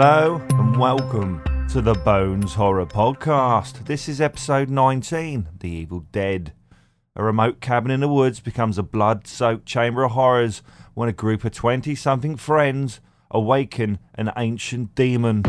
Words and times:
Hello 0.00 0.40
and 0.50 0.78
welcome 0.78 1.42
to 1.72 1.80
the 1.82 1.92
Bones 1.92 2.54
Horror 2.54 2.86
Podcast. 2.86 3.86
This 3.86 4.08
is 4.08 4.20
episode 4.20 4.70
19 4.70 5.48
The 5.58 5.68
Evil 5.68 6.06
Dead. 6.12 6.52
A 7.16 7.24
remote 7.24 7.60
cabin 7.60 7.90
in 7.90 7.98
the 7.98 8.08
woods 8.08 8.38
becomes 8.38 8.78
a 8.78 8.84
blood 8.84 9.26
soaked 9.26 9.66
chamber 9.66 10.04
of 10.04 10.12
horrors 10.12 10.62
when 10.94 11.08
a 11.08 11.12
group 11.12 11.44
of 11.44 11.50
20 11.50 11.96
something 11.96 12.36
friends 12.36 13.00
awaken 13.32 13.98
an 14.14 14.30
ancient 14.36 14.94
demon. 14.94 15.42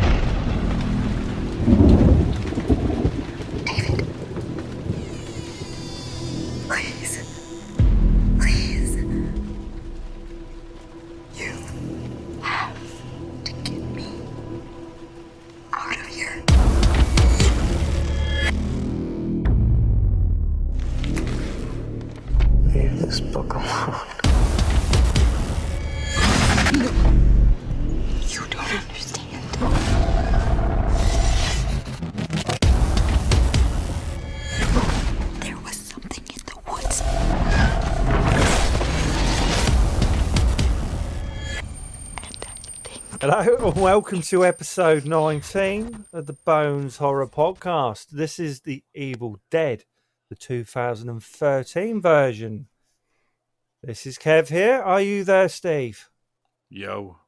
Welcome 44.10 44.22
to 44.22 44.44
episode 44.44 45.06
19 45.06 46.04
of 46.12 46.26
the 46.26 46.32
Bones 46.32 46.96
Horror 46.96 47.28
Podcast. 47.28 48.08
This 48.08 48.40
is 48.40 48.62
The 48.62 48.82
Evil 48.92 49.38
Dead, 49.52 49.84
the 50.28 50.34
2013 50.34 52.02
version. 52.02 52.66
This 53.84 54.06
is 54.06 54.18
Kev 54.18 54.48
here. 54.48 54.82
Are 54.82 55.00
you 55.00 55.22
there, 55.22 55.48
Steve? 55.48 56.10
Yo. 56.68 57.18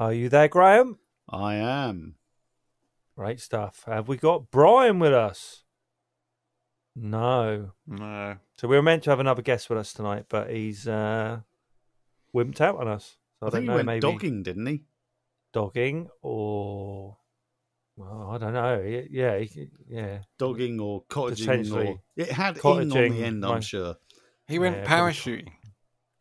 Are 0.00 0.12
you 0.12 0.28
there, 0.28 0.48
Graham? 0.48 0.98
I 1.28 1.54
am. 1.54 2.16
Great 3.16 3.38
stuff. 3.38 3.84
Have 3.86 4.08
we 4.08 4.16
got 4.16 4.50
Brian 4.50 4.98
with 4.98 5.12
us? 5.12 5.62
No. 6.96 7.70
No. 7.86 8.38
So 8.56 8.66
we 8.66 8.74
were 8.74 8.82
meant 8.82 9.04
to 9.04 9.10
have 9.10 9.20
another 9.20 9.42
guest 9.42 9.70
with 9.70 9.78
us 9.78 9.92
tonight, 9.92 10.24
but 10.28 10.50
he's 10.50 10.88
uh, 10.88 11.38
wimped 12.34 12.60
out 12.60 12.78
on 12.78 12.88
us. 12.88 13.16
So 13.38 13.46
I, 13.46 13.46
I, 13.46 13.50
don't 13.50 13.52
think 13.52 13.66
know, 13.66 13.72
he 13.74 13.76
went 13.76 13.86
maybe 13.86 14.00
dogging, 14.00 14.42
didn't 14.42 14.66
he? 14.66 14.82
Dogging 15.52 16.08
or 16.22 17.16
well, 17.96 18.30
I 18.32 18.38
don't 18.38 18.52
know. 18.52 18.80
Yeah, 19.10 19.42
yeah. 19.88 20.18
Dogging 20.38 20.78
or 20.80 21.04
cottaging 21.10 21.72
or 21.74 21.98
it 22.16 22.30
had 22.30 22.56
ing 22.56 22.62
Cottaging, 22.62 23.10
on 23.10 23.16
the 23.16 23.24
end, 23.24 23.44
I'm 23.44 23.52
right. 23.54 23.64
sure. 23.64 23.96
He 24.46 24.58
went 24.58 24.76
Yeah, 24.76 24.84
parachuting. 24.86 25.48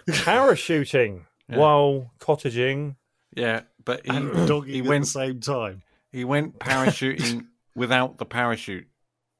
Parachuting 0.09 1.25
Yeah. 1.49 1.57
while 1.57 2.11
cottaging. 2.19 2.95
Yeah, 3.35 3.61
but 3.85 4.05
he 4.05 4.11
And 4.15 4.31
dogging 4.47 4.73
he 4.73 4.79
at 4.79 4.85
went 4.85 5.03
the 5.05 5.09
same 5.11 5.39
time. 5.39 5.83
he 6.11 6.25
went 6.25 6.59
parachuting 6.59 7.45
without 7.75 8.17
the 8.17 8.25
parachute. 8.25 8.87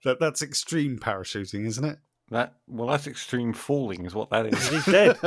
That 0.04 0.20
that's 0.20 0.42
extreme 0.44 1.00
parachuting, 1.00 1.66
isn't 1.66 1.84
it? 1.84 1.98
That 2.30 2.54
well, 2.68 2.88
that's 2.90 3.08
extreme 3.08 3.54
falling, 3.54 4.06
is 4.06 4.14
what 4.14 4.30
that 4.30 4.46
is. 4.46 4.68
He's 4.70 4.86
dead. 4.86 5.18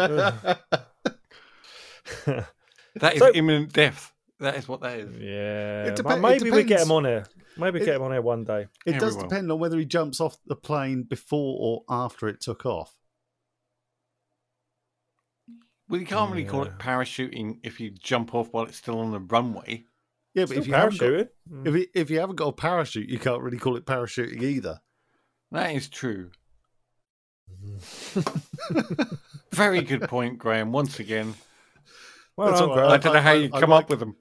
that 2.24 3.14
is 3.14 3.18
So- 3.18 3.32
imminent 3.34 3.72
death. 3.72 4.12
That 4.40 4.56
is 4.56 4.66
what 4.66 4.80
that 4.80 4.98
is. 4.98 5.10
yeah, 5.20 5.84
It 5.86 5.96
but 6.02 6.06
depe- 6.06 6.16
it 6.16 6.20
maybe 6.20 6.50
we 6.50 6.64
get 6.64 6.80
him 6.80 6.92
on 6.92 7.04
here. 7.04 7.26
Maybe 7.58 7.80
It- 7.80 7.84
get 7.84 7.96
him 7.96 8.02
on 8.02 8.12
here 8.12 8.22
one 8.22 8.44
day. 8.44 8.68
It 8.86 8.92
Yeah, 8.94 8.98
does 8.98 9.16
depend 9.16 9.52
on 9.52 9.58
whether 9.58 9.78
he 9.78 9.84
jumps 9.84 10.20
off 10.20 10.38
the 10.46 10.56
plane 10.56 11.02
before 11.02 11.56
or 11.60 11.84
after 11.88 12.26
it 12.28 12.40
took 12.40 12.64
off. 12.64 12.94
Well, 15.88 16.00
you 16.00 16.06
can't 16.06 16.30
really 16.30 16.44
call 16.44 16.62
it 16.64 16.78
parachuting 16.78 17.58
if 17.64 17.80
you 17.80 17.90
jump 17.90 18.34
off 18.34 18.48
while 18.52 18.64
it's 18.64 18.76
still 18.78 19.00
on 19.00 19.10
the 19.10 19.18
runway. 19.20 19.84
Yeah, 20.34 20.44
but 20.44 20.50
Still 20.50 20.58
if 20.62 20.66
you, 20.68 20.74
haven't 20.74 20.98
got, 21.00 21.06
parachuting. 21.06 21.28
Mm. 21.50 21.66
if, 21.68 21.74
you, 21.74 21.86
if 21.94 22.10
you 22.10 22.20
haven't 22.20 22.36
got 22.36 22.46
a 22.48 22.52
parachute, 22.52 23.08
you 23.10 23.18
can't 23.18 23.42
really 23.42 23.58
call 23.58 23.76
it 23.76 23.84
parachuting 23.84 24.40
either. 24.42 24.80
That 25.50 25.74
is 25.74 25.88
true. 25.88 26.30
Very 29.52 29.82
good 29.82 30.02
point, 30.02 30.38
Graham. 30.38 30.70
Once 30.70 31.00
again, 31.00 31.34
Well, 32.40 32.48
That's 32.48 32.60
done, 32.60 32.70
all 32.70 32.76
right. 32.78 32.90
I 32.92 32.96
don't 32.96 33.12
know 33.12 33.20
how 33.20 33.32
you 33.32 33.50
come 33.50 33.68
like- 33.70 33.84
up 33.84 33.90
with 33.90 33.98
them. 34.00 34.16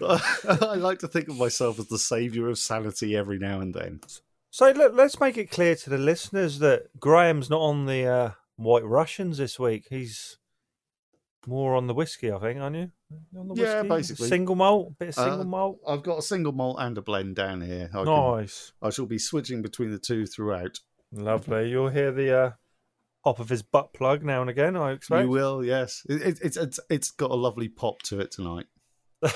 I 0.02 0.76
like 0.76 0.98
to 1.00 1.08
think 1.08 1.28
of 1.28 1.36
myself 1.36 1.78
as 1.78 1.88
the 1.88 1.98
saviour 1.98 2.48
of 2.48 2.58
sanity 2.58 3.14
every 3.14 3.38
now 3.38 3.60
and 3.60 3.74
then. 3.74 4.00
So 4.50 4.70
let, 4.70 4.94
let's 4.94 5.20
make 5.20 5.36
it 5.36 5.50
clear 5.50 5.74
to 5.76 5.90
the 5.90 5.98
listeners 5.98 6.58
that 6.60 6.98
Graham's 6.98 7.50
not 7.50 7.60
on 7.60 7.84
the 7.84 8.06
uh, 8.06 8.30
White 8.56 8.84
Russians 8.84 9.36
this 9.36 9.58
week. 9.58 9.88
He's 9.90 10.38
more 11.46 11.74
on 11.74 11.86
the 11.86 11.92
whiskey, 11.94 12.32
I 12.32 12.38
think, 12.38 12.60
aren't 12.60 12.76
you? 12.76 12.90
You 13.32 13.40
On 13.40 13.48
the 13.48 13.54
Yeah, 13.56 13.82
basically. 13.82 14.28
Single 14.28 14.54
malt, 14.56 14.98
bit 14.98 15.08
of 15.10 15.14
single 15.16 15.40
Uh, 15.42 15.44
malt. 15.44 15.80
I've 15.86 16.02
got 16.02 16.18
a 16.18 16.22
single 16.22 16.52
malt 16.52 16.76
and 16.80 16.96
a 16.96 17.02
blend 17.02 17.36
down 17.36 17.60
here. 17.60 17.90
I, 17.92 18.04
can, 18.04 18.06
Nice, 18.06 18.72
I 18.80 18.88
shall 18.90 19.06
be 19.06 19.18
switching 19.18 19.60
between 19.60 19.90
the 19.90 19.98
two 19.98 20.24
throughout. 20.26 20.78
lovely. 21.12 21.68
You'll 21.70 21.88
hear 21.90 22.10
the 22.10 22.38
uh, 22.38 22.50
pop 23.22 23.38
of 23.38 23.48
his 23.48 23.62
butt 23.62 23.92
plug 23.92 24.24
now 24.24 24.40
and 24.40 24.50
again. 24.50 24.76
I 24.76 24.92
expect. 24.92 25.24
You 25.24 25.30
will, 25.30 25.64
yes. 25.64 26.04
It, 26.08 26.22
it, 26.22 26.38
it's 26.42 26.56
it's 26.56 26.80
it's 26.88 27.10
got 27.10 27.30
a 27.30 27.36
lovely 27.36 27.68
pop 27.68 28.02
to 28.02 28.20
it 28.20 28.30
tonight. 28.30 28.66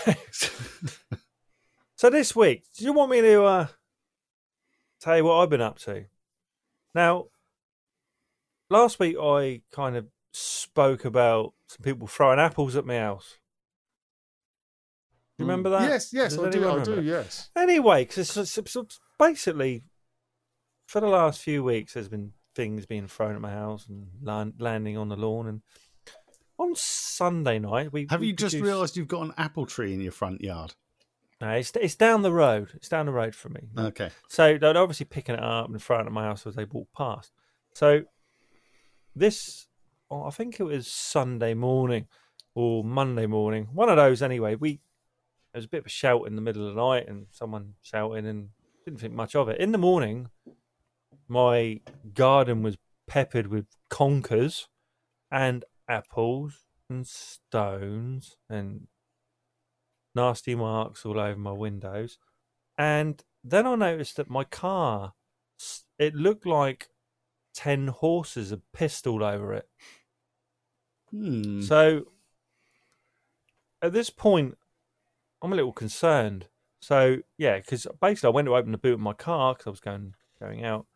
so 1.96 2.10
this 2.10 2.34
week, 2.34 2.64
do 2.76 2.84
you 2.84 2.92
want 2.92 3.10
me 3.10 3.20
to 3.20 3.44
uh, 3.44 3.66
tell 5.00 5.16
you 5.16 5.24
what 5.24 5.36
I've 5.36 5.50
been 5.50 5.60
up 5.60 5.78
to? 5.80 6.06
Now, 6.94 7.26
last 8.70 8.98
week 8.98 9.16
I 9.20 9.62
kind 9.72 9.96
of 9.96 10.06
spoke 10.32 11.04
about 11.04 11.52
some 11.68 11.82
people 11.82 12.06
throwing 12.06 12.38
apples 12.38 12.76
at 12.76 12.86
my 12.86 12.98
house. 12.98 13.38
Do 15.36 15.42
you 15.42 15.48
remember 15.48 15.70
that? 15.70 15.82
Mm. 15.82 15.88
Yes, 15.88 16.12
yes, 16.12 16.36
Does 16.36 16.46
I 16.46 16.50
do. 16.50 16.70
I 16.70 16.82
do. 16.84 17.02
Yes. 17.02 17.50
Anyway, 17.56 18.04
because 18.04 18.36
it's 18.36 18.58
basically, 19.18 19.82
for 20.86 21.00
the 21.00 21.08
last 21.08 21.42
few 21.42 21.64
weeks, 21.64 21.94
there's 21.94 22.08
been 22.08 22.32
things 22.54 22.86
being 22.86 23.06
thrown 23.06 23.34
at 23.34 23.40
my 23.40 23.50
house 23.50 23.86
and 23.88 24.08
land, 24.22 24.54
landing 24.58 24.96
on 24.96 25.08
the 25.08 25.16
lawn. 25.16 25.46
And 25.46 25.62
on 26.58 26.74
Sunday 26.74 27.58
night, 27.58 27.92
we 27.92 28.06
Have 28.10 28.20
we 28.20 28.28
you 28.28 28.32
just 28.32 28.54
realised 28.54 28.96
you've 28.96 29.08
got 29.08 29.22
an 29.22 29.32
apple 29.36 29.66
tree 29.66 29.92
in 29.92 30.00
your 30.00 30.12
front 30.12 30.40
yard? 30.40 30.74
No, 31.40 31.50
it's 31.50 31.72
it's 31.80 31.96
down 31.96 32.22
the 32.22 32.32
road. 32.32 32.70
It's 32.74 32.88
down 32.88 33.06
the 33.06 33.12
road 33.12 33.34
from 33.34 33.54
me. 33.54 33.60
Okay. 33.76 34.10
So 34.28 34.56
they're 34.56 34.76
obviously 34.76 35.06
picking 35.06 35.34
it 35.34 35.42
up 35.42 35.68
and 35.68 35.82
throwing 35.82 36.04
it 36.04 36.06
at 36.06 36.12
my 36.12 36.24
house 36.24 36.46
as 36.46 36.54
they 36.54 36.64
walk 36.64 36.88
past. 36.96 37.32
So 37.74 38.04
this, 39.16 39.66
oh, 40.10 40.24
I 40.24 40.30
think 40.30 40.60
it 40.60 40.64
was 40.64 40.86
Sunday 40.86 41.54
morning 41.54 42.06
or 42.54 42.84
Monday 42.84 43.26
morning, 43.26 43.68
one 43.72 43.88
of 43.88 43.96
those 43.96 44.22
anyway. 44.22 44.54
We 44.54 44.80
there 45.52 45.58
was 45.58 45.66
a 45.66 45.68
bit 45.68 45.80
of 45.80 45.86
a 45.86 45.90
shout 45.90 46.26
in 46.26 46.36
the 46.36 46.42
middle 46.42 46.68
of 46.68 46.74
the 46.74 46.80
night 46.80 47.08
and 47.08 47.26
someone 47.30 47.74
shouting 47.82 48.26
and 48.26 48.48
didn't 48.84 49.00
think 49.00 49.14
much 49.14 49.34
of 49.36 49.48
it. 49.48 49.60
In 49.60 49.72
the 49.72 49.78
morning, 49.78 50.28
my 51.28 51.80
garden 52.14 52.62
was 52.62 52.76
peppered 53.06 53.48
with 53.48 53.66
conkers 53.90 54.68
and 55.30 55.64
apples 55.88 56.60
and 56.88 57.06
stones 57.06 58.36
and 58.48 58.86
nasty 60.14 60.54
marks 60.54 61.04
all 61.04 61.18
over 61.18 61.38
my 61.38 61.52
windows. 61.52 62.18
And 62.78 63.22
then 63.42 63.66
I 63.66 63.74
noticed 63.74 64.16
that 64.16 64.30
my 64.30 64.44
car, 64.44 65.14
it 65.98 66.14
looked 66.14 66.46
like 66.46 66.88
10 67.54 67.88
horses 67.88 68.50
had 68.50 68.62
pissed 68.72 69.06
all 69.06 69.22
over 69.22 69.52
it. 69.54 69.68
Hmm. 71.10 71.60
So 71.60 72.06
at 73.80 73.92
this 73.92 74.10
point, 74.10 74.56
I'm 75.42 75.52
a 75.52 75.56
little 75.56 75.72
concerned. 75.72 76.48
So 76.80 77.18
yeah, 77.38 77.58
because 77.58 77.86
basically 78.00 78.28
I 78.28 78.30
went 78.30 78.46
to 78.46 78.56
open 78.56 78.72
the 78.72 78.78
boot 78.78 78.94
of 78.94 79.00
my 79.00 79.12
car 79.12 79.54
because 79.54 79.66
I 79.66 79.70
was 79.70 79.80
going 79.80 80.14
going 80.40 80.64
out, 80.64 80.86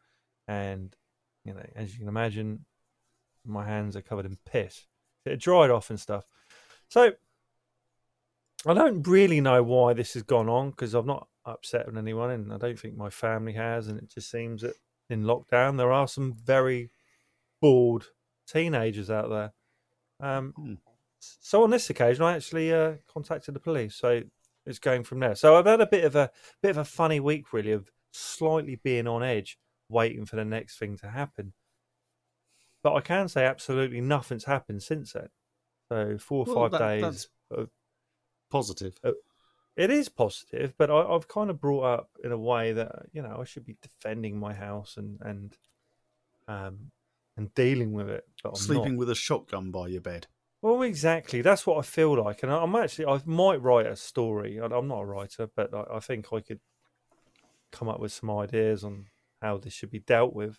and 0.49 0.97
you 1.45 1.55
know, 1.55 1.65
as 1.77 1.93
you 1.93 2.01
can 2.01 2.09
imagine, 2.09 2.65
my 3.45 3.65
hands 3.65 3.97
are 3.97 4.03
covered 4.03 4.27
in 4.27 4.37
piss. 4.45 4.87
It 5.25 5.41
dried 5.41 5.71
off 5.71 5.91
and 5.91 6.01
stuff. 6.01 6.25
So 6.89 7.13
I 8.67 8.75
don't 8.75 9.07
really 9.07 9.41
know 9.41 9.63
why 9.63 9.93
this 9.93 10.15
has 10.15 10.25
gone 10.25 10.49
on 10.49 10.71
because 10.71 10.95
I've 10.95 11.07
not 11.07 11.29
upset 11.45 11.87
with 11.87 11.97
anyone, 11.97 12.31
and 12.31 12.53
I 12.53 12.59
don't 12.59 12.79
think 12.79 12.97
my 12.97 13.11
family 13.11 13.53
has. 13.53 13.87
And 13.87 13.99
it 13.99 14.11
just 14.11 14.31
seems 14.31 14.63
that 14.63 14.75
in 15.09 15.23
lockdown 15.23 15.77
there 15.77 15.93
are 15.93 16.09
some 16.09 16.33
very 16.33 16.91
bored 17.61 18.07
teenagers 18.47 19.11
out 19.11 19.31
there. 19.31 19.53
Um, 20.21 20.53
Hmm. 20.57 20.75
So 21.21 21.65
on 21.65 21.71
this 21.71 21.91
occasion, 21.91 22.25
I 22.25 22.37
actually 22.37 22.73
uh, 22.73 22.95
contacted 23.13 23.55
the 23.55 23.61
police. 23.61 23.97
So 23.97 24.23
it's 24.65 24.79
going 24.79 25.03
from 25.05 25.21
there. 25.21 25.35
So 25.35 25.57
I've 25.57 25.67
had 25.67 25.81
a 25.81 25.87
bit 25.87 26.05
of 26.05 26.15
a 26.15 26.31
bit 26.63 26.71
of 26.71 26.79
a 26.79 26.85
funny 26.85 27.21
week, 27.21 27.53
really, 27.53 27.73
of 27.73 27.91
slightly 28.13 28.77
being 28.77 29.07
on 29.07 29.23
edge, 29.23 29.59
waiting 29.89 30.25
for 30.27 30.37
the 30.37 30.45
next 30.45 30.79
thing 30.79 30.97
to 30.99 31.09
happen. 31.09 31.53
But 32.83 32.95
I 32.95 33.01
can 33.01 33.29
say 33.29 33.45
absolutely 33.45 34.01
nothing's 34.01 34.45
happened 34.45 34.83
since 34.83 35.13
then. 35.13 35.29
So 35.89 36.19
four 36.19 36.47
or 36.47 36.55
Well, 36.55 36.69
five 36.69 36.73
that- 36.73 37.01
days. 37.01 37.29
of- 37.51 37.71
Positive. 38.51 38.99
it 39.77 39.91
is 39.91 40.09
positive, 40.09 40.75
but 40.79 40.91
I, 40.91 41.03
I've 41.03 41.29
kind 41.29 41.51
of 41.51 41.61
brought 41.61 41.83
up 41.85 42.11
in 42.25 42.33
a 42.33 42.39
way 42.39 42.73
that 42.73 43.07
you 43.13 43.21
know 43.21 43.37
I 43.41 43.45
should 43.45 43.67
be 43.67 43.77
defending 43.83 44.39
my 44.39 44.55
house 44.55 44.97
and 44.97 45.19
and 45.21 45.57
um 46.47 46.91
and 47.37 47.53
dealing 47.55 47.93
with 47.93 48.09
it. 48.09 48.27
Sleeping 48.55 48.93
not. 48.95 48.99
with 49.01 49.11
a 49.11 49.15
shotgun 49.15 49.71
by 49.71 49.89
your 49.89 50.01
bed. 50.01 50.29
Well, 50.63 50.81
exactly. 50.83 51.43
That's 51.43 51.67
what 51.67 51.79
I 51.79 51.83
feel 51.83 52.21
like, 52.25 52.43
and 52.43 52.51
I'm 52.51 52.75
actually 52.75 53.05
I 53.07 53.21
might 53.27 53.61
write 53.63 53.87
a 53.87 53.97
story. 53.97 54.57
I'm 54.59 54.89
not 54.89 55.01
a 55.03 55.07
writer, 55.07 55.47
but 55.55 55.75
I, 55.75 55.97
I 55.97 56.01
think 56.01 56.33
I 56.33 56.41
could 56.41 56.61
come 57.71 57.89
up 57.89 58.01
with 58.01 58.13
some 58.13 58.31
ideas 58.31 58.83
on 58.83 59.07
how 59.43 59.59
this 59.59 59.73
should 59.73 59.91
be 59.91 60.01
dealt 60.01 60.35
with. 60.35 60.59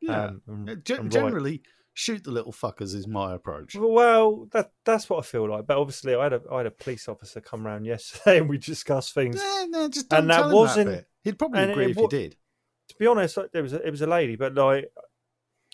Yeah. 0.00 0.24
um, 0.26 0.42
and- 0.46 0.84
ge- 0.84 0.90
and 0.90 1.10
generally, 1.10 1.62
shoot 1.94 2.22
the 2.24 2.30
little 2.30 2.52
fuckers 2.52 2.94
is 2.94 3.08
my 3.08 3.34
approach. 3.34 3.74
Well, 3.74 4.46
that 4.52 4.70
that's 4.84 5.10
what 5.10 5.18
I 5.18 5.22
feel 5.22 5.48
like. 5.50 5.66
But 5.66 5.78
obviously, 5.78 6.14
I 6.14 6.22
had 6.24 6.32
a 6.34 6.42
I 6.52 6.58
had 6.58 6.66
a 6.66 6.70
police 6.70 7.08
officer 7.08 7.40
come 7.40 7.66
around 7.66 7.84
yesterday, 7.84 8.38
and 8.40 8.48
we 8.48 8.58
discussed 8.58 9.14
things. 9.14 9.36
Nah, 9.42 9.64
nah, 9.68 9.88
just 9.88 10.08
don't 10.08 10.20
And 10.20 10.30
that 10.30 10.50
wasn't- 10.50 10.90
bit. 10.90 11.08
He'd 11.24 11.38
probably 11.38 11.62
agree 11.64 11.84
it 11.86 11.90
if 11.90 11.96
you 11.96 12.08
did. 12.08 12.36
To 12.90 12.94
be 12.98 13.06
honest, 13.06 13.36
like, 13.36 13.50
there 13.52 13.62
was 13.62 13.72
a, 13.74 13.86
it 13.86 13.90
was 13.90 14.00
a 14.02 14.06
lady, 14.06 14.36
but 14.36 14.54
like 14.54 14.90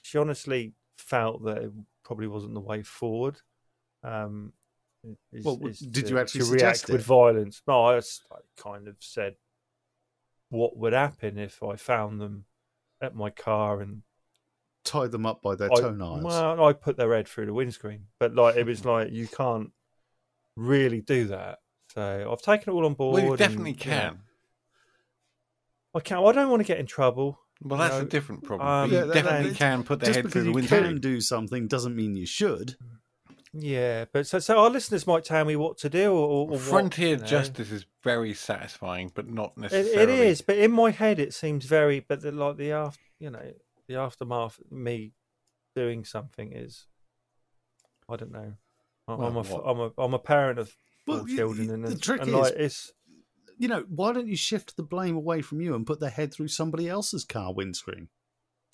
she 0.02 0.18
honestly 0.18 0.72
felt 0.98 1.44
that 1.44 1.58
it 1.58 1.70
probably 2.04 2.26
wasn't 2.26 2.54
the 2.54 2.60
way 2.60 2.82
forward. 2.82 3.38
Um, 4.02 4.52
is- 5.32 5.44
Well, 5.44 5.60
is 5.66 5.78
did 5.80 6.06
to- 6.06 6.10
you 6.12 6.18
actually 6.18 6.40
react 6.50 6.78
suggest 6.78 6.88
with 6.90 7.04
violence? 7.04 7.62
No, 7.68 7.84
I, 7.84 7.98
just, 7.98 8.24
I 8.32 8.36
kind 8.60 8.88
of 8.88 8.96
said 9.00 9.34
what 10.54 10.76
would 10.76 10.92
happen 10.92 11.38
if 11.38 11.62
I 11.62 11.76
found 11.76 12.20
them 12.20 12.44
at 13.02 13.14
my 13.14 13.28
car 13.30 13.80
and 13.80 14.02
tied 14.84 15.10
them 15.12 15.26
up 15.26 15.42
by 15.42 15.54
their 15.54 15.70
I, 15.72 15.80
toenails. 15.80 16.24
well, 16.24 16.64
I 16.64 16.72
put 16.72 16.96
their 16.96 17.14
head 17.14 17.28
through 17.28 17.46
the 17.46 17.52
windscreen, 17.54 18.06
but 18.18 18.34
like 18.34 18.56
it 18.56 18.64
was 18.66 18.84
like 18.94 19.10
you 19.12 19.26
can't 19.26 19.70
really 20.56 21.00
do 21.00 21.26
that. 21.26 21.58
So 21.92 22.28
I've 22.32 22.42
taken 22.42 22.72
it 22.72 22.76
all 22.76 22.86
on 22.86 22.94
board. 22.94 23.14
Well, 23.14 23.22
you 23.24 23.30
and, 23.30 23.38
definitely 23.38 23.70
you 23.72 23.76
know, 23.76 23.82
can. 23.82 24.18
I 25.94 26.00
can. 26.00 26.20
Not 26.22 26.28
I 26.28 26.32
don't 26.32 26.50
want 26.50 26.60
to 26.60 26.66
get 26.66 26.78
in 26.78 26.86
trouble. 26.86 27.38
Well, 27.62 27.78
that's 27.78 27.94
know, 27.94 28.02
a 28.02 28.04
different 28.04 28.42
problem. 28.42 28.68
um, 28.68 28.90
Yeah, 28.90 29.00
you 29.00 29.06
that- 29.06 29.14
definitely 29.14 29.50
that- 29.50 29.58
can 29.58 29.84
put 29.84 30.00
their 30.00 30.12
head 30.12 30.22
through 30.22 30.28
because 30.30 30.42
the 30.42 30.48
you 30.50 30.54
windscreen. 30.54 30.82
can 30.84 31.00
do 31.00 31.20
something 31.20 31.68
doesn't 31.68 31.94
mean 31.94 32.16
you 32.16 32.26
should. 32.26 32.76
Yeah, 33.56 34.06
but 34.12 34.26
so 34.26 34.40
so 34.40 34.58
our 34.58 34.68
listeners 34.70 35.06
might 35.06 35.24
tell 35.24 35.44
me 35.44 35.54
what 35.54 35.78
to 35.78 35.88
do 35.88 36.12
or, 36.12 36.26
or 36.28 36.46
what, 36.48 36.60
Frontier 36.60 37.10
you 37.10 37.16
know. 37.18 37.24
justice 37.26 37.70
is 37.70 37.86
very 38.02 38.34
satisfying, 38.34 39.12
but 39.14 39.28
not 39.28 39.52
It, 39.56 39.60
necessarily. 39.60 40.02
it 40.02 40.08
is, 40.26 40.40
but 40.42 40.58
in 40.58 40.72
my 40.72 40.90
head 40.90 41.18
it 41.20 41.32
seems 41.34 41.64
very. 41.64 42.00
But 42.00 42.20
the, 42.22 42.32
like 42.32 42.56
the 42.56 42.72
after, 42.72 43.00
you 43.20 43.30
know, 43.30 43.52
the 43.86 43.94
aftermath, 43.96 44.58
me 44.70 45.12
doing 45.76 46.04
something 46.04 46.52
is, 46.52 46.86
I 48.08 48.16
don't 48.16 48.32
know. 48.32 48.54
I'm, 49.06 49.18
Well, 49.18 49.28
I'm 49.28 49.36
a 49.36 49.40
f- 49.40 49.50
what? 49.50 49.62
I'm 49.66 49.80
a 49.80 49.92
I'm 49.98 50.14
a 50.14 50.18
parent 50.18 50.58
of 50.58 50.74
Well, 51.06 51.18
four 51.18 51.28
children, 51.28 51.68
you- 51.68 51.74
and, 51.74 51.84
the 51.84 51.92
and- 51.92 52.02
trick 52.02 52.22
and, 52.22 52.30
is- 52.30 52.34
like 52.34 52.54
it's 52.54 52.92
You 53.56 53.68
know, 53.68 53.84
why 53.88 54.12
don't 54.12 54.26
you 54.26 54.36
shift 54.36 54.76
the 54.76 54.82
blame 54.82 55.14
away 55.14 55.42
from 55.42 55.60
you 55.60 55.76
and 55.76 55.86
put 55.86 56.00
their 56.00 56.10
head 56.10 56.32
through 56.34 56.48
somebody 56.48 56.88
else's 56.88 57.24
car 57.24 57.54
windscreen? 57.54 58.08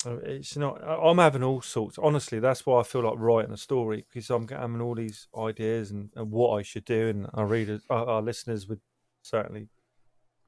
Uh, 0.05 0.17
It's 0.23 0.57
not. 0.57 0.83
I- 0.83 0.95
I'm 1.09 1.17
having 1.19 1.43
all 1.43 1.61
sorts. 1.61 1.97
Honestly, 1.97 2.39
that's 2.39 2.65
why 2.65 2.79
I 2.79 2.83
feel 2.83 3.01
like 3.01 3.17
writing 3.17 3.51
a 3.53 3.57
story 3.57 4.05
because 4.07 4.29
I'm 4.29 4.47
having 4.47 4.81
all 4.81 4.95
these 4.95 5.27
ideas 5.37 5.91
and, 5.91 6.09
and 6.15 6.31
what 6.31 6.57
I 6.57 6.63
should 6.63 6.85
do, 6.85 7.07
and 7.09 7.27
our 7.33 7.45
readers, 7.45 7.81
our, 7.89 8.05
our 8.07 8.21
listeners 8.21 8.67
would 8.67 8.81
certainly, 9.21 9.67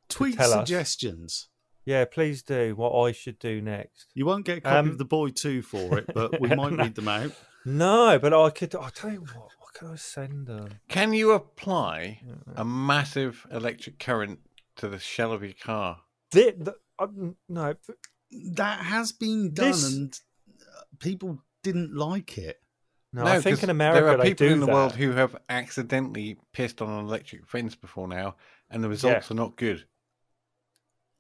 Tweet 0.09 0.38
tell 0.38 0.53
us. 0.53 0.67
suggestions. 0.67 1.50
yeah, 1.85 2.05
please 2.05 2.41
do 2.44 2.75
what 2.75 2.91
I 3.07 3.11
should 3.11 3.39
do 3.39 3.61
next. 3.61 4.07
You 4.13 4.25
won't 4.25 4.45
get 4.45 4.57
a 4.59 4.61
copy 4.61 4.77
Um, 4.77 4.89
of 4.89 4.97
the 4.97 5.05
boy 5.05 5.29
two 5.29 5.61
for 5.61 5.97
it, 6.00 6.05
but 6.13 6.39
we 6.41 6.50
might 6.55 6.73
No. 6.73 6.83
read 6.83 6.95
them 6.95 7.07
out. 7.07 7.31
No, 7.65 8.19
but 8.19 8.33
I 8.33 8.50
could. 8.50 8.73
I'll 8.75 8.89
tell 8.89 9.11
you 9.11 9.21
what. 9.21 9.50
What 9.59 9.73
can 9.73 9.88
I 9.89 9.95
send 9.95 10.47
them? 10.47 10.79
Can 10.89 11.13
you 11.13 11.31
apply 11.31 12.21
a 12.55 12.63
massive 12.65 13.45
electric 13.51 14.00
current 14.00 14.39
to 14.77 14.88
the 14.89 15.00
shell 15.00 15.31
of 15.31 15.44
your 15.44 15.53
car? 15.53 16.01
The, 16.31 16.55
the, 16.57 16.75
uh, 17.00 17.07
no, 17.50 17.75
That 18.53 18.80
has 18.80 19.12
been 19.12 19.53
done, 19.53 19.68
This- 19.68 19.94
and 19.94 20.19
uh, 20.62 20.81
people 21.00 21.41
didn't 21.63 21.95
like 21.95 22.38
it. 22.38 22.59
no. 23.13 23.24
I 23.25 23.39
think 23.41 23.63
in 23.63 23.69
America 23.69 24.01
there 24.06 24.13
are 24.13 24.18
they 24.18 24.30
people 24.31 24.47
do 24.47 24.53
in 24.53 24.59
the 24.59 24.65
that. 24.65 24.74
world 24.74 24.95
who 24.95 25.12
have 25.12 25.35
accidentally 25.50 26.38
pissed 26.51 26.81
on 26.81 26.89
an 26.89 27.06
electric 27.06 27.47
fence 27.47 27.75
before 27.75 28.07
now, 28.07 28.35
and 28.69 28.83
the 28.83 28.89
results 28.89 29.30
are 29.31 29.35
not 29.35 29.56
good. 29.56 29.85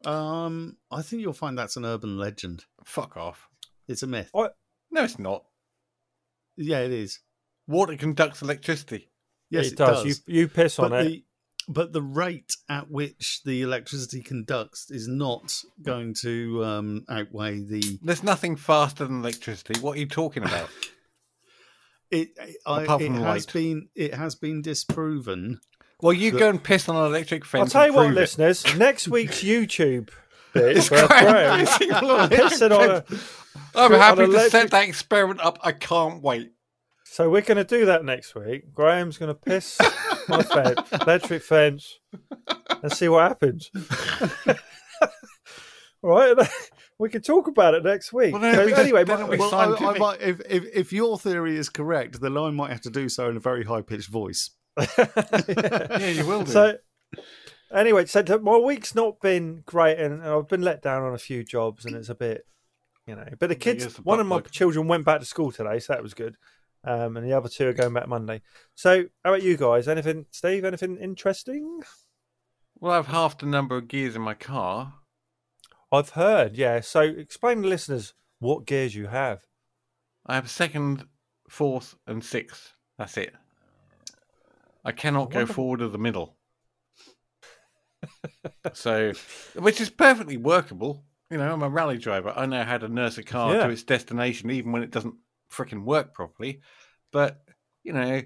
Um, 0.05 0.77
I 0.91 1.01
think 1.01 1.21
you'll 1.21 1.33
find 1.33 1.57
that's 1.57 1.77
an 1.77 1.85
urban 1.85 2.17
legend. 2.17 2.65
Fuck 2.83 3.15
off. 3.15 3.47
It's 3.87 4.03
a 4.03 4.07
myth. 4.07 4.29
I, 4.35 4.49
No, 4.91 5.03
it's 5.03 5.17
not. 5.19 5.45
Yeah, 6.57 6.79
it 6.79 6.91
is. 6.91 7.19
Water 7.67 7.95
conducts 7.95 8.41
electricity. 8.41 9.09
Yes, 9.49 9.67
it, 9.71 9.77
does. 9.77 10.05
You 10.05 10.15
you 10.41 10.47
piss 10.47 10.77
on 10.79 10.89
but 10.89 11.05
it. 11.07 11.23
The 11.67 11.71
but 11.73 11.93
the 11.93 12.01
rate 12.01 12.55
at 12.69 12.89
which 12.89 13.41
the 13.43 13.61
electricity 13.61 14.21
conducts 14.21 14.89
is 14.91 15.07
not 15.07 15.61
going 15.81 16.13
to 16.21 16.63
um, 16.63 17.05
outweigh 17.09 17.59
the 17.61 17.99
There's 18.01 18.23
nothing 18.23 18.55
faster 18.55 19.05
than 19.05 19.19
electricity. 19.21 19.79
What 19.79 19.97
are 19.97 19.99
you 19.99 20.07
talking 20.07 20.43
about? 20.43 20.69
it. 22.11 22.29
I, 22.65 22.83
it 22.83 23.11
has 23.11 23.19
light. 23.19 23.53
been 23.53 23.89
it 23.95 24.13
has 24.13 24.35
been 24.35 24.61
disproven. 24.61 25.59
well, 26.01 26.13
you 26.13 26.31
The- 26.31 26.39
go 26.39 26.49
and 26.49 26.63
piss 26.63 26.87
on 26.89 26.95
an 26.95 27.05
electric 27.05 27.45
fence. 27.45 27.75
I'll 27.75 27.81
tell 27.81 27.91
you 27.91 27.95
what, 27.97 28.07
it. 28.11 28.13
listeners. 28.13 28.63
Next 28.77 29.07
week's 29.07 29.41
YouTube 29.43 30.09
bit, 30.53 30.77
It's 30.77 30.91
where 30.91 31.07
Graham 31.07 31.25
Graham 31.25 31.65
pissing 31.65 32.01
on 32.03 32.19
an 32.21 32.29
pissing 32.29 32.65
on 32.65 32.71
a- 32.71 32.83
electric 32.85 33.19
I'm 33.75 33.91
happy 33.91 34.17
to 34.17 34.23
electric- 34.25 34.51
set 34.51 34.71
that 34.71 34.87
experiment 34.87 35.39
up. 35.41 35.57
I 35.63 35.71
can't 35.71 36.21
wait. 36.21 36.52
So 37.13 37.29
we're 37.29 37.41
going 37.41 37.57
to 37.57 37.63
do 37.63 37.85
that 37.85 38.03
next 38.03 38.33
week. 38.33 38.73
Graham's 38.73 39.19
going 39.19 39.29
to 39.29 39.39
piss 39.39 39.77
my 40.27 40.39
a 40.39 40.43
fence, 40.43 40.79
electric 40.93 41.43
fence, 41.43 41.99
and 42.81 42.91
see 42.91 43.07
what 43.07 43.27
happens. 43.27 43.69
All 46.01 46.09
right, 46.35 46.35
we 46.97 47.09
can 47.09 47.21
talk 47.21 47.47
about 47.47 47.75
it 47.75 47.83
next 47.83 48.13
week. 48.13 48.33
Well, 48.33 48.41
then 48.41 48.55
So 48.55 48.63
we 48.65 48.71
just- 48.71 48.81
anyway, 48.81 49.03
then 49.03 49.21
my- 49.21 49.29
we- 49.29 49.37
Well, 49.37 49.53
I, 49.53 49.65
I 49.65 49.65
scientific. 49.77 49.99
might, 49.99 50.21
if, 50.21 50.41
if 50.49 50.63
if 50.73 50.91
your 50.91 51.19
theory 51.19 51.55
is 51.55 51.69
correct, 51.69 52.19
the 52.19 52.31
line 52.31 52.55
might 52.55 52.71
have 52.71 52.81
to 52.81 52.89
do 52.89 53.07
so 53.07 53.29
in 53.29 53.37
a 53.37 53.39
very 53.39 53.63
high 53.63 53.83
pitched 53.83 54.09
voice. 54.09 54.49
Yeah, 54.97 56.07
you 56.07 56.25
will 56.25 56.45
do. 56.45 56.51
So 56.51 56.77
anyway, 57.71 58.05
so 58.05 58.23
th- 58.23 58.41
my 58.41 58.57
week's 58.57 58.95
not 58.95 59.19
been 59.21 59.61
great, 59.67 59.99
and 59.99 60.15
and 60.15 60.23
I've 60.31 60.47
been 60.47 60.63
let 60.63 60.81
down 60.81 61.03
on 61.03 61.13
a 61.13 61.19
few 61.19 61.43
jobs, 61.43 61.85
and 61.85 61.95
it's 61.95 62.09
a 62.09 62.15
bit, 62.15 62.47
you 63.05 63.15
know. 63.15 63.27
But 63.39 63.49
the 63.49 63.55
kids, 63.55 63.83
Here's 63.83 63.95
the 63.97 64.01
one 64.01 64.19
of 64.19 64.25
my 64.25 64.37
butt 64.37 64.49
children 64.49 64.87
went 64.87 65.05
back 65.05 65.19
to 65.19 65.27
school 65.27 65.51
today, 65.51 65.77
so 65.77 65.93
that 65.93 66.01
was 66.01 66.15
good. 66.15 66.37
Um, 66.85 67.15
and 67.15 67.25
the 67.25 67.33
other 67.33 67.47
two 67.49 67.67
are 67.69 67.73
going 67.73 67.93
back 67.93 68.07
Monday. 68.07 68.41
So, 68.75 69.05
how 69.23 69.31
about 69.33 69.43
you 69.43 69.55
guys? 69.57 69.87
Anything, 69.87 70.25
Steve? 70.31 70.65
Anything 70.65 70.97
interesting? 70.97 71.81
well, 72.79 72.91
I 72.91 72.95
have 72.97 73.07
half 73.07 73.37
the 73.37 73.45
number 73.45 73.77
of 73.77 73.87
gears 73.87 74.15
in 74.15 74.21
my 74.21 74.33
car. 74.33 74.95
I've 75.91 76.09
heard, 76.09 76.55
yeah. 76.57 76.81
So, 76.81 77.01
explain 77.01 77.61
to 77.61 77.67
listeners 77.69 78.13
what 78.39 78.65
gears 78.65 78.95
you 78.95 79.07
have. 79.07 79.43
I 80.25 80.35
have 80.35 80.49
second, 80.49 81.05
fourth, 81.49 81.95
and 82.05 82.23
sixth. 82.23 82.73
That's 82.97 83.15
it. 83.17 83.33
I 84.83 84.91
cannot 84.91 85.31
go 85.31 85.45
forward 85.45 85.81
or 85.81 85.87
the 85.87 85.97
middle. 85.97 86.35
so, 88.73 89.13
which 89.55 89.79
is 89.79 89.89
perfectly 89.89 90.35
workable. 90.37 91.05
You 91.31 91.37
know, 91.37 91.51
I'm 91.53 91.63
a 91.63 91.69
rally 91.69 91.97
driver. 91.97 92.33
I 92.35 92.45
know 92.45 92.63
how 92.63 92.77
to 92.77 92.87
nurse 92.89 93.17
a 93.17 93.23
car 93.23 93.53
Yeah. 93.53 93.63
to 93.67 93.69
its 93.71 93.83
destination, 93.83 94.51
even 94.51 94.71
when 94.71 94.83
it 94.83 94.91
doesn't 94.91 95.15
freaking 95.53 95.83
work 95.83 96.13
properly. 96.13 96.61
But 97.11 97.41
you 97.83 97.93
know, 97.93 98.21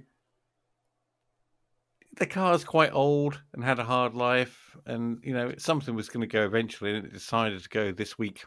the 2.17 2.25
car's 2.25 2.63
quite 2.63 2.93
old 2.93 3.41
and 3.53 3.63
had 3.63 3.79
a 3.79 3.84
hard 3.84 4.15
life, 4.15 4.75
and 4.86 5.19
you 5.24 5.34
know, 5.34 5.53
something 5.57 5.96
was 5.96 6.10
going 6.10 6.22
to 6.22 6.27
go 6.27 6.46
eventually, 6.46 6.96
and 6.96 7.05
it 7.05 7.13
decided 7.13 7.62
to 7.62 7.69
go 7.69 7.91
this 7.91 8.17
week. 8.17 8.46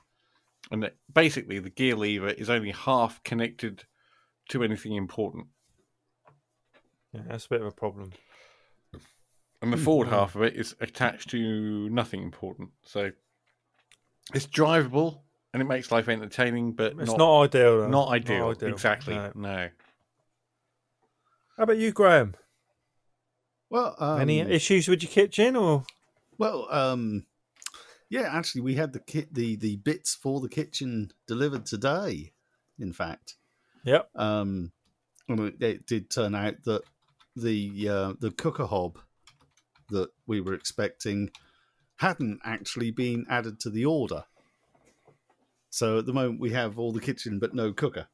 And 0.70 0.82
that 0.82 0.96
basically, 1.12 1.58
the 1.58 1.70
gear 1.70 1.96
lever 1.96 2.28
is 2.28 2.50
only 2.50 2.70
half 2.70 3.22
connected 3.22 3.84
to 4.50 4.62
anything 4.62 4.94
important, 4.94 5.46
Yeah, 7.12 7.22
that's 7.28 7.46
a 7.46 7.48
bit 7.48 7.60
of 7.60 7.68
a 7.68 7.72
problem. 7.72 8.12
and 9.62 9.72
the 9.72 9.76
hmm, 9.76 9.84
forward 9.84 10.08
half 10.08 10.34
of 10.34 10.42
it 10.42 10.56
is 10.56 10.74
attached 10.80 11.30
to 11.30 11.88
nothing 11.90 12.22
important. 12.22 12.70
So 12.82 13.12
it's 14.34 14.46
drivable 14.46 15.22
and 15.52 15.60
it 15.62 15.66
makes 15.66 15.90
life 15.90 16.08
entertaining, 16.08 16.72
but 16.72 16.92
It's 16.98 17.10
not 17.10 17.18
not, 17.18 17.42
ideal. 17.42 17.80
Though. 17.80 17.88
not 17.88 18.08
ideal. 18.08 18.50
ideal. 18.50 18.68
Exactly. 18.68 19.14
No. 19.14 19.32
No. 19.34 19.68
How 21.56 21.64
about 21.64 21.78
you, 21.78 21.92
Graham? 21.92 22.34
Well, 23.68 23.94
um, 23.98 24.20
Any 24.20 24.40
issues 24.40 24.88
with 24.88 25.02
your 25.02 25.10
kitchen, 25.12 25.54
or 25.56 25.84
Well, 26.38 26.66
um, 26.70 27.26
yeah, 28.08 28.28
actually, 28.32 28.62
we 28.62 28.74
had 28.74 28.92
the 28.92 28.98
kit, 28.98 29.32
the 29.32 29.56
the 29.56 29.76
bits 29.76 30.14
for 30.14 30.40
the 30.40 30.48
kitchen 30.48 31.12
delivered 31.26 31.66
today. 31.66 32.32
In 32.78 32.92
fact, 32.92 33.36
yep? 33.84 34.08
um, 34.16 34.72
and 35.28 35.38
it, 35.40 35.62
it 35.62 35.86
did 35.86 36.10
turn 36.10 36.34
out 36.34 36.64
that 36.64 36.82
the 37.36 37.88
uh, 37.88 38.12
the 38.18 38.30
cooker 38.32 38.64
hob 38.66 38.98
that 39.90 40.08
we 40.26 40.40
were 40.40 40.54
expecting 40.54 41.30
hadn't 41.96 42.40
actually 42.44 42.90
been 42.90 43.26
added 43.28 43.60
to 43.60 43.70
the 43.70 43.84
order. 43.84 44.24
So 45.70 45.98
at 45.98 46.06
the 46.06 46.12
moment, 46.12 46.40
we 46.40 46.50
have 46.50 46.78
all 46.78 46.92
the 46.92 47.00
kitchen 47.00 47.38
but 47.38 47.54
no 47.54 47.72
cooker. 47.72 48.08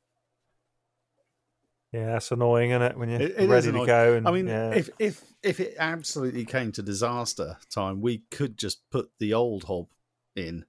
Yeah, 1.93 2.07
that's 2.07 2.31
annoying, 2.31 2.71
isn't 2.71 2.83
it? 2.83 2.99
When 2.99 3.09
you're 3.09 3.23
It- 3.23 3.39
it 3.39 3.49
ready 3.49 3.73
to 3.73 3.87
go. 3.87 4.15
And, 4.15 4.29
I 4.29 4.31
mean, 4.31 4.47
yeah. 4.49 4.73
if 4.75 4.91
if 4.99 5.23
if 5.43 5.61
it 5.61 5.75
absolutely 5.79 6.45
came 6.45 6.73
to 6.73 6.83
disaster 6.83 7.57
time, 7.71 8.01
we 8.01 8.19
could 8.31 8.59
just 8.59 8.89
put 8.91 9.11
the 9.19 9.33
old 9.35 9.65
hob 9.65 9.89
in, 10.35 10.67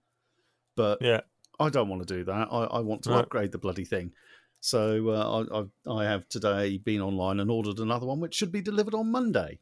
but 0.76 1.02
yeah, 1.02 1.22
I 1.60 1.70
don't 1.70 1.90
want 1.90 2.08
to 2.08 2.14
do 2.14 2.24
that. 2.26 2.48
I, 2.52 2.64
I 2.66 2.80
want 2.80 3.04
to 3.04 3.10
No. 3.10 3.20
upgrade 3.20 3.52
the 3.52 3.58
bloody 3.58 3.84
thing. 3.84 4.14
So 4.62 5.10
uh, 5.10 5.46
I, 5.88 5.92
I 5.92 6.02
I 6.02 6.04
have 6.06 6.30
today 6.30 6.78
been 6.78 7.02
online 7.02 7.40
and 7.40 7.52
ordered 7.52 7.80
another 7.80 8.06
one, 8.06 8.20
which 8.20 8.36
should 8.36 8.52
be 8.52 8.62
delivered 8.62 8.94
on 8.94 9.12
Monday. 9.12 9.60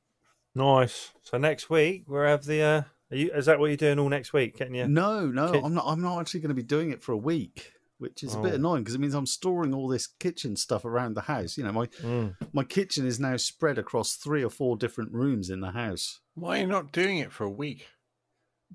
nice. 0.53 1.12
So 1.24 1.38
next 1.38 1.70
week 1.70 2.03
we'll 2.08 2.24
have 2.24 2.46
the. 2.46 2.62
Uh, 2.62 2.84
you, 3.12 3.31
is 3.31 3.45
that 3.45 3.59
what 3.59 3.67
you're 3.67 3.77
doing 3.77 4.00
all 4.00 4.09
next 4.09 4.33
week? 4.33 4.57
Getting 4.57 4.75
you? 4.75 4.88
No, 4.88 5.25
no, 5.27 5.51
Kit- 5.51 5.63
I'm 5.63 5.74
not. 5.74 5.85
I'm 5.88 6.01
not 6.01 6.19
actually 6.19 6.39
going 6.41 6.50
to 6.50 6.55
be 6.55 6.63
doing 6.63 6.91
it 6.91 7.03
for 7.03 7.12
a 7.12 7.17
week, 7.17 7.71
which 7.97 8.24
is 8.24 8.33
a 8.35 8.39
bit 8.39 8.53
Oh. 8.53 8.55
annoying 8.55 8.83
because 8.83 8.95
it 8.95 9.01
means 9.01 9.13
I'm 9.13 9.25
storing 9.25 9.74
all 9.74 9.88
this 9.88 10.07
kitchen 10.07 10.55
stuff 10.55 10.85
around 10.85 11.13
the 11.15 11.21
house. 11.21 11.57
You 11.57 11.63
know, 11.65 11.71
my 11.71 11.85
Mm. 11.88 12.35
my 12.53 12.63
kitchen 12.63 13.05
is 13.05 13.19
now 13.19 13.38
spread 13.38 13.77
across 13.77 14.15
three 14.15 14.43
or 14.43 14.50
four 14.50 14.75
different 14.77 15.12
rooms 15.13 15.50
in 15.50 15.59
the 15.62 15.71
house. 15.71 16.19
Why 16.33 16.57
are 16.57 16.62
you 16.62 16.67
not 16.67 16.91
doing 16.91 17.17
it 17.19 17.31
for 17.31 17.43
a 17.43 17.50
week? 17.50 17.88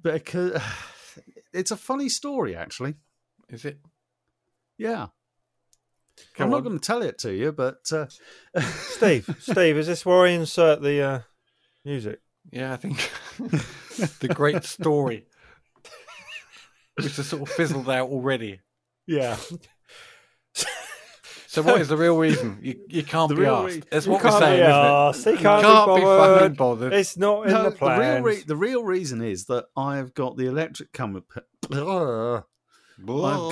Because 0.01 0.61
it's 1.53 1.71
a 1.71 1.77
funny 1.77 2.09
story, 2.09 2.55
actually. 2.55 2.95
Is 3.49 3.65
it? 3.65 3.79
Yeah, 4.79 5.09
Go 6.37 6.45
I'm 6.45 6.51
not 6.51 6.61
going 6.61 6.79
to 6.79 6.87
tell 6.87 7.03
it 7.03 7.19
to 7.19 7.35
you, 7.35 7.53
but 7.53 7.81
uh, 7.93 8.07
Steve, 8.61 9.29
Steve, 9.41 9.77
is 9.77 9.87
this 9.89 10.07
where 10.07 10.25
I 10.27 10.29
insert 10.31 10.81
the 10.81 11.03
uh, 11.03 11.21
music? 11.85 12.21
Yeah, 12.51 12.73
I 12.73 12.77
think 12.77 13.11
the 14.21 14.29
great 14.35 14.65
story, 14.65 15.27
which 16.97 17.17
has 17.17 17.27
sort 17.29 17.43
of 17.43 17.49
fizzled 17.49 17.89
out 17.91 18.09
already. 18.09 18.61
yeah, 19.07 19.37
So, 21.47 21.63
what 21.63 21.81
is 21.81 21.89
the 21.89 21.97
real 21.97 22.17
reason? 22.17 22.59
You 22.63 22.77
you 22.89 23.03
can't 23.03 23.29
The 23.29 23.35
be 23.35 23.41
real 23.41 23.55
asked. 23.57 23.75
re- 23.75 23.83
That's 23.91 24.07
what 24.07 24.23
we're 24.23 24.31
saying, 24.39 24.61
be 24.61 24.67
isn't 25.17 25.27
it? 25.27 25.37
He 25.37 25.43
You 25.43 25.43
can't 25.43 25.63
be 25.63 25.67
can't 25.67 25.97
be 25.97 26.03
bothered. 26.03 26.39
fucking 26.41 26.55
bothered. 26.55 26.93
It's 26.93 27.17
not 27.17 27.47
in 27.47 27.53
no, 27.53 27.65
the 27.65 27.71
the, 27.71 27.77
plans. 27.77 28.01
real 28.01 28.23
re- 28.37 28.43
the 28.47 28.57
real 28.57 28.85
reason 28.85 29.21
is 29.21 29.47
that 29.47 29.65
I've 29.77 30.15
got 30.15 30.37
the 30.37 30.47
electric 30.47 30.93
company. 30.93 31.25
I've 31.73 31.79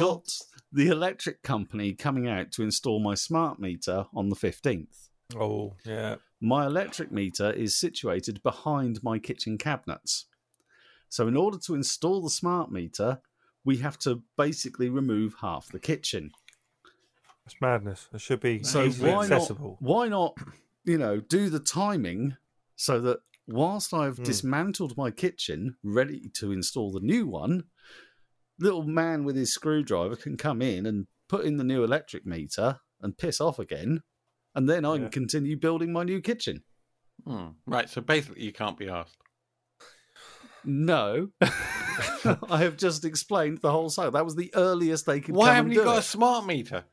got 0.01 0.29
the 0.73 0.89
electric 0.89 1.43
company 1.43 1.93
coming 1.95 2.29
out 2.29 2.53
to 2.53 2.63
install 2.63 3.01
my 3.01 3.15
smart 3.17 3.59
meter 3.59 4.07
on 4.15 4.29
the 4.29 4.37
15th. 4.37 5.09
Oh, 5.37 5.75
yeah. 5.85 6.17
My 6.41 6.67
electric 6.67 7.11
meter 7.13 7.51
is 7.53 7.79
situated 7.79 8.43
behind 8.43 9.03
my 9.03 9.19
kitchen 9.19 9.59
cabinets. 9.59 10.27
So, 11.09 11.29
in 11.29 11.37
order 11.37 11.59
to 11.59 11.75
install 11.75 12.23
the 12.23 12.31
smart 12.31 12.71
meter, 12.73 13.21
we 13.65 13.79
have 13.79 13.99
to 14.01 14.23
basically 14.37 14.89
remove 14.89 15.37
half 15.41 15.69
the 15.71 15.81
kitchen. 15.81 16.33
It's 17.47 17.61
madness. 17.61 18.09
It 18.13 18.21
should 18.21 18.41
be 18.41 18.61
So, 18.63 18.91
why 18.91 19.27
accessible. 19.27 19.71
not, 19.71 19.83
why 19.83 20.09
not, 20.09 20.39
you 20.85 20.99
know, 20.99 21.21
do 21.21 21.49
the 21.51 21.61
timing 21.61 22.37
so 22.77 23.01
that 23.01 23.21
whilst 23.47 23.95
I've 23.95 24.17
Hmm. 24.17 24.25
dismantled 24.25 24.97
my 24.97 25.11
kitchen, 25.11 25.77
ready 25.83 26.29
to 26.35 26.53
install 26.53 26.93
the 26.93 27.01
new 27.01 27.27
one, 27.27 27.65
little 28.59 28.83
man 28.85 29.25
with 29.25 29.37
his 29.37 29.53
screwdriver 29.53 30.17
can 30.17 30.37
come 30.37 30.63
in 30.63 30.87
and 30.87 31.07
put 31.29 31.45
in 31.45 31.57
the 31.57 31.65
new 31.65 31.85
electric 31.85 32.27
meter 32.27 32.81
and 33.01 33.19
piss 33.19 33.41
off 33.41 33.59
again, 33.59 34.03
and 34.59 34.69
then 34.69 34.85
I 34.85 34.95
Yeah. 34.95 34.99
can 35.03 35.11
continue 35.11 35.57
building 35.57 35.93
my 35.93 36.03
new 36.03 36.21
kitchen. 36.21 36.65
Hmm. 37.25 37.51
Right, 37.67 37.89
so 37.89 38.01
basically, 38.01 38.43
you 38.43 38.53
can't 38.53 38.77
be 38.77 38.89
asked. 38.89 39.17
No, 40.65 41.29
I 41.41 42.59
have 42.59 42.77
just 42.77 43.05
explained 43.05 43.59
the 43.59 43.71
whole 43.71 43.89
site. 43.89 44.13
That 44.13 44.25
was 44.25 44.35
the 44.37 44.53
earliest 44.55 45.07
they 45.07 45.21
could 45.21 45.35
Why 45.37 45.47
come 45.47 45.55
haven't 45.57 45.71
and 45.71 45.77
you 45.79 45.85
got 45.85 45.97
it. 45.97 46.01
a 46.01 46.03
smart 46.03 46.47
meter? 46.47 46.85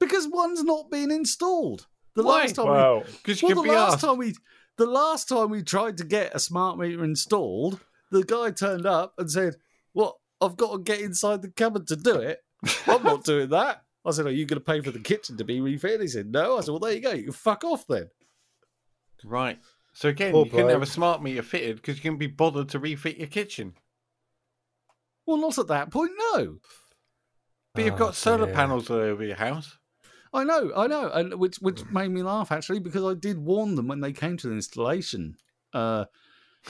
because 0.00 0.28
one's 0.28 0.62
not 0.62 0.90
being 0.92 1.10
installed. 1.10 1.86
The 2.14 2.22
Why? 2.22 2.42
last 2.42 2.54
time 2.56 2.66
we 2.66 2.70
Wow. 2.72 3.02
Because 3.22 3.42
you 3.42 3.48
well, 3.48 3.56
can 3.56 3.62
the 3.64 3.68
be 3.70 3.74
last 3.76 3.92
asked. 3.94 4.04
time 4.04 4.16
we 4.18 4.34
the 4.76 4.86
last 4.86 5.28
time 5.28 5.50
we 5.50 5.62
tried 5.62 5.96
to 5.98 6.04
get 6.04 6.34
a 6.34 6.38
smart 6.38 6.78
meter 6.78 7.02
installed, 7.04 7.80
the 8.12 8.22
guy 8.24 8.50
turned 8.52 8.86
up 8.86 9.14
and 9.18 9.28
said, 9.30 9.56
"Well, 9.94 10.20
I've 10.40 10.56
got 10.56 10.72
to 10.72 10.78
get 10.82 11.00
inside 11.00 11.42
the 11.42 11.50
cupboard 11.50 11.86
to 11.88 11.96
do 11.96 12.14
it. 12.16 12.38
I'm 12.86 13.02
not 13.02 13.24
doing 13.32 13.48
that." 13.50 13.82
I 14.04 14.10
said, 14.12 14.26
"Are 14.26 14.30
you 14.30 14.46
going 14.46 14.60
to 14.60 14.64
pay 14.64 14.80
for 14.80 14.90
the 14.90 15.00
kitchen 15.00 15.36
to 15.36 15.44
be 15.44 15.60
refitted?" 15.60 16.00
He 16.02 16.08
said, 16.08 16.30
"No." 16.32 16.56
I 16.58 16.60
said, 16.60 16.70
"Well, 16.70 16.80
there 16.80 16.92
you 16.92 17.00
go. 17.00 17.12
You 17.12 17.24
can 17.24 17.32
fuck 17.32 17.64
off 17.64 17.86
then." 17.86 18.08
Right. 19.24 19.58
So 19.92 20.08
again, 20.08 20.32
Poor 20.32 20.44
you 20.44 20.50
couldn't 20.50 20.68
have 20.70 20.82
a 20.82 20.86
smart 20.86 21.22
meter 21.22 21.42
fitted 21.42 21.76
because 21.76 21.96
you 21.96 22.02
can 22.02 22.16
be 22.18 22.28
bothered 22.28 22.68
to 22.70 22.78
refit 22.78 23.16
your 23.18 23.26
kitchen. 23.26 23.74
Well, 25.26 25.38
not 25.38 25.58
at 25.58 25.66
that 25.68 25.90
point. 25.90 26.12
No, 26.34 26.58
But 27.74 27.84
you've 27.84 27.94
Oh, 27.94 27.98
got 27.98 28.14
solar 28.14 28.46
dear. 28.46 28.54
panels 28.54 28.88
all 28.90 28.96
over 28.98 29.24
your 29.24 29.36
house. 29.36 29.76
I 30.32 30.44
know, 30.44 30.72
I 30.76 30.86
know, 30.86 31.10
and 31.10 31.34
which 31.34 31.56
which 31.56 31.84
made 31.90 32.08
me 32.10 32.22
laugh 32.22 32.52
actually 32.52 32.80
because 32.80 33.04
I 33.04 33.14
did 33.18 33.38
warn 33.38 33.74
them 33.74 33.88
when 33.88 34.00
they 34.00 34.12
came 34.12 34.36
to 34.38 34.48
the 34.48 34.54
installation. 34.54 35.36
Uh, 35.72 36.04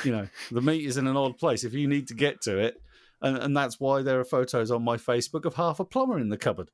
you 0.04 0.12
know, 0.12 0.28
the 0.50 0.60
meter's 0.62 0.96
in 0.96 1.06
an 1.06 1.16
odd 1.16 1.38
place. 1.38 1.64
If 1.64 1.74
you 1.74 1.86
need 1.88 2.08
to 2.08 2.14
get 2.14 2.40
to 2.42 2.58
it, 2.58 2.80
and 3.20 3.36
and 3.36 3.56
that's 3.56 3.78
why 3.80 4.02
there 4.02 4.18
are 4.20 4.24
photos 4.24 4.70
on 4.70 4.82
my 4.84 4.96
Facebook 4.96 5.44
of 5.44 5.54
half 5.54 5.80
a 5.80 5.84
plumber 5.84 6.18
in 6.18 6.28
the 6.30 6.38
cupboard. 6.38 6.70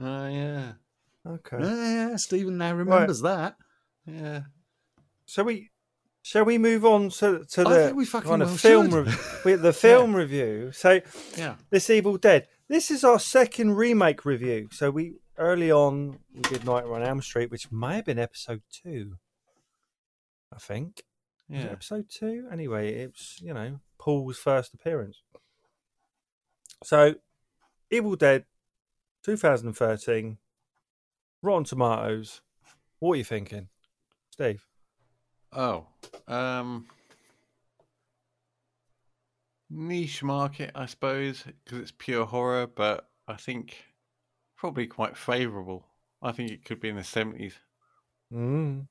Oh 0.00 0.28
yeah, 0.28 0.72
Okay. 1.26 1.58
Yeah, 1.60 2.08
yeah, 2.10 2.16
Stephen 2.16 2.58
now 2.58 2.74
remembers 2.74 3.20
that. 3.22 3.56
yeah. 4.06 4.42
So 5.26 5.42
we 5.44 5.70
shall 6.22 6.44
we 6.44 6.58
move 6.58 6.84
on 6.84 7.10
to 7.10 7.44
to 7.44 7.64
the 7.64 7.92
we 7.94 8.06
kind 8.06 8.42
of 8.42 8.48
well 8.48 8.56
film 8.56 8.90
we- 9.44 9.54
the 9.54 9.72
film 9.72 10.14
review. 10.14 10.70
So 10.72 11.00
Yeah. 11.36 11.56
this 11.70 11.88
Evil 11.90 12.16
Dead. 12.16 12.48
This 12.68 12.90
is 12.90 13.04
our 13.04 13.18
second 13.18 13.74
remake 13.76 14.24
review. 14.24 14.68
So 14.72 14.90
we 14.90 15.14
early 15.38 15.70
on 15.70 16.18
we 16.34 16.40
did 16.42 16.64
Nightmare 16.64 16.94
on 16.94 17.02
Elm 17.02 17.22
Street, 17.22 17.50
which 17.50 17.70
may 17.70 17.96
have 17.96 18.04
been 18.06 18.18
episode 18.18 18.62
two. 18.70 19.16
I 20.52 20.58
think. 20.58 21.04
Yeah. 21.48 21.64
episode 21.70 22.06
two. 22.08 22.48
Anyway, 22.50 22.94
it's 22.94 23.38
you 23.40 23.52
know 23.54 23.80
Paul's 23.98 24.38
first 24.38 24.72
appearance. 24.74 25.22
So, 26.82 27.14
Evil 27.90 28.16
Dead, 28.16 28.44
2013, 29.24 30.38
Rotten 31.42 31.64
Tomatoes. 31.64 32.42
What 32.98 33.14
are 33.14 33.16
you 33.16 33.24
thinking, 33.24 33.68
Steve? 34.30 34.66
Oh, 35.52 35.86
um, 36.28 36.86
niche 39.70 40.22
market, 40.22 40.70
I 40.74 40.86
suppose, 40.86 41.44
because 41.64 41.78
it's 41.78 41.92
pure 41.96 42.26
horror. 42.26 42.66
But 42.66 43.08
I 43.26 43.34
think 43.34 43.76
probably 44.56 44.86
quite 44.86 45.16
favourable. 45.16 45.86
I 46.22 46.32
think 46.32 46.50
it 46.50 46.64
could 46.64 46.80
be 46.80 46.88
in 46.88 46.96
the 46.96 47.04
seventies. 47.04 47.54
Mm. 48.32 48.86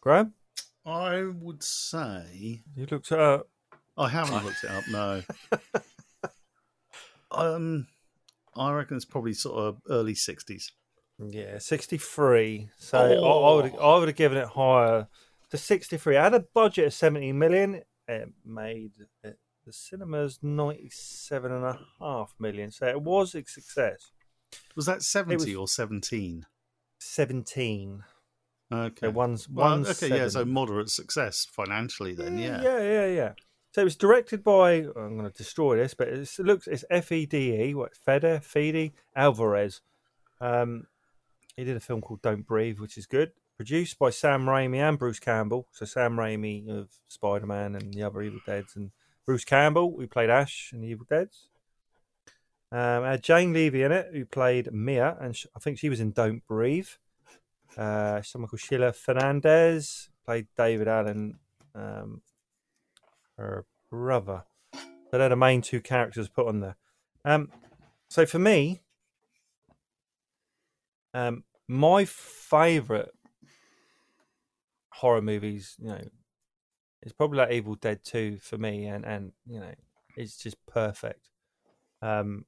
Graham, 0.00 0.34
I 0.86 1.24
would 1.24 1.62
say 1.62 2.62
you 2.74 2.86
looked 2.90 3.10
it 3.10 3.18
up. 3.18 3.48
I 3.96 4.08
haven't 4.08 4.44
looked 4.44 4.62
it 4.62 4.70
up. 4.70 4.84
No. 4.88 5.22
um, 7.30 7.86
I 8.56 8.72
reckon 8.72 8.96
it's 8.96 9.04
probably 9.04 9.34
sort 9.34 9.58
of 9.58 9.78
early 9.88 10.14
sixties. 10.14 10.72
Yeah, 11.20 11.58
63. 11.58 12.70
So 12.78 12.98
I, 12.98 13.12
I 13.14 13.54
would 13.56 13.74
I 13.80 13.98
would 13.98 14.08
have 14.08 14.16
given 14.16 14.38
it 14.38 14.46
higher 14.48 15.08
to 15.50 15.56
63. 15.56 16.16
I 16.16 16.22
had 16.24 16.34
a 16.34 16.44
budget 16.54 16.86
of 16.86 16.92
17 16.94 17.36
million. 17.36 17.82
It 18.06 18.28
made 18.44 18.92
it, 19.24 19.36
the 19.66 19.72
cinemas 19.72 20.38
97 20.42 21.50
and 21.50 21.64
a 21.64 21.80
half 21.98 22.34
million. 22.38 22.70
So 22.70 22.86
it 22.86 23.02
was 23.02 23.34
a 23.34 23.44
success. 23.44 24.12
Was 24.76 24.86
that 24.86 25.02
seventy 25.02 25.56
was- 25.56 25.56
or 25.56 25.68
seventeen? 25.68 26.46
17. 27.00 28.04
Okay. 28.72 29.06
So 29.06 29.10
one's 29.10 29.48
Well, 29.48 29.70
one's 29.70 30.02
okay, 30.02 30.16
yeah, 30.16 30.28
so 30.28 30.44
moderate 30.44 30.90
success 30.90 31.46
financially 31.50 32.14
then, 32.14 32.38
yeah. 32.38 32.60
yeah, 32.62 32.80
yeah, 32.82 33.06
yeah. 33.06 33.32
So 33.72 33.82
it 33.82 33.84
was 33.84 33.96
directed 33.96 34.42
by. 34.42 34.74
I'm 34.74 35.16
going 35.18 35.30
to 35.30 35.36
destroy 35.36 35.76
this, 35.76 35.94
but 35.94 36.08
it 36.08 36.28
looks 36.38 36.66
it's 36.66 36.84
F 36.90 37.12
E 37.12 37.26
D 37.26 37.52
E. 37.54 37.74
What 37.74 37.94
Fede 37.94 38.42
Fede 38.42 38.92
Alvarez. 39.14 39.80
Um, 40.40 40.86
he 41.56 41.64
did 41.64 41.76
a 41.76 41.80
film 41.80 42.00
called 42.00 42.22
Don't 42.22 42.46
Breathe, 42.46 42.78
which 42.78 42.96
is 42.96 43.06
good. 43.06 43.32
Produced 43.56 43.98
by 43.98 44.10
Sam 44.10 44.46
Raimi 44.46 44.76
and 44.76 44.98
Bruce 44.98 45.18
Campbell. 45.18 45.66
So 45.72 45.84
Sam 45.84 46.16
Raimi 46.16 46.68
of 46.68 46.88
Spider 47.08 47.46
Man 47.46 47.74
and 47.74 47.92
the 47.92 48.04
other 48.04 48.22
Evil 48.22 48.40
Deads, 48.46 48.76
and 48.76 48.92
Bruce 49.26 49.44
Campbell 49.44 49.94
who 49.98 50.06
played 50.06 50.30
Ash 50.30 50.70
in 50.72 50.80
the 50.80 50.88
Evil 50.88 51.06
Deads. 51.08 51.48
Um, 52.70 53.04
had 53.04 53.22
Jane 53.22 53.52
Levy 53.52 53.82
in 53.82 53.92
it, 53.92 54.10
who 54.12 54.24
played 54.26 54.72
Mia, 54.72 55.16
and 55.20 55.34
sh- 55.34 55.46
I 55.56 55.58
think 55.58 55.78
she 55.78 55.88
was 55.88 56.00
in 56.00 56.12
Don't 56.12 56.46
Breathe. 56.46 56.88
Uh, 57.76 58.22
someone 58.22 58.48
called 58.48 58.60
Sheila 58.60 58.92
Fernandez 58.92 60.10
played 60.24 60.46
David 60.56 60.88
Allen, 60.88 61.38
um, 61.74 62.20
her 63.38 63.64
brother. 63.90 64.44
So 64.74 65.16
they're 65.16 65.30
the 65.30 65.36
main 65.36 65.62
two 65.62 65.80
characters 65.80 66.28
put 66.28 66.46
on 66.46 66.60
there. 66.60 66.76
Um, 67.24 67.50
so 68.08 68.26
for 68.26 68.38
me, 68.38 68.82
um, 71.14 71.44
my 71.66 72.04
favourite 72.04 73.08
horror 74.90 75.22
movies, 75.22 75.76
you 75.78 75.88
know, 75.88 76.08
it's 77.02 77.12
probably 77.12 77.38
like 77.38 77.52
Evil 77.52 77.76
Dead 77.76 78.00
Two 78.04 78.38
for 78.38 78.58
me, 78.58 78.86
and 78.86 79.04
and 79.04 79.32
you 79.46 79.60
know, 79.60 79.74
it's 80.16 80.36
just 80.36 80.56
perfect. 80.66 81.30
Um, 82.02 82.44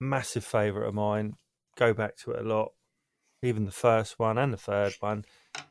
massive 0.00 0.44
favourite 0.44 0.86
of 0.86 0.94
mine. 0.94 1.34
go 1.76 1.92
back 1.92 2.16
to 2.16 2.32
it 2.32 2.44
a 2.44 2.48
lot, 2.48 2.72
even 3.42 3.64
the 3.64 3.70
first 3.70 4.18
one 4.18 4.38
and 4.38 4.52
the 4.52 4.56
third 4.58 4.94
one, 5.00 5.24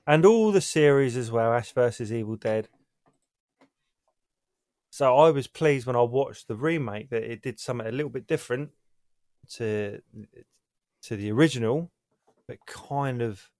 and 0.05 0.25
all 0.25 0.51
the 0.51 0.61
series 0.61 1.17
as 1.17 1.31
well. 1.31 1.53
Ash 1.53 1.71
versus 1.71 2.11
Evil 2.11 2.35
Dead. 2.35 2.67
So 4.97 5.15
I 5.15 5.29
was 5.29 5.45
pleased 5.45 5.85
when 5.85 5.95
I 5.95 6.01
watched 6.01 6.47
the 6.47 6.55
remake 6.55 7.11
that 7.11 7.21
it 7.21 7.43
did 7.43 7.59
something 7.59 7.85
a 7.85 7.91
little 7.91 8.09
bit 8.09 8.25
different 8.25 8.71
to 9.51 10.01
to 11.03 11.15
the 11.15 11.31
original, 11.31 11.91
but 12.47 12.65
kind 12.65 13.21
of 13.21 13.51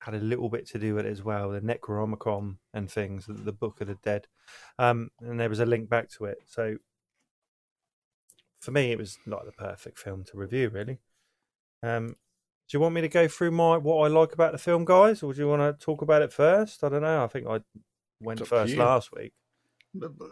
had 0.00 0.14
a 0.14 0.18
little 0.18 0.48
bit 0.48 0.66
to 0.68 0.78
do 0.78 0.94
with 0.94 1.04
it 1.04 1.10
as 1.10 1.22
well. 1.22 1.50
The 1.50 1.60
Necronomicon 1.60 2.56
and 2.72 2.90
things, 2.90 3.26
the, 3.28 3.52
Book 3.52 3.82
of 3.82 3.88
the 3.88 3.96
Dead, 3.96 4.26
um, 4.78 5.10
and 5.20 5.38
there 5.38 5.50
was 5.50 5.60
a 5.60 5.66
link 5.66 5.90
back 5.90 6.08
to 6.12 6.24
it. 6.24 6.38
So 6.46 6.78
for 8.58 8.70
me, 8.70 8.92
it 8.92 8.98
was 8.98 9.18
like 9.26 9.44
the 9.44 9.52
perfect 9.52 9.98
film 9.98 10.24
to 10.30 10.38
review. 10.38 10.70
Really. 10.70 10.96
Um, 11.82 12.16
do 12.68 12.78
you 12.78 12.80
want 12.80 12.94
me 12.94 13.02
to 13.02 13.08
go 13.08 13.28
through 13.28 13.50
my 13.50 13.76
what 13.76 14.02
I 14.02 14.08
like 14.08 14.32
about 14.32 14.52
the 14.52 14.58
film, 14.58 14.86
guys, 14.86 15.22
or 15.22 15.34
do 15.34 15.40
you 15.40 15.48
want 15.48 15.60
to 15.60 15.84
talk 15.84 16.00
about 16.00 16.22
it 16.22 16.32
first? 16.32 16.82
I 16.82 16.88
don't 16.88 17.02
know. 17.02 17.22
I 17.22 17.26
think 17.26 17.46
I 17.46 17.60
went 18.18 18.40
It's 18.40 18.50
up 18.50 18.60
to 18.60 18.64
first 18.64 18.76
last 18.78 19.10
week. 19.14 19.34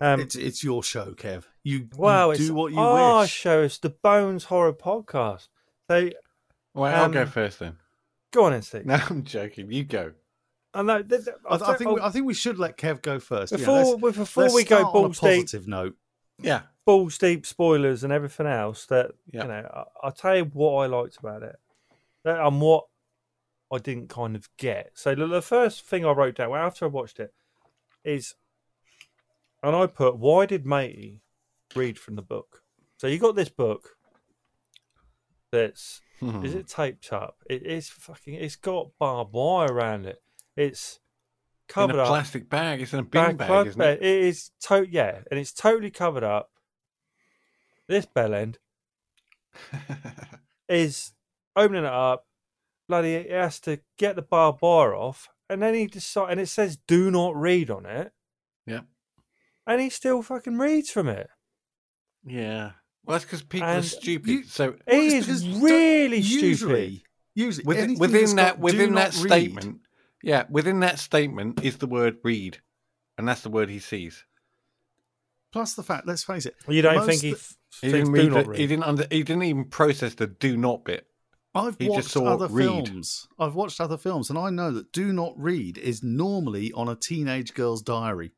Um, 0.01 0.21
it's 0.21 0.35
it's 0.35 0.63
your 0.65 0.83
show, 0.83 1.13
Kev. 1.13 1.45
You, 1.63 1.89
Wow, 1.97 2.27
you 2.27 2.33
it's 2.33 2.47
do 2.47 2.55
what 2.55 2.73
you 2.73 2.79
our 2.79 3.21
wish. 3.23 3.31
show. 3.33 3.63
It's 3.63 3.79
the 3.79 3.91
Bones 3.91 4.45
Horror 4.45 4.73
Podcast. 4.73 5.49
So 5.91 6.11
Well, 6.75 6.95
I'll 7.05 7.09
go 7.11 7.23
Um, 7.23 7.29
first 7.29 7.59
then. 7.61 7.77
go 8.33 8.45
on 8.45 8.53
and 8.55 8.65
see. 8.65 8.81
No, 8.85 8.95
I'm 9.11 9.25
joking. 9.25 9.71
You 9.71 9.85
go. 9.85 10.13
I 10.73 10.83
know. 10.83 11.03
th- 11.03 11.25
th- 11.25 11.37
I, 11.49 11.55
I 11.55 11.77
think 11.77 11.91
we, 11.91 12.01
I'll- 12.01 12.09
I 12.09 12.11
think 12.11 12.27
we 12.27 12.35
should 12.35 12.59
let 12.59 12.77
Kev 12.77 13.01
go 13.03 13.19
first. 13.21 13.53
Yeah, 13.53 13.59
before 13.59 13.85
let's- 13.97 14.17
before 14.19 14.43
let's 14.45 14.55
we 14.55 14.65
go 14.65 14.79
start 14.81 14.85
on 14.85 14.89
a 14.89 14.93
balls 15.05 15.21
deep, 15.21 15.43
positive 15.43 15.69
note. 15.69 15.95
Yeah. 16.43 16.63
balls 16.85 17.17
deep 17.17 17.47
spoilers 17.47 18.03
and 18.03 18.13
everything 18.13 18.47
else 18.47 18.87
that 18.87 19.13
Yeah. 19.33 19.43
you 19.43 19.49
know 19.49 19.71
I, 19.73 19.85
i'll 20.03 20.11
tell 20.13 20.37
you 20.37 20.45
what 20.47 20.83
i 20.83 20.87
liked 20.87 21.17
about 21.17 21.45
it 21.45 21.55
that, 22.25 22.45
and 22.45 22.61
what 22.61 22.87
i 23.73 23.79
didn't 23.79 24.09
kind 24.09 24.35
of 24.35 24.49
get 24.59 24.91
so 24.95 25.15
the, 25.15 25.29
the 25.29 25.41
first 25.41 25.83
thing 25.87 26.05
i 26.05 26.11
wrote 26.11 26.35
down 26.35 26.53
after 26.57 26.87
i 26.87 26.89
watched 26.89 27.21
it 27.21 27.33
is 28.05 28.35
and 29.65 29.75
i 29.77 29.87
put 29.87 30.17
why 30.17 30.47
did 30.47 30.65
matey 30.67 31.21
read 31.75 31.99
from 31.99 32.15
the 32.17 32.23
book 32.23 32.63
so 32.99 33.07
you 33.07 33.19
got 33.19 33.35
this 33.35 33.49
book 33.49 33.91
that's 35.51 36.01
Hmm. 36.21 36.45
is 36.45 36.55
it 36.55 36.69
taped 36.69 37.13
up 37.13 37.39
it 37.51 37.65
is 37.65 37.89
fucking 37.89 38.35
it's 38.35 38.55
got 38.57 38.91
barbed 39.01 39.33
wire 39.33 39.67
around 39.73 40.07
it 40.07 40.23
it's 40.57 41.01
covered 41.69 41.91
up. 41.91 41.95
in 41.95 42.01
a 42.01 42.03
up 42.03 42.09
plastic 42.09 42.49
bag? 42.49 42.81
It's 42.81 42.93
in 42.93 43.01
a 43.01 43.03
bin 43.03 43.37
bag, 43.37 43.67
isn't 43.67 43.79
bed. 43.79 43.99
it? 43.99 44.03
It 44.05 44.25
is 44.25 44.51
to- 44.69 44.87
yeah, 44.89 45.23
and 45.31 45.41
it's 45.41 45.53
totally 45.53 45.91
covered 45.91 46.23
up. 46.23 46.51
This 47.89 48.07
bell 48.07 48.33
end 48.35 48.59
is 50.69 51.13
opening 51.57 51.85
it 51.85 51.93
up. 51.93 52.27
Bloody, 52.89 53.23
he 53.25 53.31
has 53.31 53.59
to 53.61 53.81
get 53.99 54.15
the 54.15 54.23
barbed 54.23 54.61
wire 54.63 54.95
off, 54.95 55.29
and 55.49 55.61
then 55.63 55.75
he 55.75 55.87
decides, 55.87 56.31
and 56.31 56.39
it 56.41 56.47
says 56.49 56.77
"Do 56.87 57.11
not 57.11 57.35
read" 57.35 57.71
on 57.71 57.87
it. 57.87 58.13
Yeah. 58.67 58.83
And 59.67 59.81
he 59.81 59.91
still 59.91 60.23
fucking 60.23 60.59
reads 60.59 60.91
from 60.91 61.09
it. 61.09 61.29
yeah. 62.27 62.73
Well, 63.07 63.17
that's 63.17 63.25
because 63.27 63.43
people 63.43 63.69
are 63.69 63.83
stupid. 63.83 64.31
you- 64.31 64.45
so 64.45 64.77
He 64.91 65.17
it's 65.17 65.29
is 65.29 65.47
really 65.47 66.17
usually, 66.19 66.57
stupid. 66.57 67.03
Usually, 67.35 67.65
within, 67.67 67.99
within 67.99 68.37
that 68.37 68.53
got 68.55 68.59
within 68.61 68.95
that 68.95 69.13
not 69.15 69.23
read- 69.23 69.31
statement, 69.31 69.81
yeah, 70.23 70.45
within 70.49 70.81
that 70.81 70.99
statement 70.99 71.63
is 71.63 71.77
the 71.77 71.87
word 71.87 72.17
read, 72.25 72.61
and 73.19 73.29
that's 73.29 73.43
the 73.43 73.51
word 73.51 73.69
he 73.69 73.79
sees. 73.79 74.25
Plus 75.53 75.75
the 75.75 75.83
fact, 75.83 76.07
let's 76.07 76.25
face 76.25 76.47
it, 76.47 76.55
You 76.67 76.81
don't 76.83 77.05
think 77.07 77.21
he, 77.23 77.31
th- 77.31 77.35
f- 77.35 77.57
He 77.83 77.89
didn't 77.93 78.07
do 78.07 78.23
read. 78.23 78.31
not 78.33 78.45
The, 78.45 78.51
read? 78.51 78.61
he 78.61 78.67
didn't 78.67 78.85
under, 78.85 79.07
He 79.11 79.23
didn't 79.23 79.43
even 79.45 79.65
process 79.67 80.15
the 80.15 80.27
do 80.27 80.57
not 80.57 80.85
bit. 80.85 81.07
I've 81.55 81.77
He 81.79 81.85
just 81.87 81.97
watched 81.97 82.11
saw 82.11 82.25
other 82.27 82.49
read. 82.49 82.65
films. 82.89 83.29
I've 83.39 83.55
watched 83.55 83.81
other 83.81 83.97
films, 83.99 84.31
and 84.31 84.39
I 84.39 84.51
know 84.51 84.73
that 84.73 84.91
"Do 84.93 85.13
Not 85.13 85.35
Read" 85.37 85.79
is 85.79 86.03
normally 86.03 86.73
on 86.73 86.89
a 86.89 86.97
teenage 86.97 87.55
girl's 87.55 87.83
diary. 87.83 88.33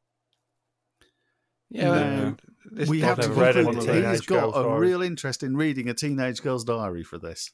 Yeah, 1.71 1.91
No. 1.91 2.37
this 2.71 2.89
we 2.89 3.01
have 3.01 3.19
to 3.21 3.29
never 3.29 3.41
read 3.41 3.55
conclude 3.55 3.87
that 3.89 3.95
he 3.97 4.03
has 4.03 4.21
got 4.21 4.49
a 4.51 4.63
diary. 4.63 4.89
real 4.89 5.03
interest 5.03 5.43
in 5.43 5.57
reading 5.57 5.89
a 5.89 5.95
teenage 5.95 6.43
girl's 6.43 6.65
diary 6.65 7.03
for 7.03 7.19
this. 7.19 7.51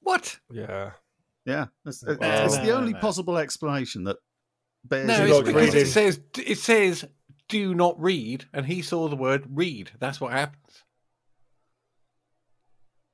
What? 0.00 0.38
Yeah, 0.50 0.92
Yeah, 1.46 1.66
it's, 1.86 2.02
it's, 2.02 2.20
No, 2.20 2.44
it's 2.44 2.56
no, 2.56 2.64
the 2.64 2.70
only 2.76 2.92
no. 2.92 2.98
possible 2.98 3.38
explanation 3.38 4.04
that 4.04 4.16
bears. 4.84 5.06
No, 5.06 5.24
it's 5.24 5.46
because 5.46 5.66
reading? 5.74 5.80
it 5.80 5.86
says 5.86 6.20
it 6.38 6.58
says 6.58 7.04
do 7.48 7.74
not 7.74 7.98
read, 8.00 8.46
and 8.52 8.66
he 8.66 8.82
saw 8.82 9.08
the 9.08 9.16
word 9.16 9.44
read. 9.50 9.90
That's 9.98 10.20
what 10.20 10.32
happens. 10.32 10.82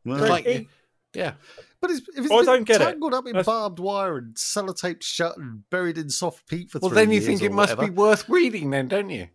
Well, 0.05 0.29
like, 0.29 0.47
he- 0.47 0.69
yeah, 1.15 1.35
but 1.81 1.91
it's, 1.91 2.01
if 2.17 2.25
it's 2.25 2.31
I 2.33 2.37
been 2.37 2.45
don't 2.47 2.65
get 2.65 2.81
it. 2.81 2.85
tangled 2.85 3.15
up 3.15 3.27
in 3.27 3.33
That's- 3.33 3.47
barbed 3.47 3.79
wire 3.79 4.17
and 4.19 4.35
sellotaped 4.35 5.03
shut 5.03 5.37
and 5.37 5.69
buried 5.71 5.99
in 5.99 6.09
soft 6.11 6.47
peat 6.49 6.71
for 6.71 6.79
well, 6.79 6.91
three 6.91 6.97
then 6.97 7.13
you 7.13 7.21
think 7.21 7.43
or 7.43 7.47
it 7.47 7.53
must 7.53 7.79
be 7.79 7.91
worth 7.91 8.29
reading, 8.29 8.71
then, 8.71 8.89
don't 8.89 9.11
you? 9.11 9.29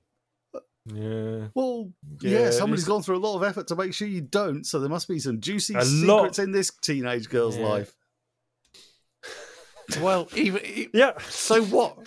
Yeah. 0.86 1.48
Well, 1.54 1.92
Yeah, 2.22 2.40
yeah, 2.40 2.52
somebody's 2.52 2.84
it's- 2.84 2.88
gone 2.88 3.02
through 3.04 3.18
a 3.18 3.26
lot 3.26 3.36
of 3.36 3.44
effort 3.44 3.68
to 3.68 3.76
make 3.76 3.94
sure 3.94 4.08
you 4.08 4.22
don't. 4.22 4.64
So 4.66 4.80
there 4.80 4.90
must 4.90 5.08
be 5.08 5.20
some 5.20 5.40
juicy 5.42 5.76
A 5.76 5.84
secrets 5.84 6.08
lot. 6.08 6.40
in 6.40 6.52
this 6.52 6.72
teenage 6.82 7.30
girl's 7.30 7.58
Yeah. 7.58 7.68
life. 7.68 7.96
Well, 10.02 10.28
even 10.36 10.90
Yeah, 10.94 11.18
so, 11.30 11.64
what? 11.66 11.98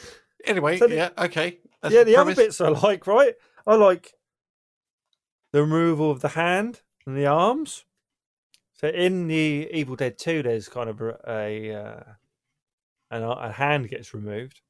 Anyway, 0.44 0.78
So 0.78 0.88
the- 0.88 0.94
yeah, 0.94 1.10
okay. 1.18 1.58
That's 1.80 1.94
yeah. 1.94 2.02
The 2.04 2.16
other 2.16 2.34
bits 2.34 2.60
I 2.60 2.68
like, 2.70 3.06
right? 3.06 3.34
I 3.66 3.76
like 3.76 4.14
the 5.52 5.62
removal 5.62 6.10
of 6.10 6.20
the 6.20 6.28
hand 6.28 6.82
and 7.06 7.16
the 7.16 7.26
arms. 7.26 7.84
So 8.74 8.88
in 8.88 9.26
the 9.28 9.68
Evil 9.72 9.96
Dead 9.96 10.18
Two, 10.18 10.42
there's 10.42 10.68
kind 10.68 10.90
of 10.90 11.00
a, 11.00 11.18
a 11.28 11.74
uh, 11.74 12.02
an, 13.10 13.22
a 13.22 13.52
hand 13.52 13.88
gets 13.88 14.12
removed. 14.14 14.60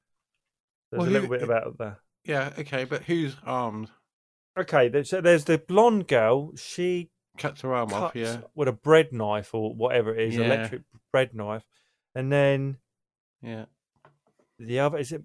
There's 0.90 1.00
Well, 1.00 1.08
a 1.08 1.12
little 1.12 1.28
who- 1.28 1.34
bit 1.34 1.42
about 1.42 1.78
that. 1.78 1.98
Yeah, 2.24 2.52
okay, 2.58 2.84
but 2.84 3.04
whose 3.04 3.36
arm 3.44 3.88
Okay, 4.58 4.88
there's, 4.88 5.10
so 5.10 5.20
there's 5.20 5.44
the 5.44 5.58
blonde 5.58 6.08
girl. 6.08 6.52
She 6.56 7.10
cuts 7.36 7.60
her 7.60 7.74
arm 7.74 7.92
off? 7.92 8.14
Yeah, 8.16 8.38
with 8.54 8.68
a 8.68 8.72
bread 8.72 9.12
knife 9.12 9.54
or 9.54 9.74
whatever 9.74 10.14
it 10.14 10.28
is, 10.28 10.36
Yeah. 10.36 10.46
electric 10.46 10.82
bread 11.12 11.34
knife, 11.34 11.64
and 12.14 12.32
then 12.32 12.78
yeah. 13.40 13.66
the 14.58 14.80
other 14.80 14.98
is 14.98 15.12
it. 15.12 15.22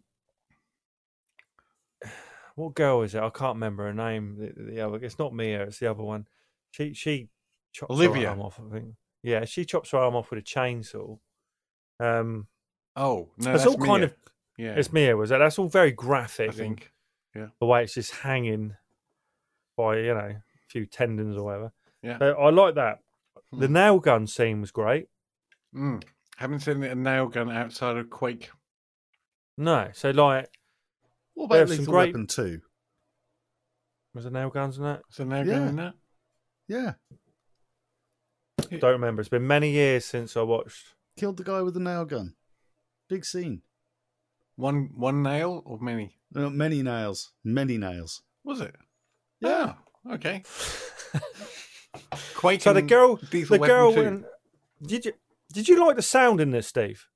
What 2.55 2.75
girl 2.75 3.01
is 3.01 3.15
it? 3.15 3.23
I 3.23 3.31
can't 3.31 3.55
remember 3.55 3.85
her 3.85 3.93
name. 3.95 4.35
The, 4.37 4.73
the 4.73 4.81
other, 4.81 4.97
it's 4.97 5.17
not 5.17 5.33
Mia. 5.33 5.63
It's 5.63 5.79
the 5.79 5.87
other 5.87 6.03
one. 6.03 6.27
She 6.69 6.93
she 6.93 7.29
chops 7.71 7.89
Olivia. 7.89 8.25
her 8.25 8.29
arm 8.29 8.41
off. 8.41 8.59
I 8.59 8.71
think. 8.71 8.93
Yeah, 9.23 9.45
she 9.45 9.65
chops 9.65 9.89
her 9.89 9.97
arm 9.97 10.15
off 10.15 10.29
with 10.29 10.37
a 10.37 10.43
chainsaw. 10.43 11.17
Um, 11.99 12.47
Oh 12.95 13.29
no, 13.37 13.53
it's 13.53 13.63
that's 13.63 13.65
all 13.65 13.83
kind 13.83 14.03
of 14.03 14.13
yeah. 14.57 14.75
it's 14.75 14.93
Mia. 14.93 15.17
Was 15.17 15.31
that? 15.31 15.39
That's 15.39 15.57
all 15.57 15.67
very 15.67 15.91
graphic. 15.91 16.49
I 16.49 16.53
think. 16.53 16.91
the 17.33 17.65
way 17.65 17.83
it's 17.83 17.95
just 17.95 18.11
hanging 18.11 18.75
by 19.77 19.97
you 19.97 20.13
know 20.13 20.19
a 20.35 20.43
few 20.69 20.85
tendons 20.85 21.37
or 21.37 21.43
whatever. 21.45 21.71
Yeah. 22.01 22.17
So 22.19 22.33
I 22.33 22.49
like 22.49 22.75
that. 22.75 22.99
The 23.51 23.67
Hmm. 23.67 23.73
nail 23.73 23.99
gun 23.99 24.27
scene 24.27 24.61
was 24.61 24.71
great. 24.71 25.07
Mm. 25.75 26.03
Haven't 26.37 26.59
seen 26.61 26.83
a 26.83 26.95
nail 26.95 27.27
gun 27.27 27.51
outside 27.51 27.97
of 27.97 28.09
Quake. 28.09 28.49
No, 29.57 29.89
so 29.93 30.09
like 30.11 30.49
What 31.35 31.45
about 31.45 31.59
have 31.59 31.69
some 31.69 31.77
Lethal 31.79 31.93
great- 31.93 32.07
Weapon 32.13 32.27
2? 32.27 32.61
was 34.15 34.23
there 34.23 34.31
nail 34.31 34.49
guns 34.49 34.77
in 34.77 34.83
that? 34.83 35.01
Is 35.09 35.17
there 35.17 35.25
a 35.27 35.29
nail 35.29 35.45
gun 35.45 35.67
in 35.69 35.75
that? 35.77 35.93
Yeah. 36.67 36.93
Don't 38.79 38.83
remember. 38.93 39.19
It's 39.21 39.29
been 39.29 39.45
many 39.45 39.71
years 39.71 40.05
since 40.05 40.35
I 40.37 40.41
watched. 40.41 40.95
Killed 41.17 41.37
the 41.37 41.43
guy 41.43 41.61
with 41.61 41.73
the 41.75 41.79
nail 41.79 42.05
gun. 42.05 42.35
Big 43.07 43.25
scene. 43.25 43.61
One 44.55 44.89
one 44.95 45.21
nail 45.21 45.61
or 45.65 45.79
many? 45.79 46.17
Uh, 46.35 46.49
many 46.49 46.81
nails. 46.81 47.33
Many 47.43 47.77
nails. 47.77 48.23
Was 48.43 48.61
it? 48.61 48.75
Yeah. 49.43 49.73
Okay. 50.09 50.43
Quake. 52.35 52.61
So 52.61 52.73
the 52.73 52.81
girl, 52.81 53.19
the 53.31 53.59
girl, 53.59 53.93
2. 53.93 54.03
when, 54.03 54.25
did 54.81 55.05
you 55.05 55.13
did 55.51 55.67
you 55.67 55.85
like 55.85 55.95
the 55.95 56.01
sound 56.01 56.41
in 56.41 56.51
this, 56.51 56.67
Steve? 56.67 57.07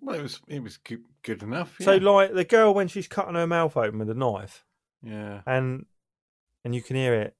Well, 0.00 0.18
it 0.18 0.22
was 0.22 0.40
it 0.46 0.62
was 0.62 0.76
good, 0.76 1.04
good 1.22 1.42
enough. 1.42 1.76
So 1.80 1.96
like 1.96 2.34
the 2.34 2.44
girl 2.44 2.74
when 2.74 2.88
she's 2.88 3.08
cutting 3.08 3.34
her 3.34 3.46
mouth 3.46 3.76
open 3.76 3.98
with 3.98 4.10
a 4.10 4.14
knife, 4.14 4.64
yeah. 5.02 5.40
and 5.46 5.86
and 6.64 6.74
you 6.74 6.82
can 6.82 6.96
hear 6.96 7.14
it. 7.14 7.34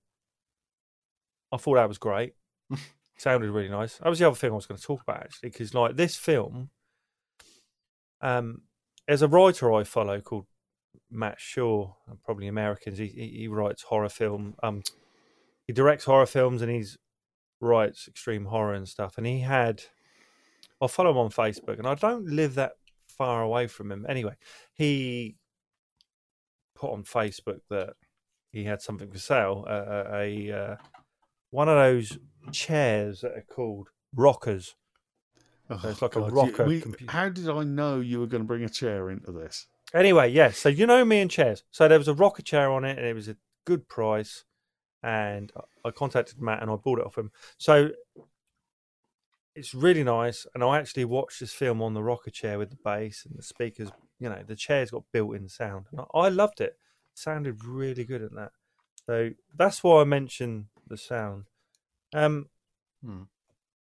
I 1.53 1.59
thought 1.59 1.75
that 1.75 1.89
was 1.89 1.99
great. 1.99 2.35
Sounded 3.19 3.51
really 3.51 3.69
nice. 3.69 3.99
That 3.99 4.09
was 4.09 4.19
the 4.19 4.27
other 4.27 4.37
thing 4.37 4.51
I 4.51 4.55
was 4.55 4.67
going 4.67 4.79
to 4.79 4.87
talk 4.87 5.03
about 5.03 5.23
actually, 5.23 5.51
because 5.51 5.75
like 5.75 5.97
this 5.97 6.17
film, 6.17 6.71
um, 8.21 8.63
there's 9.07 9.23
a 9.23 9.29
writer 9.29 9.73
I 9.73 9.85
follow 9.85 10.21
called 10.21 10.47
Matt 11.11 11.41
Shaw, 11.41 11.93
probably 12.25 12.47
Americans. 12.49 12.99
He, 12.99 13.07
he 13.07 13.29
he 13.39 13.49
writes 13.49 13.83
horror 13.85 14.09
film. 14.09 14.55
Um, 14.63 14.83
he 15.67 15.73
directs 15.73 16.05
horror 16.05 16.27
films 16.27 16.63
and 16.63 16.71
he's 16.71 16.99
writes 17.61 18.07
extreme 18.09 18.47
horror 18.47 18.75
and 18.75 18.87
stuff. 18.89 19.17
And 19.17 19.27
he 19.27 19.41
had, 19.41 19.83
I 20.81 20.87
follow 20.89 21.11
him 21.11 21.17
on 21.19 21.31
Facebook, 21.31 21.79
and 21.79 21.87
I 21.87 21.95
don't 21.95 22.27
live 22.27 22.55
that 22.57 22.73
far 23.09 23.43
away 23.43 23.67
from 23.67 23.91
him. 23.91 24.05
Anyway, 24.09 24.35
he 24.75 25.37
put 26.75 26.93
on 26.93 27.03
Facebook 27.05 27.61
that 27.71 27.95
he 28.53 28.65
had 28.65 28.83
something 28.83 29.11
for 29.11 29.19
sale, 29.19 29.65
a, 29.67 29.75
a, 29.75 30.51
a 30.51 30.59
uh, 30.73 30.77
one 31.51 31.69
of 31.69 31.77
those 31.77 32.19
chairs 32.53 33.23
that 33.23 33.33
are 33.33 33.45
called 33.49 33.89
rockers. 34.15 34.75
So 35.81 35.89
it's 35.89 36.03
like 36.03 36.15
a 36.17 36.21
God, 36.21 36.31
you- 36.31 36.37
rocker 36.37 36.67
we- 36.67 36.83
how 37.09 37.29
did 37.29 37.49
I 37.49 37.65
know 37.65 38.01
you 38.01 38.21
were 38.21 38.27
going 38.27 38.43
to 38.43 38.47
bring 38.47 38.63
a 38.65 38.69
chair 38.69 39.11
into 39.11 39.33
this? 39.33 39.67
Anyway, 39.95 40.31
yes. 40.31 40.59
So 40.59 40.69
you 40.69 40.87
know 40.87 41.05
me 41.05 41.21
and 41.21 41.31
chairs. 41.31 41.63
So 41.71 41.89
there 41.89 41.99
was 41.99 42.09
a 42.09 42.15
rocker 42.15 42.43
chair 42.43 42.71
on 42.71 42.85
it, 42.85 42.99
and 42.99 43.07
it 43.07 43.15
was 43.15 43.29
a 43.29 43.37
good 43.65 43.89
price. 43.89 44.45
And 45.03 45.53
I- 45.85 45.91
contacted 45.93 46.41
Matt, 46.41 46.63
and 46.63 46.71
I 46.71 46.77
bought 46.77 46.99
it 46.99 47.07
off 47.07 47.17
him. 47.17 47.31
So 47.59 47.91
it's 49.55 49.73
really 49.75 50.03
nice. 50.05 50.47
And 50.55 50.65
I 50.65 50.79
actually 50.79 51.05
watched 51.05 51.41
this 51.41 51.53
film 51.53 51.81
on 51.81 51.95
the 51.95 52.03
rocker 52.03 52.31
chair 52.31 52.59
with 52.59 52.71
the 52.71 52.79
bass 52.85 53.25
and 53.25 53.39
the 53.39 53.43
speakers. 53.43 53.91
You 54.19 54.29
know, 54.29 54.43
the 54.47 54.57
chair's 54.57 54.91
got 54.91 55.05
built-in 55.13 55.49
sound. 55.49 55.87
And 55.93 56.01
I- 56.01 56.19
I 56.19 56.29
loved 56.29 56.61
it. 56.61 56.71
it. 56.71 56.79
Sounded 57.15 57.65
really 57.65 58.05
good 58.05 58.23
at 58.23 58.33
that. 58.35 58.53
So 59.07 59.31
that's 59.55 59.83
why 59.85 60.01
I 60.01 60.05
mentioned 60.05 60.67
the 60.87 60.97
sound. 60.97 61.47
Um, 62.13 62.51
Hmm. 63.03 63.25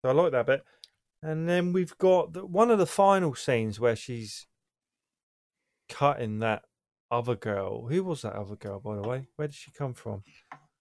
so 0.02 0.08
I 0.10 0.12
like 0.12 0.32
that 0.32 0.46
bit. 0.46 0.64
And 1.22 1.48
then 1.48 1.72
we've 1.72 1.96
got 1.98 2.34
the, 2.34 2.44
one 2.44 2.70
of 2.70 2.78
the 2.78 2.86
final 2.86 3.34
scenes 3.34 3.80
where 3.80 3.96
she's 3.96 4.46
cutting 5.88 6.38
that 6.40 6.62
other 7.10 7.34
girl. 7.36 7.86
Who 7.86 8.02
was 8.04 8.22
that 8.22 8.34
other 8.34 8.56
girl, 8.56 8.80
by 8.80 8.96
the 8.96 9.02
way? 9.08 9.28
Where 9.36 9.48
did 9.48 9.54
she 9.54 9.70
come 9.70 9.94
from? 9.94 10.22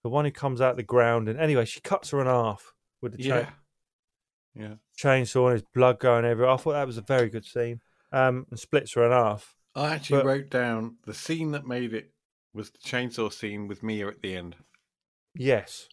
The 0.02 0.08
one 0.10 0.24
who 0.24 0.30
comes 0.30 0.60
out 0.60 0.76
the 0.76 0.82
ground. 0.82 1.28
And 1.28 1.38
anyway, 1.38 1.64
she 1.64 1.80
cuts 1.80 2.10
her 2.10 2.20
in 2.20 2.26
half 2.26 2.72
with 3.00 3.16
the 3.16 3.22
cha- 3.22 3.36
Yeah. 3.36 3.50
Yeah. 4.54 4.74
chainsaw 4.98 5.42
and 5.44 5.50
there's 5.52 5.62
blood 5.74 5.98
going 5.98 6.24
everywhere. 6.24 6.52
I 6.52 6.56
thought 6.56 6.72
that 6.72 6.86
was 6.86 6.96
a 6.98 7.02
very 7.02 7.28
good 7.28 7.44
scene. 7.44 7.80
Um, 8.12 8.46
and 8.50 8.58
splits 8.58 8.94
her 8.94 9.04
in 9.04 9.12
half. 9.12 9.54
I 9.74 9.94
actually 9.94 10.18
But- 10.20 10.26
wrote 10.26 10.50
down 10.50 10.96
the 11.04 11.12
scene 11.14 11.50
that 11.52 11.66
made 11.66 11.92
it 11.92 12.12
was 12.54 12.70
the 12.70 12.78
chainsaw 12.78 13.32
scene 13.32 13.68
with 13.68 13.82
Mia 13.82 14.06
at 14.08 14.22
the 14.22 14.34
end. 14.36 14.56
Yes. 15.34 15.88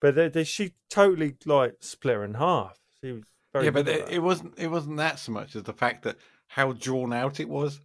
But 0.00 0.14
they, 0.16 0.28
they, 0.28 0.44
she 0.44 0.74
totally 0.90 1.36
like 1.46 1.76
split 1.80 2.16
her 2.16 2.24
in 2.24 2.34
half. 2.34 2.78
She 3.00 3.12
was 3.12 3.22
very 3.52 3.64
yeah, 3.66 3.70
but 3.70 3.88
it 3.88 4.22
wasn't. 4.22 4.58
It 4.58 4.66
wasn't 4.68 4.98
that 4.98 5.18
so 5.18 5.32
much 5.32 5.56
as 5.56 5.62
the 5.62 5.72
fact 5.72 6.02
that 6.02 6.16
how 6.48 6.72
drawn 6.72 7.12
out 7.14 7.40
it 7.40 7.48
was. 7.48 7.80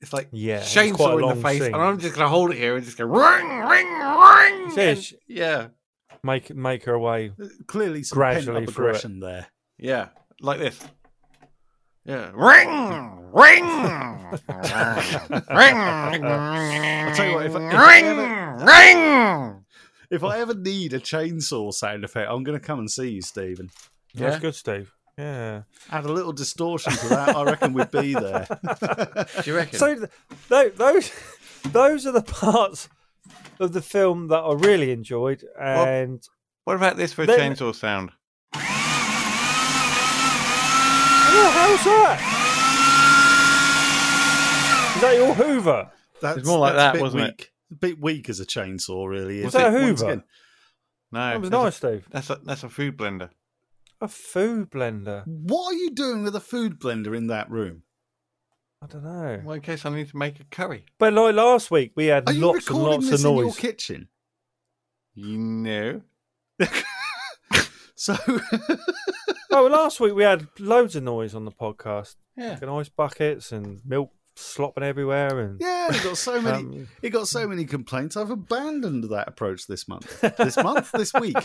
It's 0.00 0.12
like 0.12 0.28
Yeah, 0.32 0.60
it's 0.60 0.72
quite 0.72 0.88
a 0.88 0.92
chainsaw 0.94 1.22
in 1.32 1.36
the 1.36 1.42
face, 1.42 1.62
scene. 1.62 1.74
and 1.74 1.82
I'm 1.82 1.98
just 1.98 2.14
gonna 2.14 2.28
hold 2.28 2.50
it 2.52 2.56
here 2.56 2.76
and 2.76 2.84
just 2.84 2.96
go 2.96 3.04
ring, 3.04 3.48
ring, 3.48 3.86
ring. 3.86 4.72
Yeah, 4.76 4.82
and- 4.90 5.12
yeah, 5.28 5.66
make 6.22 6.54
make 6.54 6.84
her 6.84 6.98
way. 6.98 7.32
Uh, 7.40 7.46
clearly, 7.66 8.02
some 8.02 8.16
Gradually 8.16 8.60
pent-up 8.60 8.74
through 8.74 8.86
it. 8.86 8.88
aggression 8.90 9.20
there. 9.20 9.46
yeah, 9.78 10.08
like 10.40 10.58
this. 10.58 10.78
Yeah, 12.06 12.30
ring, 12.34 13.30
ring, 13.32 13.64
ring. 15.50 15.84
I'll 15.84 17.14
tell 17.14 17.26
you 17.28 17.34
what, 17.34 17.46
if 17.46 17.54
I- 17.56 17.68
if 17.68 17.74
I 17.74 18.00
ring, 18.00 18.66
ring. 18.66 19.64
If 20.10 20.24
I 20.24 20.40
ever 20.40 20.54
need 20.54 20.92
a 20.92 20.98
chainsaw 20.98 21.72
sound 21.72 22.02
effect, 22.04 22.28
I'm 22.30 22.42
going 22.42 22.58
to 22.58 22.64
come 22.64 22.80
and 22.80 22.90
see 22.90 23.10
you, 23.10 23.22
Stephen. 23.22 23.70
That's 24.14 24.40
good, 24.40 24.54
Steve. 24.56 24.92
Yeah. 25.20 25.62
Add 25.90 26.04
a 26.06 26.12
little 26.12 26.32
distortion 26.32 26.92
to 26.92 27.08
that, 27.08 27.36
I 27.36 27.42
reckon 27.44 27.72
we'd 27.74 27.90
be 27.90 28.14
there. 28.14 28.46
Do 29.42 29.50
you 29.50 29.54
reckon? 29.56 29.78
So 29.78 29.94
th- 29.94 30.10
tho- 30.48 30.70
those 30.70 31.10
those 31.70 32.06
are 32.06 32.12
the 32.12 32.22
parts 32.22 32.88
of 33.58 33.72
the 33.72 33.82
film 33.82 34.28
that 34.28 34.38
I 34.38 34.52
really 34.54 34.92
enjoyed, 34.92 35.44
and 35.60 36.22
what 36.64 36.76
about 36.76 36.96
this 36.96 37.12
for 37.12 37.22
a 37.24 37.26
Then- 37.26 37.54
chainsaw 37.54 37.74
sound? 37.74 38.12
Oh, 41.32 41.50
how's 41.54 41.84
that? 41.84 42.18
Is 44.96 45.02
that 45.02 45.14
your 45.16 45.34
Hoover? 45.34 45.90
That's 46.20 46.44
more 46.46 46.58
like 46.58 46.74
that's 46.74 46.80
a 46.80 46.84
that, 46.86 46.92
bit 46.94 47.02
wasn't 47.02 47.22
it? 47.24 47.48
A 47.70 47.74
bit 47.74 48.00
weak 48.00 48.28
as 48.28 48.40
a 48.40 48.44
chainsaw, 48.46 49.08
really. 49.08 49.42
Was 49.44 49.54
isn't 49.54 49.60
that 49.72 49.72
a 49.72 49.76
it? 49.78 49.86
Once 49.86 50.00
Hoover? 50.00 50.24
No, 51.12 51.18
That 51.20 51.40
was 51.40 51.50
that's 51.50 51.60
a- 51.60 51.64
nice, 51.64 51.76
Steve. 51.76 52.08
That's 52.10 52.30
a 52.30 52.40
that's 52.44 52.62
a 52.64 52.68
food 52.68 52.96
blender. 52.96 53.30
A 54.00 54.08
food 54.08 54.70
blender. 54.70 55.26
What 55.26 55.72
are 55.72 55.76
you 55.76 55.90
doing 55.90 56.22
with 56.22 56.34
a 56.34 56.40
food 56.40 56.78
blender 56.80 57.16
in 57.16 57.26
that 57.26 57.50
room? 57.50 57.82
I 58.82 58.86
don't 58.86 59.04
know. 59.04 59.42
Well, 59.44 59.54
in 59.56 59.60
case 59.60 59.84
I 59.84 59.90
need 59.90 60.08
to 60.08 60.16
make 60.16 60.40
a 60.40 60.44
curry. 60.44 60.86
But 60.98 61.12
like 61.12 61.34
last 61.34 61.70
week, 61.70 61.92
we 61.96 62.06
had 62.06 62.28
Are 62.28 62.32
you 62.32 62.40
lots 62.46 62.66
and 62.68 62.76
recording 62.78 62.92
lots 63.00 63.10
this 63.10 63.24
of 63.24 63.30
in 63.30 63.36
your 63.36 63.44
noise. 63.46 63.58
kitchen? 63.58 64.08
You 65.14 65.38
know. 65.38 66.02
So, 68.00 68.16
oh, 69.50 69.66
last 69.66 70.00
week 70.00 70.14
we 70.14 70.22
had 70.22 70.48
loads 70.58 70.96
of 70.96 71.02
noise 71.02 71.34
on 71.34 71.44
the 71.44 71.50
podcast. 71.52 72.16
Yeah. 72.34 72.52
Like 72.62 72.62
ice 72.62 72.88
buckets 72.88 73.52
and 73.52 73.82
milk 73.84 74.10
slopping 74.40 74.82
everywhere, 74.82 75.38
and 75.38 75.60
yeah, 75.60 75.92
he 75.92 76.02
got 76.02 76.16
so 76.16 76.40
many. 76.40 76.58
Um, 76.80 76.88
he 77.02 77.10
got 77.10 77.28
so 77.28 77.46
many 77.46 77.64
complaints. 77.64 78.16
I've 78.16 78.30
abandoned 78.30 79.04
that 79.04 79.28
approach 79.28 79.66
this 79.66 79.86
month. 79.88 80.20
This 80.36 80.56
month, 80.56 80.90
this 80.92 81.12
week. 81.14 81.36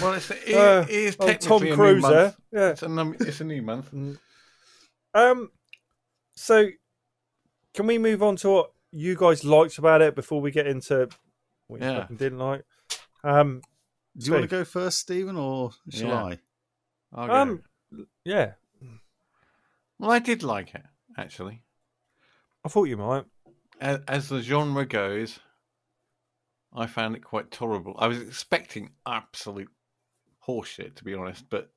Well, 0.00 0.14
it's, 0.14 0.30
it, 0.30 0.54
Uh, 0.54 0.84
it 0.88 0.90
is 0.90 1.16
oh, 1.18 1.26
technically 1.26 1.48
Tom 1.48 1.62
a 1.62 1.64
new 1.64 1.74
Cruise 1.74 2.02
month. 2.02 2.36
Yeah. 2.52 2.68
It's 2.70 2.82
a, 2.82 2.88
num- 2.88 3.16
it's 3.20 3.40
a 3.40 3.44
new 3.44 3.62
month. 3.62 3.92
Um. 5.16 5.50
So, 6.34 6.66
can 7.72 7.86
we 7.86 7.98
move 7.98 8.20
on 8.20 8.34
to 8.36 8.48
what 8.50 8.72
you 8.90 9.14
guys 9.14 9.44
liked 9.44 9.78
about 9.78 10.02
it 10.02 10.16
before 10.16 10.40
we 10.40 10.50
get 10.50 10.66
into 10.66 11.08
what 11.68 11.80
you 11.80 11.86
Yeah. 11.86 12.00
fucking 12.00 12.16
didn't 12.16 12.38
like? 12.40 12.64
Um. 13.22 13.62
Do 14.16 14.26
you 14.26 14.32
want 14.32 14.42
to 14.44 14.48
go 14.48 14.64
first, 14.64 14.98
Stephen, 14.98 15.36
or 15.36 15.70
shall 15.88 16.08
Yeah. 16.08 16.24
I? 16.24 16.38
I'll 17.14 17.26
go. 17.28 17.32
Um. 17.34 17.62
Yeah. 18.24 18.52
well, 20.00 20.10
I 20.10 20.18
did 20.18 20.42
like 20.42 20.74
it 20.74 20.82
actually. 21.16 21.62
I 22.64 22.68
thought 22.68 22.84
you 22.84 22.96
might. 22.96 23.24
As, 23.80 24.00
as 24.08 24.28
the 24.28 24.40
genre 24.40 24.86
goes, 24.86 25.38
I 26.74 26.86
found 26.86 27.16
it 27.16 27.24
quite 27.24 27.50
tolerable. 27.50 27.94
I 27.98 28.06
was 28.06 28.20
expecting 28.20 28.90
absolute 29.06 29.70
horseshit, 30.46 30.96
to 30.96 31.04
be 31.04 31.14
honest, 31.14 31.44
but 31.50 31.70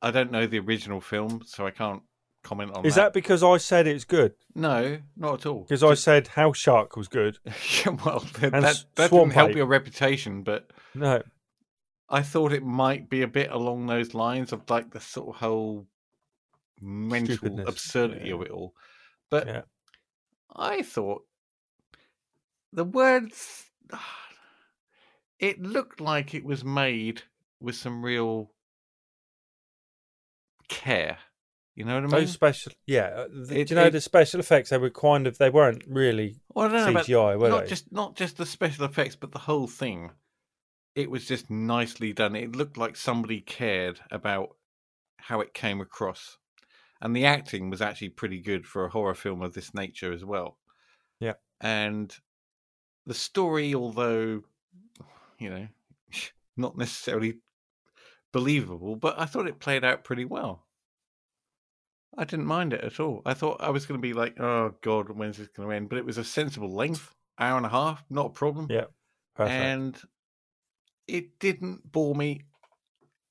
I 0.00 0.10
don't 0.10 0.30
know 0.30 0.46
the 0.46 0.60
original 0.60 1.00
film, 1.00 1.42
so 1.44 1.66
I 1.66 1.70
can't 1.70 2.02
comment 2.44 2.72
on 2.74 2.86
Is 2.86 2.94
that 2.94 3.12
because 3.12 3.42
I 3.42 3.56
said 3.56 3.86
it's 3.86 4.04
good? 4.04 4.34
No, 4.54 4.98
not 5.16 5.40
at 5.40 5.46
all. 5.46 5.62
Because 5.62 5.82
I 5.82 5.94
said 5.94 6.28
House 6.28 6.56
Shark 6.56 6.96
was 6.96 7.08
good. 7.08 7.38
Yeah, 7.84 7.96
well, 8.04 8.20
that, 8.40 8.54
And 8.54 8.64
that, 8.64 8.84
that 8.94 9.10
didn't 9.10 9.30
help 9.30 9.54
your 9.54 9.66
reputation, 9.66 10.42
but 10.42 10.70
No. 10.94 11.22
I 12.08 12.22
thought 12.22 12.52
it 12.52 12.64
might 12.64 13.10
be 13.10 13.22
a 13.22 13.28
bit 13.28 13.50
along 13.50 13.86
those 13.86 14.14
lines 14.14 14.52
of 14.52 14.62
like 14.70 14.92
the 14.92 15.00
sort 15.00 15.28
of 15.28 15.34
whole 15.36 15.86
mental 16.80 17.60
absurdity 17.68 18.28
yeah. 18.28 18.34
of 18.34 18.42
it 18.42 18.50
all. 18.50 18.74
But 19.30 19.46
Yeah. 19.46 19.62
I 20.54 20.82
thought 20.82 21.22
the 22.72 22.84
words 22.84 23.70
it 25.38 25.60
looked 25.62 26.00
like 26.00 26.34
it 26.34 26.44
was 26.44 26.64
made 26.64 27.22
with 27.60 27.76
some 27.76 28.04
real 28.04 28.52
care. 30.68 31.18
You 31.74 31.84
know 31.84 31.94
what 31.94 31.98
I 32.04 32.06
mean? 32.06 32.10
Those 32.10 32.32
special, 32.32 32.72
yeah. 32.86 33.06
uh, 33.06 33.28
the- 33.30 33.60
It- 33.60 33.68
do 33.68 33.74
you 33.74 33.80
know 33.80 33.86
it- 33.86 33.90
the 33.92 34.00
special 34.00 34.40
effects? 34.40 34.70
They 34.70 34.78
were 34.78 34.90
kind 34.90 35.26
of, 35.28 35.38
they 35.38 35.50
weren't 35.50 35.84
really 35.86 36.40
well, 36.48 36.66
about 36.66 37.04
CGI, 37.06 37.38
were 37.38 37.48
not 37.50 37.62
they? 37.64 37.68
just 37.68 37.92
not 37.92 38.16
just 38.16 38.36
the 38.36 38.46
special 38.46 38.84
effects, 38.84 39.14
but 39.14 39.30
the 39.32 39.38
whole 39.40 39.68
thing. 39.68 40.10
It 40.96 41.08
was 41.08 41.26
just 41.26 41.48
nicely 41.50 42.12
done. 42.12 42.34
It 42.34 42.56
looked 42.56 42.76
like 42.76 42.96
somebody 42.96 43.40
cared 43.40 44.00
about 44.10 44.56
how 45.18 45.40
it 45.40 45.54
came 45.54 45.80
across, 45.80 46.38
and 47.00 47.14
the 47.14 47.26
acting 47.26 47.70
was 47.70 47.80
actually 47.80 48.10
pretty 48.10 48.40
good 48.40 48.66
for 48.66 48.84
a 48.84 48.90
horror 48.90 49.14
film 49.14 49.42
of 49.42 49.54
this 49.54 49.74
nature 49.74 50.12
as 50.12 50.24
well. 50.24 50.58
Yeah. 51.20 51.34
and 51.60 52.14
the 53.06 53.14
story, 53.14 53.74
although 53.74 54.42
you 55.38 55.50
know, 55.50 55.68
not 56.56 56.76
necessarily 56.76 57.38
believable, 58.32 58.96
but 58.96 59.18
I 59.18 59.24
thought 59.24 59.48
it 59.48 59.60
played 59.60 59.84
out 59.84 60.04
pretty 60.04 60.24
well. 60.24 60.64
I 62.16 62.24
didn't 62.24 62.46
mind 62.46 62.72
it 62.72 62.82
at 62.82 62.98
all. 63.00 63.22
I 63.24 63.34
thought 63.34 63.60
I 63.60 63.70
was 63.70 63.86
going 63.86 64.00
to 64.00 64.02
be 64.06 64.12
like, 64.12 64.38
"Oh 64.40 64.74
God, 64.82 65.10
when's 65.10 65.38
this 65.38 65.48
going 65.48 65.68
to 65.68 65.74
end?" 65.74 65.88
But 65.88 65.98
it 65.98 66.04
was 66.04 66.18
a 66.18 66.24
sensible 66.24 66.70
length, 66.70 67.14
hour 67.38 67.56
and 67.56 67.66
a 67.66 67.70
half, 67.70 68.04
not 68.10 68.26
a 68.26 68.30
problem. 68.30 68.66
Yeah. 68.70 68.86
Perfect. 69.36 69.54
and 69.54 70.02
it 71.06 71.38
didn't 71.38 71.90
bore 71.90 72.14
me, 72.14 72.42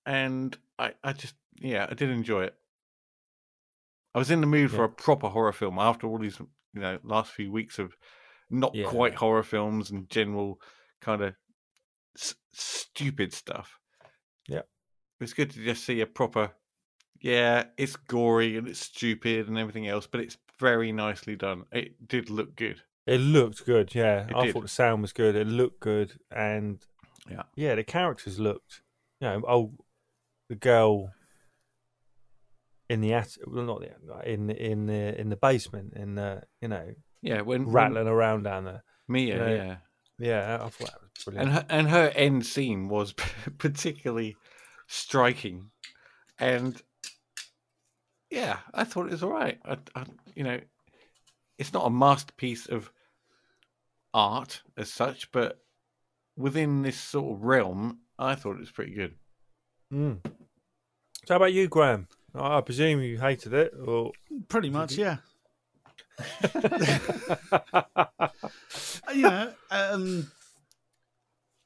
and 0.06 0.58
I, 0.80 0.94
I 1.04 1.12
just, 1.14 1.36
yeah, 1.60 1.86
I 1.90 1.94
did 1.96 2.10
enjoy 2.10 2.44
it. 2.44 2.56
I 4.18 4.20
was 4.20 4.32
in 4.32 4.42
the 4.42 4.48
mood 4.48 4.72
for 4.72 4.84
a 4.84 4.90
proper 4.90 5.28
horror 5.28 5.52
film 5.54 5.78
after 5.78 6.08
all 6.08 6.18
these, 6.18 6.40
you 6.40 6.82
know, 6.82 6.98
last 7.04 7.32
few 7.32 7.52
weeks 7.52 7.78
of 7.78 7.96
not 8.50 8.74
Yeah. 8.74 8.88
quite 8.88 9.14
horror 9.14 9.44
films 9.44 9.92
and 9.92 10.10
general 10.10 10.60
kind 11.02 11.22
of 11.22 11.36
s- 12.18 12.34
stupid 12.52 13.32
stuff. 13.32 13.80
Yeah. 14.48 14.62
It 14.62 15.20
was 15.20 15.36
good 15.36 15.52
to 15.52 15.64
just 15.64 15.84
see 15.84 16.02
a 16.02 16.08
proper, 16.08 16.50
yeah, 17.22 17.66
it's 17.78 17.96
gory 17.96 18.58
and 18.58 18.68
it's 18.68 18.80
stupid 18.80 19.48
and 19.48 19.56
everything 19.60 19.88
else, 19.88 20.08
but 20.08 20.20
it's 20.22 20.38
very 20.58 20.92
nicely 20.92 21.36
done. 21.36 21.66
It 21.72 22.08
did 22.08 22.32
look 22.32 22.56
good. 22.56 22.82
It 23.06 23.20
looked 23.20 23.68
good, 23.68 23.94
yeah. 23.94 24.26
It 24.28 24.36
I 24.36 24.46
did. 24.46 24.54
thought 24.54 24.62
the 24.64 24.68
sound 24.68 25.04
was 25.04 25.14
good. 25.14 25.36
It 25.36 25.46
looked 25.46 25.80
good, 25.80 26.20
and 26.32 26.84
Yeah. 27.30 27.44
yeah, 27.56 27.76
the 27.76 27.84
characters 27.84 28.40
looked. 28.40 28.82
You 29.22 29.28
know, 29.28 29.44
oh, 29.48 29.74
the 30.50 30.56
girl 30.56 31.14
in 32.90 33.02
the 33.02 33.14
attic, 33.14 33.44
well, 33.48 33.64
not 33.66 33.82
the 33.82 34.32
in 34.32 34.50
in 34.50 34.86
the 34.86 35.20
in 35.20 35.30
the 35.30 35.36
basement, 35.36 35.94
in 35.96 36.16
the 36.16 36.44
you 36.62 36.68
know, 36.68 36.94
Yeah, 37.22 37.42
when 37.42 37.66
when 37.66 37.74
rattling 37.74 38.08
around 38.08 38.44
down 38.44 38.66
there. 38.66 38.84
Mia, 39.08 39.38
Yeah. 39.38 39.56
yeah. 39.56 39.78
Yeah, 40.20 40.56
I 40.56 40.70
thought 40.70 40.90
that 40.92 41.02
was 41.02 41.24
brilliant. 41.26 41.50
and 41.50 41.52
her, 41.58 41.66
and 41.70 41.90
her 41.90 42.08
end 42.16 42.46
scene 42.46 42.90
was 42.90 43.14
particularly 43.60 44.36
striking, 44.88 45.70
and 46.40 46.82
yeah, 48.32 48.58
I 48.74 48.84
thought 48.84 49.06
it 49.06 49.12
was 49.12 49.24
all 49.24 49.32
right. 49.32 49.60
I, 49.64 49.78
I, 49.96 50.06
you 50.36 50.44
know, 50.44 50.60
it's 51.60 51.72
not 51.74 51.86
a 51.86 51.90
masterpiece 51.92 52.66
of 52.66 52.92
art 54.14 54.64
as 54.76 54.92
such, 54.92 55.32
but 55.32 55.60
within 56.36 56.82
this 56.82 57.00
sort 57.00 57.36
of 57.38 57.44
realm, 57.44 58.00
I 58.18 58.36
thought 58.36 58.56
it 58.56 58.60
was 58.62 58.72
pretty 58.72 58.94
good. 58.96 59.14
Mm. 59.94 60.20
So, 60.26 60.32
how 61.34 61.36
about 61.38 61.54
you, 61.54 61.68
Graham? 61.68 62.08
I 62.38 62.58
I 62.58 62.62
presume 62.62 63.02
you 63.02 63.18
hated 63.20 63.54
it, 63.54 63.74
or 63.86 64.12
Pretty 64.50 64.70
much, 64.70 64.94
yeah. 64.94 65.18
you 69.14 69.22
know, 69.22 69.54
um, 69.72 70.32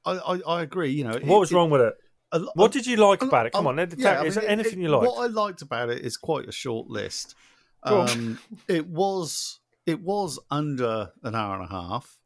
I, 0.06 0.12
I 0.12 0.42
I 0.48 0.62
agree. 0.62 0.92
You 0.92 1.04
know, 1.06 1.20
what 1.24 1.40
was 1.40 1.52
wrong 1.52 1.70
with 1.70 1.82
it? 1.82 1.94
a 2.32 2.40
What 2.56 2.72
did 2.72 2.86
you 2.88 2.98
like 2.98 3.22
about 3.22 3.46
it? 3.48 3.54
Come 3.54 3.68
on, 3.68 3.80
attack- 3.80 4.00
yeah, 4.00 4.22
I 4.22 4.26
is 4.26 4.36
mean, 4.36 4.42
there 4.46 4.52
it- 4.52 4.60
anything 4.60 4.80
it- 4.80 4.84
you 4.84 4.90
like? 4.90 5.08
What 5.08 5.24
I 5.24 5.28
liked 5.28 5.62
about 5.62 5.90
it 5.90 6.04
is 6.04 6.18
quite 6.18 6.48
a 6.48 6.52
short 6.52 6.88
list. 6.88 7.36
Um, 7.84 8.40
it 8.68 8.88
was 8.88 9.60
it 9.86 10.02
was 10.02 10.40
under 10.50 11.12
an 11.24 11.36
hour 11.36 11.56
and 11.56 11.66
a 11.66 11.72
half. 11.72 12.18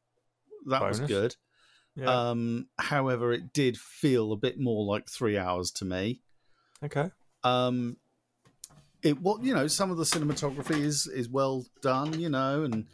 That 0.67 0.81
was 0.81 0.99
good. 0.99 1.35
Yeah. 1.95 2.29
Um, 2.31 2.67
however, 2.77 3.31
it 3.31 3.53
did 3.53 3.77
feel 3.77 4.33
a 4.33 4.35
bit 4.35 4.59
more 4.59 4.83
like 4.83 5.07
three 5.09 5.37
hours 5.37 5.71
to 5.71 5.85
me. 5.85 6.21
okay. 6.83 7.11
Um, 7.43 7.95
it 9.05 9.21
what 9.21 9.43
you 9.43 9.53
know, 9.53 9.67
some 9.67 9.91
of 9.91 9.97
the 9.97 10.03
cinematography 10.03 10.79
is 10.81 11.07
is 11.07 11.29
well 11.29 11.65
done, 11.81 12.19
you 12.19 12.29
know, 12.29 12.63
and 12.63 12.85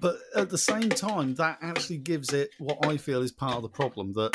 but 0.00 0.16
at 0.34 0.50
the 0.50 0.58
same 0.58 0.88
time, 0.90 1.34
that 1.36 1.58
actually 1.62 1.98
gives 1.98 2.32
it 2.32 2.50
what 2.58 2.84
I 2.86 2.96
feel 2.96 3.22
is 3.22 3.32
part 3.32 3.54
of 3.56 3.62
the 3.62 3.68
problem 3.68 4.12
that 4.14 4.34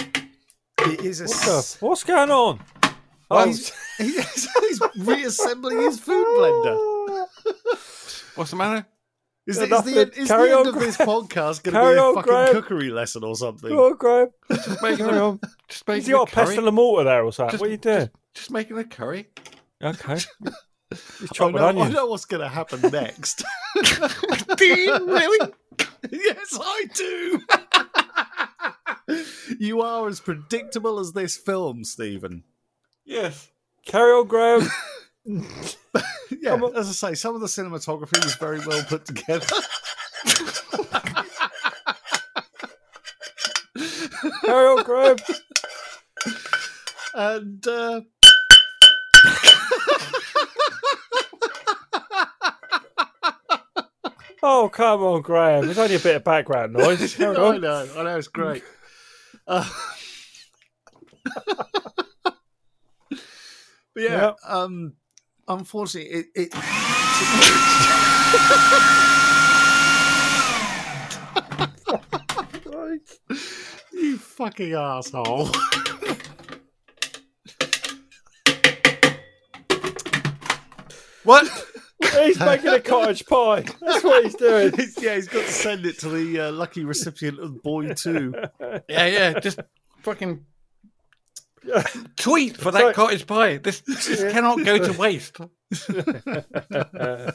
it 0.82 1.02
is 1.02 1.22
a. 1.22 1.26
What 1.26 1.34
s- 1.36 1.76
the, 1.76 1.86
what's 1.86 2.04
going 2.04 2.32
on? 2.32 2.60
Oh, 3.32 3.46
he's, 3.48 3.72
he's, 3.98 4.48
he's 4.60 4.82
reassembling 4.98 5.82
his 5.82 6.00
food 6.00 6.26
blender. 6.38 7.26
What's 8.36 8.52
the 8.52 8.56
matter? 8.58 8.86
Is, 9.48 9.58
Yeah, 9.58 9.64
it, 9.64 9.66
is 9.66 9.70
the, 9.70 9.76
nothing. 9.76 9.94
is 10.22 10.28
the 10.28 10.36
end 10.36 10.54
on, 10.54 10.68
of 10.68 10.76
this 10.76 10.98
podcast 10.98 11.64
going 11.64 11.74
to 11.76 11.94
be 11.94 11.98
a 12.00 12.02
on, 12.04 12.16
fucking 12.16 12.32
Graham. 12.32 12.54
cookery 12.54 12.90
lesson 12.90 13.24
or 13.24 13.36
something? 13.36 13.70
Go 13.70 13.88
on, 13.88 13.96
Graham. 13.98 14.30
making 14.82 15.06
Carry 15.06 15.18
a, 15.18 15.24
on. 15.24 15.40
just 15.68 15.88
Has 15.88 15.96
making 15.96 16.06
he 16.06 16.12
got 16.12 16.32
a 16.32 16.36
pestle 16.36 16.68
and 16.68 16.76
mortar 16.76 17.04
there 17.06 17.24
or 17.24 17.32
something? 17.32 17.52
Just- 17.52 17.62
what 17.62 17.68
are 17.70 17.72
you 17.72 17.78
doing? 17.78 18.10
Just 18.34 18.52
making 18.52 18.78
a 18.78 18.84
curry. 18.84 19.28
Okay. 19.86 20.18
He's 20.90 21.40
I 21.40 21.52
know, 21.52 21.68
I 21.68 21.90
know 21.90 22.08
what's 22.08 22.26
going 22.26 22.42
to 22.42 22.50
happen 22.50 22.82
next. 22.92 23.44
Do 24.58 24.66
you 24.66 25.08
really? 25.08 25.52
yes, 26.12 26.58
I 26.60 26.86
do. 26.96 27.42
you 29.60 29.82
are 29.82 30.08
as 30.08 30.20
predictable 30.20 31.00
as 31.00 31.14
this 31.14 31.38
film, 31.38 31.84
Stephen. 31.84 32.44
Yes. 33.06 33.50
Carry 33.86 34.12
on, 34.12 34.28
Graham. 34.28 34.68
Yeah, 36.42 36.54
on. 36.54 36.76
as 36.76 36.90
I 36.90 37.10
say, 37.10 37.14
some 37.16 37.36
of 37.36 37.42
the 37.42 37.48
cinematography 37.48 38.24
was 38.24 38.36
very 38.36 38.60
well 38.66 38.84
put 38.84 39.06
together. 39.06 39.46
Carry 44.46 44.68
on, 44.68 44.84
Graham. 44.84 45.18
and 47.14 47.68
uh, 47.68 48.02
Oh, 54.48 54.70
come 54.70 55.02
on, 55.02 55.24
Graham. 55.24 55.66
There's 55.66 55.80
only 55.80 55.96
a 55.96 56.00
bit 56.00 56.18
of 56.18 56.24
background 56.24 56.74
noise. 56.74 57.20
I 57.20 57.34
know, 57.34 57.88
I 57.98 58.04
know, 58.04 58.18
it's 58.18 58.28
great. 58.28 58.62
Uh, 59.48 59.68
but 63.10 63.20
yeah, 63.96 64.22
Yep. 64.22 64.36
um, 64.48 64.94
unfortunately, 65.48 66.12
it. 66.12 66.28
it 66.36 66.54
you 73.94 74.18
fucking 74.18 74.74
asshole. 74.74 75.50
What? 81.26 81.48
He's 82.14 82.40
making 82.40 82.68
a 82.70 82.80
cottage 82.80 83.26
pie. 83.26 83.62
That's 83.82 84.04
what 84.04 84.24
he's 84.24 84.36
doing. 84.36 84.72
He's- 84.76 85.02
yeah, 85.02 85.16
he's 85.16 85.28
got 85.28 85.46
to 85.46 85.52
send 85.52 85.86
it 85.86 85.98
to 86.00 86.10
the 86.10 86.40
uh, 86.48 86.52
lucky 86.52 86.84
recipient 86.86 87.40
of 87.40 87.62
Boy 87.64 87.94
2. 87.94 88.34
Yeah, 88.90 89.06
yeah. 89.08 89.40
Just 89.40 89.60
fucking 90.02 90.46
tweet 92.18 92.58
for 92.58 92.72
that 92.72 92.80
So- 92.82 92.94
cottage 92.94 93.26
pie. 93.28 93.58
This, 93.58 93.82
this 93.82 94.22
cannot 94.32 94.64
go 94.66 94.78
to 94.78 94.94
waste. 94.98 95.38
oh, 95.40 97.32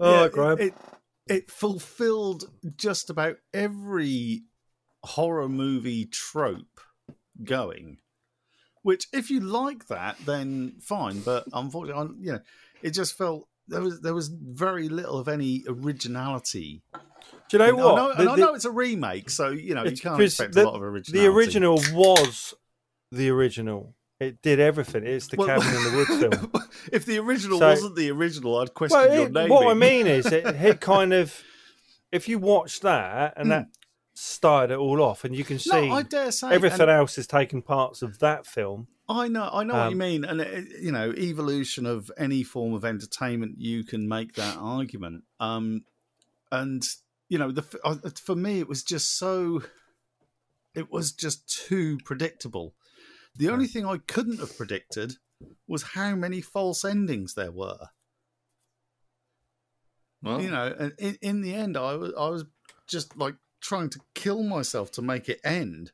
Yeah, 0.00 0.28
Graham. 0.28 0.58
It, 0.58 0.64
it, 0.66 0.74
it 1.28 1.50
fulfilled 1.50 2.44
just 2.76 3.10
about 3.10 3.36
every 3.52 4.42
horror 5.02 5.48
movie 5.48 6.06
trope 6.06 6.80
going. 7.42 7.98
Which, 8.82 9.06
if 9.12 9.30
you 9.30 9.40
like 9.40 9.88
that, 9.88 10.16
then 10.24 10.74
fine. 10.80 11.20
But 11.20 11.44
unfortunately, 11.52 12.02
I- 12.02 12.24
you 12.24 12.32
know, 12.32 12.40
it 12.82 12.90
just 12.90 13.16
felt 13.16 13.48
there 13.66 13.80
was 13.82 14.00
there 14.00 14.14
was 14.14 14.28
very 14.28 14.88
little 14.88 15.18
of 15.18 15.28
any 15.28 15.64
originality. 15.68 16.82
Do 17.50 17.56
you 17.56 17.58
know 17.58 17.64
I 17.64 17.70
know, 17.70 17.76
what? 17.76 18.18
and 18.18 18.28
The- 18.28 18.32
I 18.32 18.36
know 18.36 18.54
it's 18.54 18.64
a 18.64 18.70
remake, 18.70 19.30
so 19.30 19.50
you 19.50 19.74
know 19.74 19.84
you 19.84 19.96
can't 19.96 20.20
expect 20.20 20.54
the- 20.54 20.64
a 20.64 20.66
lot 20.66 20.74
of 20.76 20.82
originality. 20.82 21.26
the 21.26 21.32
original 21.32 21.80
was 21.92 22.54
the 23.10 23.30
original. 23.30 23.94
It 24.20 24.42
did 24.42 24.58
everything. 24.58 25.06
It's 25.06 25.28
the 25.28 25.36
Well- 25.36 25.46
cabin 25.48 25.68
in 25.76 25.84
the 25.84 25.96
woods 25.96 26.38
film. 26.38 26.52
if 26.92 27.04
the 27.06 27.18
original 27.18 27.58
So- 27.58 27.68
wasn't 27.68 27.96
the 27.96 28.10
original, 28.10 28.58
I'd 28.58 28.74
question 28.74 28.98
Well, 28.98 29.14
your 29.14 29.28
name. 29.28 29.48
what 29.48 29.68
I 29.68 29.74
mean 29.74 30.06
is, 30.06 30.26
it, 30.26 30.44
it 30.46 30.80
kind 30.80 31.12
of, 31.12 31.40
if 32.12 32.28
you 32.28 32.38
watch 32.38 32.80
that 32.80 33.34
and 33.36 33.46
hmm. 33.46 33.50
that 33.50 33.66
started 34.14 34.74
it 34.74 34.78
all 34.78 35.00
off, 35.00 35.24
and 35.24 35.34
you 35.34 35.44
can 35.44 35.58
see 35.58 35.88
no, 35.88 35.94
I 35.94 36.02
dare 36.02 36.32
say 36.32 36.50
everything 36.50 36.82
and- 36.82 36.90
else 36.90 37.16
is 37.16 37.26
taking 37.26 37.62
parts 37.62 38.02
of 38.02 38.18
that 38.18 38.46
film. 38.46 38.88
I 39.08 39.28
know, 39.28 39.48
I 39.50 39.64
know 39.64 39.74
what 39.74 39.86
you 39.86 39.92
Um, 39.92 39.98
mean, 39.98 40.24
and 40.24 40.40
it, 40.40 40.68
you 40.82 40.92
know, 40.92 41.12
evolution 41.12 41.86
of 41.86 42.10
any 42.18 42.42
form 42.42 42.74
of 42.74 42.84
entertainment, 42.84 43.54
you 43.58 43.82
can 43.84 44.06
make 44.06 44.34
that 44.34 44.56
argument. 44.58 45.24
Um, 45.40 45.84
and 46.52 46.82
you 47.28 47.38
know, 47.38 47.50
the 47.50 47.64
uh, 47.84 47.96
for 48.22 48.36
me, 48.36 48.60
it 48.60 48.68
was 48.68 48.82
just 48.82 49.16
so, 49.18 49.62
it 50.74 50.90
was 50.90 51.12
just 51.12 51.48
too 51.48 51.98
predictable. 52.04 52.74
The 53.34 53.48
only 53.48 53.66
thing 53.66 53.86
I 53.86 53.98
couldn't 53.98 54.40
have 54.40 54.56
predicted 54.56 55.14
was 55.66 55.82
how 55.94 56.14
many 56.14 56.40
false 56.40 56.84
endings 56.84 57.34
there 57.34 57.52
were. 57.52 57.88
Well, 60.22 60.42
You 60.42 60.50
know, 60.50 60.74
and 60.78 60.92
in, 60.98 61.18
in 61.22 61.40
the 61.42 61.54
end, 61.54 61.76
I 61.76 61.94
was, 61.94 62.12
I 62.18 62.28
was 62.28 62.44
just 62.88 63.16
like 63.16 63.36
trying 63.60 63.90
to 63.90 64.00
kill 64.14 64.42
myself 64.42 64.90
to 64.92 65.02
make 65.02 65.28
it 65.28 65.40
end 65.44 65.92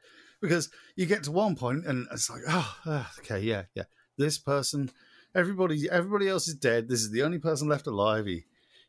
because 0.49 0.71
you 0.97 1.07
get 1.07 1.25
to 1.25 1.33
one 1.33 1.57
point 1.57 1.87
and 1.87 2.07
it's 2.13 2.29
like, 2.31 2.43
oh, 2.49 2.77
ah, 2.87 3.11
okay, 3.21 3.41
yeah, 3.41 3.63
yeah. 3.75 3.85
This 4.19 4.39
person, 4.39 4.91
everybody, 5.35 5.89
everybody 5.91 6.29
else 6.29 6.47
is 6.49 6.55
dead. 6.55 6.89
This 6.89 7.01
is 7.01 7.11
the 7.11 7.23
only 7.23 7.39
person 7.39 7.69
left 7.69 7.87
alive. 7.87 8.27
He, 8.27 8.45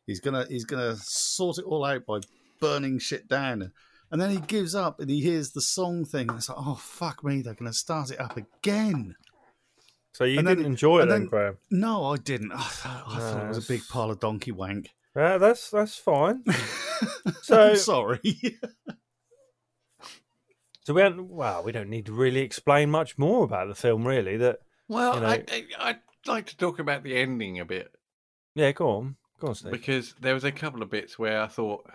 he's 0.06 0.20
gonna, 0.20 0.46
he's 0.48 0.64
gonna 0.64 0.96
sort 0.96 1.58
it 1.58 1.64
all 1.64 1.84
out 1.84 2.06
by 2.06 2.20
burning 2.60 2.98
shit 2.98 3.28
down. 3.28 3.72
And 4.12 4.20
then 4.20 4.30
he 4.30 4.38
gives 4.38 4.74
up 4.74 5.00
and 5.00 5.10
he 5.10 5.20
hears 5.20 5.50
the 5.50 5.60
song 5.60 6.04
thing. 6.04 6.28
And 6.28 6.38
it's 6.38 6.48
like, 6.48 6.58
oh 6.60 6.76
fuck 6.76 7.24
me, 7.24 7.42
they're 7.42 7.54
gonna 7.54 7.72
start 7.72 8.10
it 8.12 8.20
up 8.20 8.36
again. 8.36 9.16
So 10.12 10.24
you 10.24 10.38
And 10.38 10.46
didn't 10.46 10.62
then- 10.62 10.72
enjoy 10.72 10.98
it 11.00 11.06
then, 11.06 11.22
then- 11.22 11.26
Graham? 11.28 11.58
No, 11.70 12.06
I 12.06 12.16
didn't. 12.16 12.52
I 12.52 12.62
thought, 12.62 13.04
I 13.08 13.18
thought 13.18 13.44
it 13.44 13.48
was 13.48 13.64
a 13.64 13.68
big 13.72 13.82
pile 13.88 14.10
of 14.10 14.20
donkey 14.20 14.52
wank. 14.52 14.90
Yeah, 15.16 15.38
that's 15.38 15.70
that's 15.70 15.96
fine. 15.96 16.44
So- 17.42 17.74
sorry. 17.74 18.20
So 20.86 20.94
we 20.94 21.02
don't. 21.02 21.28
Well, 21.28 21.64
we 21.64 21.72
don't 21.72 21.90
need 21.90 22.06
to 22.06 22.12
really 22.12 22.42
explain 22.42 22.90
much 22.92 23.18
more 23.18 23.42
about 23.42 23.66
the 23.66 23.74
film, 23.74 24.06
really. 24.06 24.36
That 24.36 24.60
well 24.88 25.16
you 25.16 25.20
know- 25.22 25.26
I, 25.26 25.44
I, 25.50 25.64
I'd 25.80 25.98
like 26.28 26.46
to 26.46 26.56
talk 26.56 26.78
about 26.78 27.02
the 27.02 27.16
ending 27.16 27.58
a 27.58 27.64
bit 27.64 27.92
yeah, 28.54 28.70
go 28.70 28.90
on, 28.90 29.16
go 29.40 29.48
on, 29.48 29.54
Steve. 29.56 29.72
because 29.72 30.14
there 30.20 30.32
was 30.32 30.44
a 30.44 30.52
couple 30.52 30.82
of 30.82 30.90
bits 30.90 31.18
where 31.18 31.42
I 31.42 31.48
thought 31.48 31.90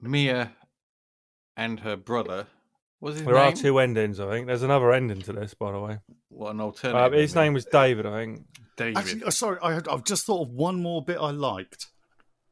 Mia 0.00 0.52
and 1.56 1.80
her 1.80 1.96
brother 1.96 2.46
was 3.00 3.16
his 3.16 3.24
There 3.26 3.34
name? 3.34 3.52
are 3.52 3.56
two 3.56 3.78
endings, 3.80 4.20
I 4.20 4.30
think. 4.30 4.46
There's 4.46 4.62
another 4.62 4.92
ending 4.92 5.22
to 5.22 5.32
this, 5.32 5.54
by 5.54 5.72
the 5.72 5.80
way. 5.80 5.98
What 6.28 6.50
an 6.52 6.60
Uh, 6.60 6.64
alternative. 6.64 7.18
his 7.18 7.34
name 7.34 7.52
was 7.52 7.64
David, 7.64 8.06
I 8.06 8.24
think. 8.24 8.46
David. 8.76 8.96
Actually, 8.96 9.22
oh, 9.24 9.30
sorry, 9.30 9.58
I, 9.60 9.80
I've 9.90 10.04
just 10.04 10.24
thought 10.24 10.42
of 10.42 10.50
one 10.50 10.80
more 10.82 11.02
bit 11.02 11.18
I 11.18 11.30
liked. 11.32 11.86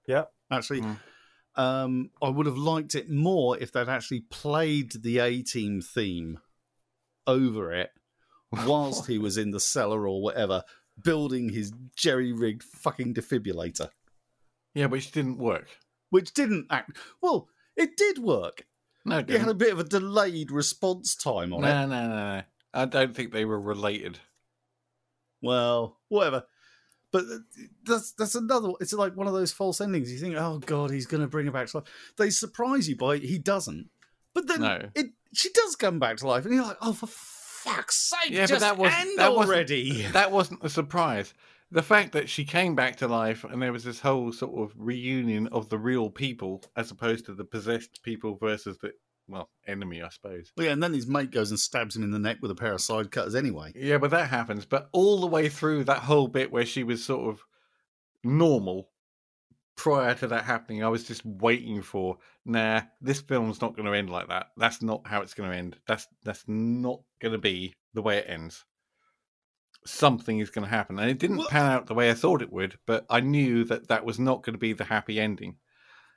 Yeah. 0.09 0.25
Actually, 0.51 0.81
Mm. 0.83 0.99
Um, 1.57 2.11
I 2.23 2.29
would 2.29 2.47
have 2.47 2.59
liked 2.59 2.95
it 2.95 3.11
more 3.11 3.59
if 3.59 3.73
they'd 3.73 3.89
actually 3.89 4.21
played 4.21 4.93
the 5.03 5.19
A 5.19 5.43
Team 5.43 5.81
theme 5.81 6.39
over 7.27 7.73
it 7.73 7.91
whilst 8.67 9.07
he 9.07 9.19
was 9.19 9.37
in 9.37 9.51
the 9.51 9.61
cellar 9.61 10.07
or 10.09 10.23
whatever, 10.23 10.63
building 11.03 11.49
his 11.49 11.73
jerry 11.97 12.33
rigged 12.33 12.63
fucking 12.63 13.15
defibrillator, 13.15 13.91
yeah, 14.75 14.87
which 14.87 15.11
didn't 15.13 15.39
work. 15.39 15.69
which 16.11 16.33
didn't 16.35 16.67
act 16.71 16.97
well. 17.21 17.49
It 17.77 17.97
did 17.97 18.19
work. 18.19 18.67
No, 19.05 19.19
it 19.19 19.29
It 19.31 19.41
had 19.41 19.49
a 19.49 19.55
bit 19.55 19.73
of 19.73 19.81
a 19.81 19.85
delayed 19.85 20.51
response 20.53 21.17
time 21.17 21.53
on 21.53 21.65
it. 21.65 21.69
No, 21.69 21.87
no, 21.87 22.09
no, 22.09 22.37
no. 22.37 22.43
I 22.73 22.85
don't 22.85 23.15
think 23.15 23.33
they 23.33 23.45
were 23.45 23.61
related. 23.61 24.19
Well, 25.43 25.99
whatever. 26.09 26.45
But 27.15 27.27
that's 27.87 28.11
that's 28.19 28.35
another. 28.35 28.73
It's 28.81 28.93
like 28.93 29.17
one 29.17 29.29
of 29.29 29.35
those 29.35 29.53
false 29.53 29.81
endings. 29.81 30.11
You 30.13 30.19
think, 30.19 30.35
oh 30.37 30.59
god, 30.59 30.91
he's 30.91 31.07
going 31.07 31.21
to 31.21 31.29
bring 31.29 31.47
her 31.47 31.53
back 31.53 31.69
to 31.69 31.77
life. 31.79 31.87
They 32.19 32.29
surprise 32.31 32.89
you 32.89 32.97
by 32.97 33.19
he 33.19 33.39
doesn't. 33.39 33.89
But 34.35 34.49
then 34.49 34.61
No. 34.63 34.89
it 34.97 35.07
she 35.33 35.51
does 35.53 35.77
come 35.77 36.01
back 36.01 36.17
to 36.19 36.27
life, 36.27 36.45
and 36.45 36.53
you're 36.53 36.65
like, 36.65 36.77
oh 36.83 36.93
for 36.93 37.07
fuck's 37.07 38.11
sake, 38.11 38.33
Yeah, 38.33 38.47
but 38.51 38.59
that 38.61 38.77
was- 38.79 38.93
end 38.93 39.19
that 39.19 39.33
wasn't- 39.35 39.55
already. 39.55 40.03
That 40.13 40.33
wasn't 40.33 40.65
a 40.65 40.69
surprise. 40.69 41.33
The 41.71 41.83
fact 41.83 42.13
that 42.13 42.29
she 42.29 42.45
came 42.45 42.75
back 42.75 42.97
to 42.97 43.07
life 43.09 43.45
and 43.45 43.63
there 43.63 43.73
was 43.73 43.85
this 43.85 44.01
whole 44.01 44.33
sort 44.33 44.61
of 44.61 44.77
reunion 44.77 45.47
of 45.49 45.69
the 45.71 45.79
real 45.79 46.11
people 46.11 46.63
as 46.77 46.91
opposed 46.91 47.27
to 47.27 47.35
the 47.35 47.45
possessed 47.45 48.03
people 48.03 48.37
versus 48.37 48.77
the 48.79 48.93
well 49.29 49.51
enemy, 49.67 50.03
I 50.03 50.09
suppose. 50.11 50.53
yeah, 50.59 50.71
and 50.71 50.83
then 50.83 50.93
his 50.93 51.07
mate 51.07 51.31
goes 51.31 51.51
and 51.51 51.59
stabs 51.61 51.97
him 51.97 52.03
in 52.03 52.11
the 52.11 52.19
neck 52.19 52.39
with 52.43 52.51
a 52.51 52.55
pair 52.55 52.73
of 52.73 52.81
side 52.81 53.11
cutters 53.11 53.35
anyway. 53.35 53.73
Yeah, 53.75 53.99
but 53.99 54.11
that 54.11 54.29
happens. 54.29 54.65
But 54.67 54.89
all 54.93 55.21
the 55.21 55.27
way 55.27 55.49
through 55.49 55.85
that 55.85 55.99
whole 56.01 56.29
bit 56.29 56.53
where 56.53 56.67
she 56.67 56.85
was 56.85 57.05
sort 57.05 57.29
of 57.33 57.43
normal 58.23 58.91
prior 59.77 60.15
to 60.15 60.27
that 60.29 60.45
happening, 60.45 60.85
I 60.85 60.89
was 60.89 61.05
just 61.05 61.25
waiting 61.25 61.83
for, 61.83 62.19
nah, 62.45 62.83
this 63.01 63.21
film's 63.21 63.61
not 63.61 63.75
going 63.77 63.87
to 63.87 63.97
end 63.97 64.11
like 64.11 64.29
that. 64.29 64.49
That's 64.57 64.83
not 64.83 65.07
how 65.07 65.23
it's 65.23 65.35
going 65.35 65.51
to 65.51 65.57
end. 65.57 65.77
That's 65.89 66.07
that's 66.23 66.45
not 66.47 67.01
going 67.21 67.33
to 67.33 67.39
be 67.39 67.75
the 67.95 68.03
way 68.03 68.19
it 68.19 68.27
ends. 68.29 68.65
Something 69.87 70.39
is 70.39 70.49
going 70.51 70.65
to 70.65 70.71
happen, 70.71 70.99
and 70.99 71.11
it 71.11 71.19
didn't 71.19 71.39
Well- 71.39 71.49
pan 71.49 71.71
out 71.71 71.87
the 71.87 71.95
way 71.95 72.09
I 72.11 72.15
thought 72.15 72.41
it 72.41 72.53
would. 72.53 72.79
But 72.87 73.05
I 73.11 73.21
knew 73.21 73.65
that 73.65 73.89
that 73.89 74.05
was 74.05 74.19
not 74.19 74.43
going 74.43 74.55
to 74.55 74.59
be 74.59 74.73
the 74.73 74.85
happy 74.85 75.21
ending. 75.21 75.57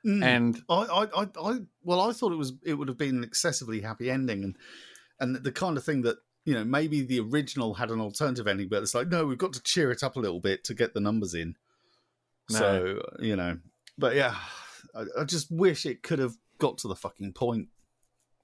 Mm. 0.07 0.23
And 0.23 0.63
I, 0.69 0.73
I, 0.73 1.03
I, 1.03 1.27
I, 1.43 1.59
well, 1.83 1.99
I 1.99 2.13
thought 2.13 2.31
it 2.31 2.37
was 2.37 2.53
it 2.63 2.75
would 2.75 2.87
have 2.87 2.97
been 2.97 3.17
an 3.17 3.23
excessively 3.25 3.81
happy 3.81 4.09
ending, 4.09 4.43
and 4.43 4.55
and 5.19 5.35
the 5.35 5.51
kind 5.51 5.75
of 5.75 5.83
thing 5.83 6.03
that 6.03 6.17
you 6.45 6.53
know 6.53 6.63
maybe 6.63 7.01
the 7.01 7.19
original 7.19 7.73
had 7.73 7.91
an 7.91 7.99
alternative 7.99 8.47
ending, 8.47 8.69
but 8.69 8.81
it's 8.81 8.95
like 8.95 9.09
no, 9.09 9.25
we've 9.25 9.37
got 9.37 9.51
to 9.53 9.63
cheer 9.63 9.91
it 9.91 10.03
up 10.03 10.15
a 10.15 10.19
little 10.19 10.39
bit 10.39 10.63
to 10.63 10.73
get 10.73 10.93
the 10.93 11.01
numbers 11.01 11.33
in. 11.33 11.55
No. 12.49 12.57
So 12.57 13.01
you 13.19 13.35
know, 13.35 13.57
but 13.97 14.15
yeah, 14.15 14.35
I, 14.95 15.03
I 15.19 15.23
just 15.25 15.51
wish 15.51 15.85
it 15.85 16.03
could 16.03 16.19
have 16.19 16.37
got 16.57 16.77
to 16.79 16.87
the 16.87 16.95
fucking 16.95 17.33
point. 17.33 17.67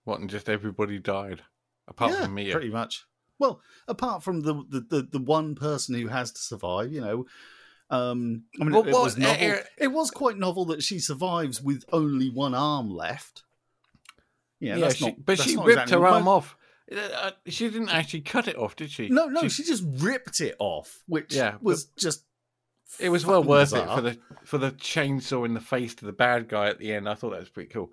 what? 0.03 0.19
And 0.19 0.29
just 0.29 0.49
everybody 0.49 0.99
died, 0.99 1.43
apart 1.87 2.11
yeah, 2.11 2.23
from 2.23 2.33
me, 2.33 2.51
pretty 2.51 2.71
much. 2.71 3.05
Well, 3.39 3.61
apart 3.87 4.21
from 4.21 4.41
the 4.41 4.55
the, 4.67 4.81
the 4.81 5.07
the 5.13 5.23
one 5.23 5.55
person 5.55 5.95
who 5.95 6.07
has 6.07 6.33
to 6.33 6.41
survive, 6.41 6.91
you 6.91 6.99
know. 6.99 7.25
Um, 7.93 8.43
I 8.59 8.63
mean, 8.63 8.73
Well, 8.73 8.83
it, 8.83 8.87
it 8.89 8.93
well, 8.93 9.03
was 9.03 9.17
novel. 9.17 9.51
uh, 9.51 9.55
it 9.77 9.87
was 9.87 10.09
quite 10.11 10.37
novel 10.37 10.65
that 10.65 10.81
she 10.81 10.99
survives 10.99 11.61
with 11.61 11.83
only 11.91 12.29
one 12.29 12.55
arm 12.55 12.89
left. 12.89 13.43
Yeah, 14.59 14.77
Yeah, 14.77 14.81
that's 14.87 14.95
she, 14.95 15.05
not, 15.05 15.25
but 15.25 15.39
she 15.39 15.55
ripped 15.57 15.69
exactly 15.69 15.97
her 15.97 16.07
arm 16.07 16.27
off. 16.27 16.57
Uh, 16.91 16.95
uh, 16.99 17.31
she 17.47 17.69
didn't 17.69 17.89
actually 17.89 18.21
cut 18.21 18.47
it 18.47 18.57
off, 18.57 18.75
did 18.75 18.89
she? 18.89 19.09
No, 19.09 19.27
no, 19.27 19.47
she, 19.47 19.63
just 19.63 19.83
ripped 19.85 20.41
it 20.41 20.55
off, 20.59 21.03
which 21.07 21.35
Yeah, 21.35 21.55
was 21.61 21.85
just. 21.97 22.23
It 22.99 23.09
was 23.09 23.25
well 23.25 23.43
worth 23.43 23.73
bizarre. 23.73 23.87
it 23.87 23.95
for 23.95 24.01
the 24.01 24.19
for 24.45 24.57
the 24.57 24.71
chainsaw 24.71 25.45
in 25.45 25.53
the 25.53 25.59
face 25.59 25.95
to 25.95 26.05
the 26.05 26.11
bad 26.13 26.47
guy 26.47 26.67
at 26.67 26.79
the 26.79 26.93
end. 26.93 27.07
I 27.09 27.13
thought 27.15 27.31
that 27.31 27.39
was 27.39 27.49
pretty 27.49 27.69
cool. 27.69 27.91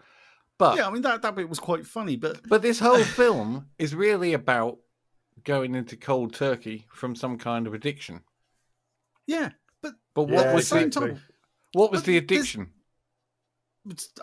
But 0.59 0.77
Yeah, 0.77 0.87
I 0.87 0.91
mean 0.91 1.03
that 1.03 1.23
that 1.23 1.35
bit 1.35 1.49
was 1.49 1.59
quite 1.59 1.87
funny, 1.87 2.17
but 2.17 2.41
but 2.49 2.63
this 2.63 2.81
whole 2.81 3.05
film 3.05 3.67
is 3.79 3.95
really 3.95 4.33
about 4.35 4.79
going 5.45 5.75
into 5.75 5.97
cold 5.97 6.35
turkey 6.35 6.87
from 6.93 7.15
some 7.15 7.39
kind 7.39 7.67
of 7.67 7.73
addiction. 7.75 8.21
yeah, 9.27 9.51
but 9.83 9.95
But 10.15 10.25
what 10.25 10.47
Yeah, 10.47 10.55
was 10.55 10.69
same 10.69 10.81
the 10.81 10.87
exactly. 10.87 11.11
time, 11.13 11.23
what 11.73 11.91
was 11.93 12.03
the 12.05 12.17
addiction? 12.17 12.73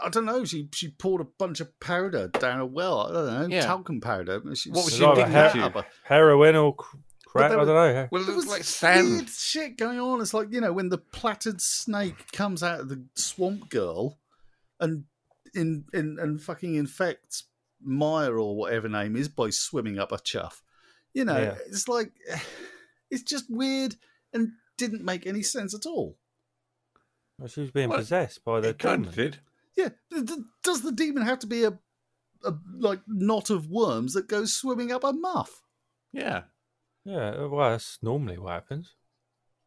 I 0.04 0.10
don't 0.10 0.26
know. 0.26 0.46
She 0.46 0.70
she 0.72 0.90
poured 0.90 1.20
a 1.22 1.24
bunch 1.26 1.60
of 1.62 1.80
powder 1.80 2.28
down 2.28 2.60
a 2.60 2.66
well. 2.66 3.00
I 3.08 3.12
don't 3.14 3.50
know, 3.50 3.56
Yeah. 3.56 3.66
talcum 3.66 4.00
powder. 4.02 4.40
She 4.56 4.70
What 4.70 4.86
was 4.86 4.96
she 4.96 5.04
either 5.04 5.22
addicted 5.24 5.54
he- 5.54 5.60
to? 5.60 5.66
up 5.66 5.76
a- 5.78 5.86
heroin 6.04 6.56
or 6.56 6.76
cr- 6.76 6.98
crack. 7.26 7.52
I 7.52 7.56
don't 7.56 7.66
know. 7.68 8.08
Well, 8.12 8.30
it 8.30 8.36
was 8.36 8.46
like 8.46 8.64
sand. 8.64 9.08
weird 9.10 9.30
shit 9.30 9.78
going 9.78 10.00
on. 10.00 10.22
It's 10.22 10.34
like 10.34 10.50
you 10.52 10.62
know 10.62 10.72
when 10.74 10.90
the 10.90 11.00
plaited 11.00 11.60
snake 11.60 12.32
comes 12.32 12.62
out 12.62 12.82
of 12.82 12.90
the 12.90 13.04
swamp 13.16 13.70
girl, 13.70 14.20
and 14.80 15.06
in 15.56 15.86
in 15.92 16.18
and 16.20 16.40
fucking 16.42 16.76
infects 16.76 17.46
Maya 17.82 18.32
or 18.32 18.56
whatever 18.56 18.88
name 18.88 19.16
is 19.16 19.28
by 19.28 19.50
swimming 19.50 19.98
up 19.98 20.12
a 20.12 20.20
chuff. 20.20 20.62
You 21.16 21.26
know, 21.26 21.38
Yeah. 21.38 21.58
it's 21.66 21.88
like 21.88 22.12
it's 23.10 23.24
just 23.24 23.46
weird 23.50 23.96
and 24.34 24.52
didn't 24.78 25.04
make 25.04 25.26
any 25.28 25.42
sense 25.44 25.74
at 25.74 25.86
all. 25.86 26.18
Well, 27.40 27.48
she 27.48 27.62
was 27.62 27.72
being 27.72 27.90
Well, 27.90 28.00
possessed 28.00 28.44
by 28.44 28.60
the 28.62 28.70
It 28.70 28.80
kind 28.80 29.04
demon. 29.04 29.10
of 29.10 29.16
did. 29.16 29.40
Yeah, 29.76 29.90
th- 30.12 30.26
th- 30.28 30.40
does 30.64 30.82
the 30.82 30.92
demon 30.92 31.24
have 31.24 31.40
to 31.40 31.48
be 31.48 31.64
a, 31.64 31.78
a 32.44 32.54
like 32.80 33.00
knot 33.08 33.50
of 33.52 33.70
worms 33.70 34.14
that 34.14 34.28
goes 34.28 34.56
swimming 34.56 34.92
up 34.92 35.04
a 35.04 35.14
muff? 35.14 35.62
Yeah. 36.12 36.44
Yeah, 37.06 37.46
well, 37.46 37.72
that's 37.72 38.00
normally 38.02 38.38
what 38.38 38.54
happens, 38.54 38.96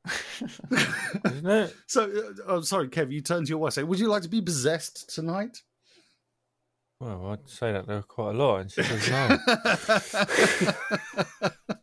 isn't 0.41 1.47
it? 1.47 1.75
So, 1.87 2.11
uh, 2.49 2.55
I'm 2.57 2.63
sorry, 2.65 2.89
Kev. 2.89 3.13
You 3.13 3.21
turn 3.23 3.45
to 3.45 3.49
your 3.49 3.59
wife. 3.59 3.69
and 3.69 3.75
Say, 3.75 3.83
"Would 3.85 4.01
you 4.01 4.09
like 4.09 4.23
to 4.23 4.29
be 4.29 4.43
possessed 4.43 5.15
tonight?" 5.15 5.63
Well, 6.99 7.27
I'd 7.29 7.49
say 7.49 7.73
that 7.73 7.87
there 7.87 7.97
are 7.99 8.03
quite 8.03 8.35
a 8.35 8.39
lot, 8.39 8.57
and 8.61 8.71
she 8.71 8.83
says 8.83 9.11
no. 11.71 11.77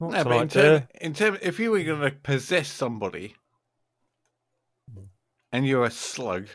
Not 0.00 0.10
No, 0.12 0.24
but 0.24 0.32
in 0.42 0.48
tonight, 0.48 0.50
term, 0.50 0.88
in 1.00 1.14
term, 1.14 1.38
if 1.42 1.58
you 1.58 1.70
were 1.70 1.82
going 1.82 2.00
to 2.00 2.10
possess 2.10 2.68
somebody, 2.68 3.34
and 5.52 5.66
you're 5.66 5.84
a 5.84 5.90
slug, 5.90 6.48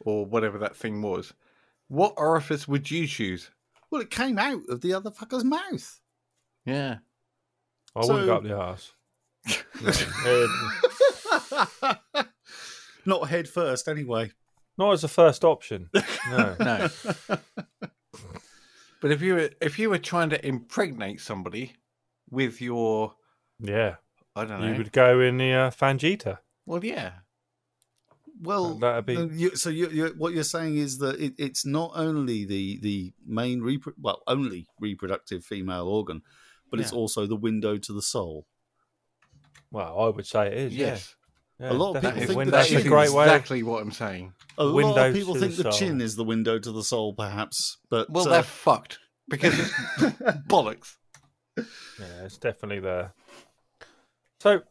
or 0.00 0.24
whatever 0.26 0.58
that 0.58 0.74
thing 0.76 1.02
was, 1.02 1.32
what 1.88 2.14
orifice 2.16 2.66
would 2.66 2.90
you 2.90 3.06
choose? 3.06 3.50
well, 3.90 4.00
it 4.00 4.10
came 4.10 4.38
out 4.38 4.60
of 4.68 4.80
the 4.82 4.94
other 4.94 5.10
fucker's 5.10 5.42
mouth. 5.44 6.00
Yeah. 6.64 6.98
I 7.96 8.00
wouldn't 8.00 8.26
go 8.26 8.36
up 8.36 8.42
the 8.44 8.56
arse. 8.56 8.92
No, 9.82 9.92
head- 11.82 11.98
Not 13.06 13.28
head 13.28 13.48
first, 13.48 13.88
anyway. 13.88 14.30
not 14.78 14.92
as 14.92 15.02
a 15.04 15.08
first 15.08 15.44
option. 15.44 15.88
No. 16.30 16.56
No. 16.60 16.88
but 19.00 19.10
if 19.10 19.22
you 19.22 19.34
were 19.34 19.50
if 19.60 19.78
you 19.78 19.90
were 19.90 19.98
trying 19.98 20.30
to 20.30 20.46
impregnate 20.46 21.20
somebody 21.20 21.72
with 22.30 22.60
your 22.60 23.14
Yeah, 23.58 23.96
I 24.36 24.44
don't 24.44 24.60
know. 24.60 24.68
you 24.68 24.76
would 24.78 24.92
go 24.92 25.20
in 25.20 25.36
the 25.38 25.52
uh, 25.52 25.70
Fangita. 25.70 26.38
Well, 26.66 26.84
yeah. 26.84 27.12
Well, 28.42 28.74
That'd 28.76 29.04
be- 29.06 29.16
uh, 29.16 29.26
you, 29.26 29.54
so 29.56 29.68
you, 29.68 29.88
you, 29.90 30.14
what 30.16 30.32
you're 30.32 30.44
saying 30.44 30.76
is 30.78 30.96
that 30.98 31.20
it, 31.20 31.34
it's 31.36 31.66
not 31.66 31.92
only 31.94 32.46
the 32.46 32.78
the 32.80 33.12
main 33.26 33.60
repro- 33.60 33.92
well 34.00 34.22
only 34.26 34.66
reproductive 34.80 35.44
female 35.44 35.86
organ, 35.86 36.22
but 36.70 36.80
it's 36.80 36.92
also 36.92 37.26
the 37.26 37.36
window 37.36 37.76
to 37.76 37.92
the 37.92 38.00
soul. 38.00 38.46
Well, 39.70 40.00
I 40.00 40.08
would 40.08 40.26
say 40.26 40.46
it 40.46 40.54
is. 40.54 40.74
Yes. 40.76 41.14
Yeah. 41.60 41.66
yeah 41.66 41.72
A 41.72 41.76
lot 41.76 41.96
of 41.96 42.02
people 42.02 42.20
think 42.20 42.36
Win- 42.36 42.46
that 42.46 42.50
that 42.52 42.56
that's 42.58 42.72
is 42.72 42.86
a 42.86 42.88
great 42.88 43.10
way. 43.10 43.24
exactly 43.24 43.62
what 43.62 43.82
I'm 43.82 43.92
saying. 43.92 44.32
A 44.56 44.64
lot 44.64 44.74
Window 44.74 45.08
of 45.08 45.14
people 45.14 45.34
think 45.34 45.56
the 45.56 45.64
the, 45.64 45.70
chin 45.72 46.00
is 46.00 46.16
the 46.16 46.24
window 46.24 46.58
to 46.58 46.72
the 46.72 46.82
soul, 46.82 47.12
perhaps, 47.12 47.76
but 47.90 48.08
Well, 48.08 48.26
uh, 48.26 48.30
they're 48.30 48.42
fucked 48.42 48.98
because 49.28 49.58
it's 49.58 49.70
bollocks. 50.48 50.96
Yeah, 51.98 52.24
it's 52.24 52.38
definitely 52.38 52.80
there. 52.80 53.12
So, 54.40 54.62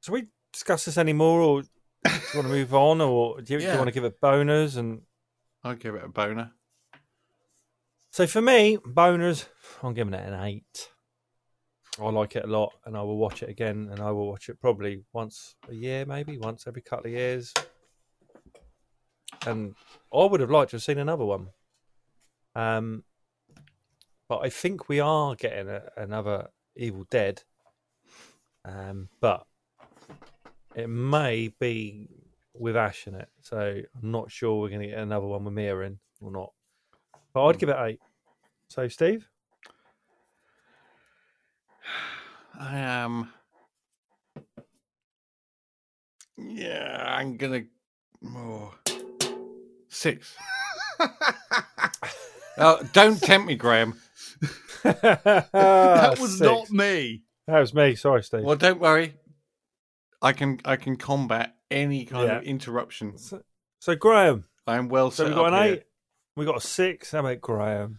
shall 0.00 0.14
we 0.14 0.26
discuss 0.52 0.84
this 0.86 0.98
anymore, 0.98 1.40
or 1.40 1.62
do 1.62 1.68
you 2.04 2.10
want 2.34 2.46
to 2.46 2.54
move 2.54 2.74
on, 2.74 3.00
or 3.00 3.40
do 3.40 3.54
you, 3.54 3.58
do 3.60 3.66
you 3.66 3.72
want 3.72 3.88
to 3.88 3.92
give 3.92 4.04
it 4.04 4.20
boners? 4.20 4.76
And 4.76 5.02
I'll 5.62 5.74
give 5.74 5.94
it 5.94 6.04
a 6.04 6.08
boner. 6.08 6.52
so 8.10 8.26
for 8.26 8.40
me, 8.40 8.78
boners, 8.78 9.46
I'm 9.82 9.94
giving 9.94 10.14
it 10.14 10.26
an 10.26 10.40
eight. 10.44 10.88
I 12.00 12.10
like 12.10 12.36
it 12.36 12.44
a 12.44 12.48
lot, 12.48 12.72
and 12.84 12.96
I 12.96 13.02
will 13.02 13.18
watch 13.18 13.42
it 13.42 13.48
again, 13.48 13.88
and 13.90 14.00
I 14.00 14.12
will 14.12 14.28
watch 14.28 14.48
it 14.48 14.60
probably 14.60 15.02
once 15.12 15.56
a 15.68 15.74
year, 15.74 16.06
maybe 16.06 16.38
once 16.38 16.66
every 16.66 16.82
couple 16.82 17.06
of 17.06 17.12
years. 17.12 17.52
And 19.46 19.74
I 20.14 20.24
would 20.24 20.40
have 20.40 20.50
liked 20.50 20.70
to 20.70 20.76
have 20.76 20.82
seen 20.82 20.98
another 20.98 21.24
one. 21.24 21.48
Um, 22.54 23.04
but 24.28 24.38
I 24.44 24.50
think 24.50 24.88
we 24.88 25.00
are 25.00 25.34
getting 25.34 25.68
a, 25.68 25.82
another 25.96 26.48
Evil 26.76 27.06
Dead. 27.10 27.42
Um, 28.64 29.08
but 29.20 29.46
it 30.74 30.88
may 30.88 31.48
be 31.58 32.08
with 32.54 32.76
Ash 32.76 33.06
in 33.06 33.14
it, 33.14 33.28
so 33.40 33.58
I'm 33.58 34.10
not 34.10 34.30
sure 34.30 34.60
we're 34.60 34.68
going 34.68 34.82
to 34.82 34.88
get 34.88 34.98
another 34.98 35.26
one 35.26 35.44
with 35.44 35.54
Mia 35.54 35.78
in 35.80 35.98
or 36.20 36.30
not. 36.30 36.52
But 37.32 37.46
I'd 37.46 37.58
give 37.58 37.68
it 37.68 37.76
eight. 37.78 38.00
So, 38.68 38.88
Steve, 38.88 39.28
I 42.60 42.78
am. 42.78 43.32
Yeah, 46.36 47.04
I'm 47.06 47.36
gonna. 47.36 47.62
Oh, 48.24 48.74
six. 49.88 50.36
oh, 52.58 52.80
don't 52.92 53.20
tempt 53.20 53.46
me, 53.46 53.54
Graham. 53.54 53.94
That 55.02 55.50
that 55.52 56.18
was 56.18 56.40
not 56.40 56.70
me. 56.70 57.22
That 57.46 57.60
was 57.60 57.74
me. 57.74 57.94
Sorry, 57.94 58.22
Steve. 58.22 58.42
Well, 58.44 58.56
don't 58.56 58.80
worry. 58.80 59.14
I 60.20 60.32
can 60.32 60.60
I 60.64 60.76
can 60.76 60.96
combat 60.96 61.54
any 61.70 62.04
kind 62.04 62.30
of 62.30 62.42
Yeah. 62.42 62.48
interruption. 62.48 63.18
So, 63.18 63.42
So 63.80 63.94
Graham, 63.94 64.44
I'm 64.66 64.88
well 64.88 65.10
so 65.10 65.24
set 65.24 65.28
we 65.30 65.34
got 65.34 65.46
up 65.52 65.52
an 65.54 65.64
here. 65.64 65.74
eight. 65.74 65.82
We 66.36 66.44
got 66.44 66.56
a 66.56 66.60
six. 66.60 67.12
How 67.12 67.20
about 67.20 67.40
Graham? 67.40 67.98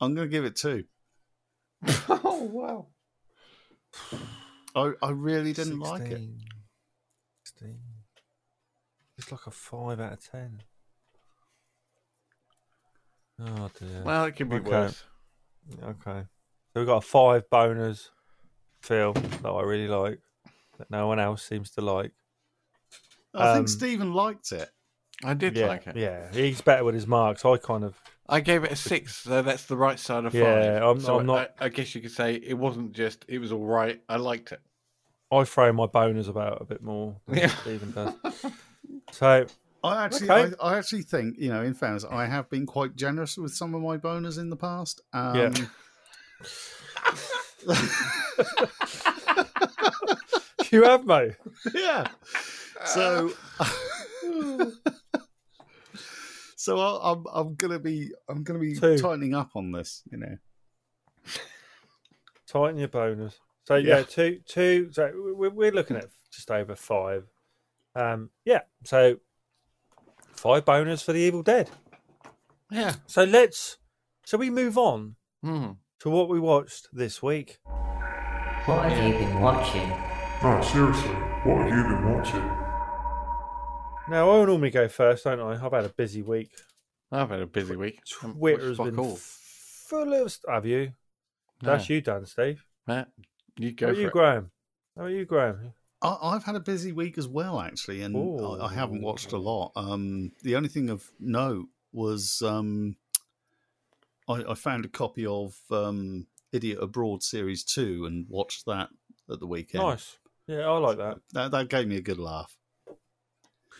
I'm 0.00 0.14
going 0.14 0.26
to 0.28 0.30
give 0.32 0.44
it 0.44 0.56
two. 0.56 0.84
oh 2.08 2.42
wow! 2.52 2.86
I, 4.74 4.92
I 5.02 5.10
really 5.10 5.52
didn't 5.52 5.78
like 5.80 6.02
it. 6.10 6.18
16. 6.18 6.40
16. 7.44 7.78
It's 9.18 9.30
like 9.32 9.46
a 9.46 9.50
five 9.50 10.00
out 10.00 10.12
of 10.14 10.30
ten. 10.30 10.62
Oh 13.40 13.70
dear. 13.78 14.02
Well, 14.04 14.24
it 14.26 14.32
could 14.36 14.48
be 14.50 14.56
Okay. 14.56 14.68
worse. 14.68 15.04
Okay. 15.82 16.24
So 16.72 16.80
we've 16.80 16.86
got 16.86 16.98
a 16.98 17.00
five 17.06 17.44
boners 17.50 18.10
film 18.82 19.14
that 19.42 19.48
I 19.48 19.62
really 19.62 19.88
like, 19.88 20.20
that 20.78 20.90
no 20.90 21.06
one 21.06 21.18
else 21.18 21.42
seems 21.42 21.70
to 21.72 21.80
like. 21.80 22.12
I 23.34 23.50
Um, 23.50 23.56
think 23.58 23.68
Stephen 23.68 24.12
liked 24.14 24.52
it. 24.52 24.70
I 25.22 25.34
did 25.34 25.56
yeah, 25.56 25.66
like 25.66 25.86
it. 25.86 25.96
yeah, 25.96 26.32
he's 26.32 26.60
better 26.62 26.82
with 26.84 26.94
his 26.94 27.06
marks. 27.06 27.44
I 27.44 27.56
kind 27.58 27.84
of, 27.84 27.94
I 28.28 28.40
gave 28.40 28.64
it 28.64 28.72
a 28.72 28.76
six, 28.76 29.16
so 29.16 29.42
that's 29.42 29.66
the 29.66 29.76
right 29.76 29.98
side 29.98 30.24
of 30.24 30.32
five. 30.32 30.40
Yeah, 30.42 30.84
I'm- 30.84 31.00
So 31.00 31.18
I'm 31.18 31.26
not- 31.26 31.54
I, 31.60 31.66
I 31.66 31.68
guess 31.68 31.94
you 31.94 32.00
could 32.00 32.10
say 32.12 32.34
it 32.36 32.54
wasn't 32.54 32.92
just. 32.92 33.24
It 33.28 33.38
was 33.38 33.52
all 33.52 33.66
right. 33.66 34.00
I 34.08 34.16
liked 34.16 34.52
it. 34.52 34.60
I 35.30 35.44
throw 35.44 35.72
my 35.72 35.86
boners 35.86 36.28
about 36.28 36.60
a 36.62 36.64
bit 36.64 36.82
more 36.82 37.16
than 37.28 37.38
Yeah. 37.38 37.48
Stephen 37.48 37.92
does. 37.92 38.14
So 39.12 39.46
I 39.82 40.04
actually, 40.04 40.30
Okay. 40.30 40.54
I, 40.60 40.72
I 40.72 40.78
actually 40.78 41.02
think, 41.02 41.36
you 41.38 41.48
know, 41.50 41.62
in 41.62 41.74
fairness, 41.74 42.04
I 42.08 42.26
have 42.26 42.50
been 42.50 42.66
quite 42.66 42.96
generous 42.96 43.36
with 43.38 43.54
some 43.54 43.74
of 43.74 43.80
my 43.82 43.96
boners 43.96 44.38
in 44.38 44.50
the 44.50 44.56
past. 44.56 45.00
Um, 45.12 45.36
Yeah. 45.36 45.50
you 50.70 50.84
have, 50.84 51.04
mate. 51.06 51.32
yeah. 51.74 52.08
So, 52.86 53.32
so 56.56 56.78
I, 56.78 57.12
I'm 57.12 57.24
I'm 57.32 57.54
gonna 57.54 57.78
be 57.78 58.10
I'm 58.28 58.42
gonna 58.42 58.58
be 58.58 58.74
Two. 58.76 58.98
tightening 58.98 59.34
up 59.34 59.50
on 59.54 59.72
this. 59.72 60.02
You 60.10 60.18
know, 60.18 60.36
Tighten 62.46 62.78
your 62.78 62.88
boners. 62.88 63.34
So 63.64 63.76
yeah, 63.76 63.98
Yeah. 63.98 64.02
two, 64.04 64.40
two. 64.46 64.88
So 64.92 65.10
we're, 65.36 65.50
we're 65.50 65.72
looking 65.72 65.96
at 65.96 66.06
just 66.32 66.50
over 66.50 66.74
five. 66.74 67.24
Um, 67.94 68.30
yeah. 68.44 68.60
So 68.84 69.16
five 70.40 70.64
boners 70.64 71.04
for 71.04 71.12
the 71.12 71.20
Evil 71.20 71.42
Dead. 71.42 71.68
Yeah. 72.70 72.94
So 73.06 73.24
let's. 73.24 73.76
Shall 74.24 74.38
we 74.38 74.48
move 74.50 74.78
on 74.78 75.16
Hmm. 75.42 75.72
to 76.00 76.08
what 76.10 76.28
we 76.28 76.40
watched 76.40 76.88
this 76.92 77.22
week? 77.22 77.58
What 78.64 78.90
have 78.90 79.06
you 79.06 79.18
been 79.18 79.40
watching? 79.40 79.88
No, 80.42 80.60
seriously, 80.62 81.10
what 81.44 81.66
have 81.66 81.68
you 81.68 81.82
been 81.84 82.14
watching? 82.14 82.48
Now 84.08 84.30
I 84.30 84.44
normally 84.44 84.70
go 84.70 84.88
first, 84.88 85.24
don't 85.24 85.40
I? 85.40 85.62
I've 85.64 85.72
had 85.72 85.84
a 85.84 85.88
busy 85.90 86.22
week. 86.22 86.50
I've 87.12 87.28
had 87.30 87.40
a 87.40 87.46
busy 87.46 87.76
week. 87.76 88.00
Twitter's 88.08 88.76
fuck 88.78 88.86
been 88.86 88.98
all. 88.98 89.16
full 89.16 90.12
of. 90.14 90.32
st- 90.32 90.54
Have 90.54 90.64
you? 90.66 90.92
No. 91.62 91.72
That's 91.72 91.88
you 91.90 92.00
done, 92.00 92.24
Steve. 92.26 92.64
Matt, 92.86 93.08
you 93.58 93.70
How 93.70 93.74
go 93.76 93.86
about 93.86 93.94
for 93.96 94.00
you, 94.00 94.06
it. 94.06 94.12
Graham? 94.12 94.50
How 94.96 95.02
about 95.02 95.12
you, 95.12 95.24
Graham? 95.26 95.72
I, 96.02 96.16
I've 96.22 96.44
had 96.44 96.54
a 96.56 96.60
busy 96.60 96.92
week 96.92 97.18
as 97.18 97.28
well, 97.28 97.60
actually, 97.60 98.02
and 98.02 98.16
I, 98.16 98.66
I 98.66 98.72
haven't 98.72 99.02
watched 99.02 99.32
a 99.32 99.38
lot. 99.38 99.72
Um, 99.76 100.32
the 100.42 100.56
only 100.56 100.68
thing 100.68 100.90
of 100.90 101.10
note 101.20 101.66
was 101.92 102.42
um, 102.42 102.96
I, 104.28 104.44
I 104.50 104.54
found 104.54 104.84
a 104.84 104.88
copy 104.88 105.26
of 105.26 105.54
um, 105.70 106.26
Idiot 106.52 106.78
Abroad 106.80 107.22
Series 107.22 107.64
Two 107.64 108.06
and 108.06 108.26
watched 108.28 108.66
that 108.66 108.88
at 109.30 109.40
the 109.40 109.46
weekend. 109.46 109.84
Nice. 109.84 110.16
Yeah, 110.46 110.68
I 110.68 110.78
like 110.78 110.98
that. 110.98 111.18
That, 111.32 111.50
that 111.52 111.68
gave 111.68 111.86
me 111.86 111.96
a 111.96 112.00
good 112.00 112.18
laugh. 112.18 112.56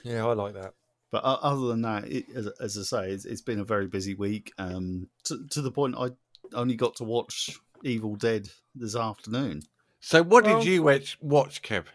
Yeah, 0.04 0.26
I 0.26 0.34
like 0.34 0.54
that. 0.54 0.74
But 1.10 1.24
uh, 1.24 1.38
other 1.42 1.66
than 1.66 1.82
that, 1.82 2.06
it, 2.06 2.26
as, 2.34 2.46
as 2.60 2.78
I 2.78 2.82
say, 2.82 3.10
it's, 3.10 3.24
it's 3.24 3.40
been 3.40 3.58
a 3.58 3.64
very 3.64 3.88
busy 3.88 4.14
week. 4.14 4.52
Um, 4.58 5.08
to, 5.24 5.46
to 5.50 5.62
the 5.62 5.72
point 5.72 5.96
I 5.98 6.10
only 6.54 6.76
got 6.76 6.94
to 6.96 7.04
watch 7.04 7.58
Evil 7.82 8.14
Dead 8.14 8.48
this 8.74 8.94
afternoon. 8.94 9.62
So, 10.00 10.22
what 10.22 10.44
Well- 10.44 10.60
did 10.60 10.68
you 10.68 10.82
watch, 10.82 11.18
watch, 11.20 11.62
Kev? 11.62 11.86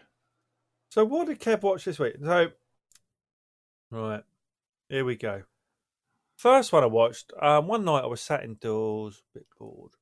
So, 0.96 1.04
what 1.04 1.26
did 1.26 1.40
Kev 1.40 1.60
watch 1.60 1.84
this 1.84 1.98
week? 1.98 2.14
So, 2.24 2.52
right, 3.90 4.22
here 4.88 5.04
we 5.04 5.14
go. 5.16 5.42
First 6.38 6.72
one 6.72 6.84
I 6.84 6.86
watched. 6.86 7.34
Um, 7.38 7.66
one 7.66 7.84
night 7.84 8.02
I 8.02 8.06
was 8.06 8.22
sat 8.22 8.42
indoors, 8.42 9.22
a 9.34 9.38
bit 9.38 9.46
bored. 9.58 9.92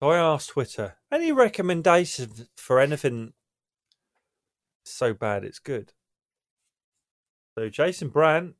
So 0.00 0.08
I 0.08 0.16
asked 0.16 0.50
Twitter, 0.50 0.94
any 1.12 1.32
recommendations 1.32 2.48
for 2.56 2.80
anything 2.80 3.34
so 4.86 5.12
bad 5.12 5.44
it's 5.44 5.58
good? 5.58 5.92
So 7.58 7.68
Jason 7.68 8.08
Brandt, 8.08 8.54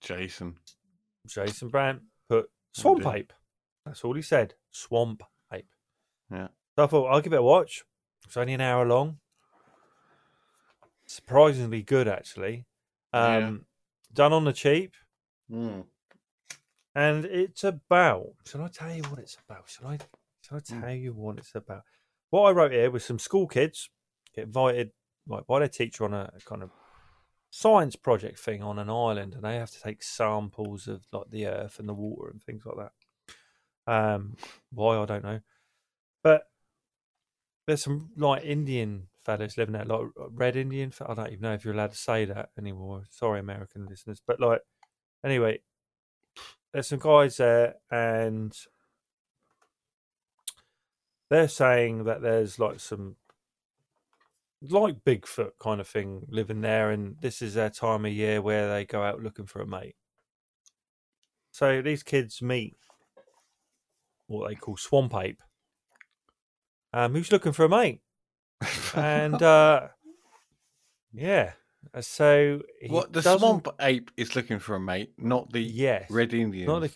Jason. 0.00 0.54
Jason 1.26 1.68
Brandt 1.68 2.02
put 2.28 2.48
Swamp 2.72 3.02
dear. 3.02 3.16
Ape. 3.16 3.32
That's 3.84 4.04
all 4.04 4.14
he 4.14 4.22
said. 4.22 4.54
Swamp 4.70 5.24
Ape. 5.52 5.66
Yeah. 6.30 6.48
So 6.76 6.84
I 6.84 6.86
thought 6.86 7.06
I'll 7.08 7.20
give 7.20 7.32
it 7.32 7.40
a 7.40 7.42
watch. 7.42 7.82
It's 8.24 8.36
only 8.36 8.54
an 8.54 8.60
hour 8.60 8.86
long. 8.86 9.18
Surprisingly 11.08 11.82
good, 11.82 12.06
actually. 12.06 12.66
Um, 13.14 13.24
Yeah. 13.32 13.58
Done 14.12 14.32
on 14.34 14.44
the 14.44 14.52
cheap, 14.52 14.94
Mm. 15.50 15.86
and 16.94 17.24
it's 17.24 17.64
about. 17.64 18.34
Shall 18.46 18.62
I 18.62 18.68
tell 18.68 18.94
you 18.94 19.02
what 19.04 19.18
it's 19.18 19.36
about? 19.36 19.68
Shall 19.68 19.88
I? 19.88 19.98
Shall 20.42 20.58
I 20.58 20.60
Hmm. 20.60 20.80
tell 20.80 20.94
you 20.94 21.14
what 21.14 21.38
it's 21.38 21.54
about? 21.54 21.84
What 22.30 22.42
I 22.42 22.50
wrote 22.52 22.72
here 22.72 22.90
was 22.90 23.04
some 23.04 23.18
school 23.18 23.46
kids 23.46 23.90
get 24.34 24.44
invited, 24.44 24.92
like 25.26 25.46
by 25.46 25.60
their 25.60 25.68
teacher, 25.68 26.04
on 26.04 26.12
a 26.12 26.30
kind 26.44 26.62
of 26.62 26.70
science 27.50 27.96
project 27.96 28.38
thing 28.38 28.62
on 28.62 28.78
an 28.78 28.90
island, 28.90 29.34
and 29.34 29.44
they 29.44 29.56
have 29.56 29.70
to 29.70 29.80
take 29.80 30.02
samples 30.02 30.88
of 30.88 31.06
like 31.12 31.30
the 31.30 31.46
earth 31.46 31.78
and 31.78 31.88
the 31.88 31.94
water 31.94 32.28
and 32.30 32.42
things 32.42 32.64
like 32.66 32.76
that. 32.76 32.92
Um, 33.92 34.36
why 34.70 34.98
I 34.98 35.06
don't 35.06 35.24
know, 35.24 35.40
but 36.22 36.50
there's 37.66 37.82
some 37.82 38.10
like 38.16 38.44
Indian 38.44 39.08
fellas 39.24 39.56
living 39.56 39.74
there, 39.74 39.84
like 39.84 40.06
red 40.32 40.56
Indian. 40.56 40.92
I 41.06 41.14
don't 41.14 41.28
even 41.28 41.40
know 41.40 41.54
if 41.54 41.64
you're 41.64 41.74
allowed 41.74 41.92
to 41.92 41.98
say 41.98 42.24
that 42.26 42.50
anymore. 42.58 43.02
Sorry, 43.10 43.40
American 43.40 43.86
listeners, 43.86 44.22
but 44.26 44.40
like 44.40 44.60
anyway, 45.24 45.60
there's 46.72 46.88
some 46.88 46.98
guys 46.98 47.36
there, 47.36 47.74
and 47.90 48.56
they're 51.30 51.48
saying 51.48 52.04
that 52.04 52.22
there's 52.22 52.58
like 52.58 52.80
some 52.80 53.16
like 54.62 55.04
Bigfoot 55.04 55.52
kind 55.60 55.80
of 55.80 55.88
thing 55.88 56.26
living 56.28 56.60
there, 56.60 56.90
and 56.90 57.16
this 57.20 57.42
is 57.42 57.54
their 57.54 57.70
time 57.70 58.04
of 58.04 58.12
year 58.12 58.42
where 58.42 58.68
they 58.68 58.84
go 58.84 59.02
out 59.02 59.22
looking 59.22 59.46
for 59.46 59.60
a 59.60 59.66
mate. 59.66 59.96
So 61.50 61.82
these 61.82 62.02
kids 62.02 62.42
meet 62.42 62.76
what 64.26 64.48
they 64.48 64.54
call 64.54 64.76
swamp 64.76 65.14
ape, 65.14 65.42
um, 66.92 67.14
who's 67.14 67.32
looking 67.32 67.52
for 67.52 67.64
a 67.64 67.68
mate, 67.68 68.00
and 68.96 69.42
uh, 69.42 69.88
yeah, 71.12 71.52
so 72.00 72.60
he 72.80 72.88
What 72.88 73.12
the 73.12 73.22
doesn't- 73.22 73.38
swamp 73.40 73.68
ape 73.80 74.10
is 74.16 74.36
looking 74.36 74.58
for 74.58 74.74
a 74.76 74.80
mate, 74.80 75.12
not 75.18 75.52
the 75.52 75.60
Yes, 75.62 76.10
red 76.10 76.32
Indians. 76.34 76.66
not 76.68 76.80
the 76.80 76.92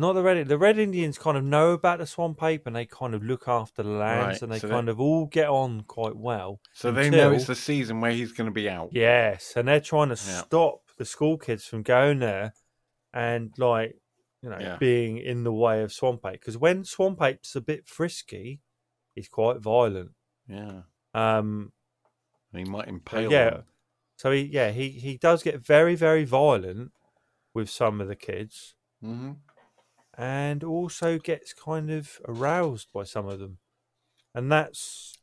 not 0.00 0.12
the 0.12 0.22
red. 0.22 0.46
The 0.46 0.58
red 0.58 0.78
Indians 0.78 1.18
kind 1.18 1.36
of 1.36 1.42
know 1.42 1.72
about 1.72 1.98
the 1.98 2.06
swamp 2.06 2.40
ape, 2.42 2.66
and 2.68 2.76
they 2.76 2.86
kind 2.86 3.14
of 3.14 3.24
look 3.24 3.48
after 3.48 3.82
the 3.82 3.88
lands, 3.90 4.34
Right, 4.36 4.42
and 4.42 4.52
they 4.52 4.58
so 4.60 4.68
kind 4.68 4.86
they- 4.86 4.92
of 4.92 5.00
all 5.00 5.26
get 5.26 5.48
on 5.48 5.80
quite 5.82 6.14
well. 6.16 6.60
so 6.72 6.92
they 6.92 7.10
know 7.10 7.32
it's 7.32 7.46
the 7.48 7.56
season 7.56 8.00
where 8.00 8.12
he's 8.12 8.32
going 8.32 8.46
to 8.48 8.54
be 8.54 8.70
out. 8.70 8.90
Yes, 8.92 9.54
and 9.56 9.66
they're 9.66 9.80
trying 9.80 10.08
to 10.10 10.14
Yeah. 10.14 10.42
stop 10.44 10.82
the 10.98 11.04
school 11.04 11.36
kids 11.36 11.64
from 11.64 11.82
going 11.82 12.20
there 12.20 12.52
and 13.12 13.52
like 13.58 13.96
you 14.42 14.50
know 14.50 14.58
Yeah. 14.60 14.76
being 14.76 15.18
in 15.18 15.42
the 15.42 15.52
way 15.52 15.82
of 15.82 15.92
swamp 15.92 16.24
ape 16.26 16.34
because 16.34 16.56
when 16.56 16.84
swamp 16.84 17.20
ape's 17.20 17.56
a 17.56 17.60
bit 17.60 17.88
frisky, 17.88 18.60
he's 19.16 19.28
quite 19.28 19.58
violent. 19.58 20.12
Yeah, 20.46 20.82
Um, 21.14 21.72
he 22.52 22.64
might 22.64 22.88
impale. 22.88 23.30
yeah, 23.30 23.60
so 24.16 24.30
he 24.30 24.42
yeah 24.42 24.70
he 24.70 24.90
he 24.90 25.16
does 25.16 25.42
get 25.42 25.60
very 25.60 25.94
very 25.94 26.24
violent 26.24 26.92
with 27.54 27.68
some 27.70 28.00
of 28.00 28.08
the 28.08 28.16
kids 28.16 28.74
Mhm. 29.02 29.36
and 30.16 30.62
also 30.64 31.18
gets 31.18 31.52
kind 31.54 31.90
of 31.90 32.20
aroused 32.26 32.92
by 32.92 33.04
some 33.04 33.26
of 33.26 33.38
them, 33.38 33.58
and 34.34 34.50
that's 34.52 35.14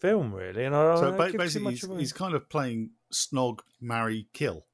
film 0.00 0.34
really. 0.34 0.64
And 0.64 0.74
I 0.74 0.82
don't 0.84 0.98
So 0.98 1.12
ba- 1.12 1.38
basically, 1.38 1.72
he's, 1.72 1.86
he's 1.98 2.12
kind 2.12 2.34
of 2.34 2.48
playing 2.48 2.90
snog, 3.12 3.60
marry, 3.80 4.28
kill. 4.32 4.66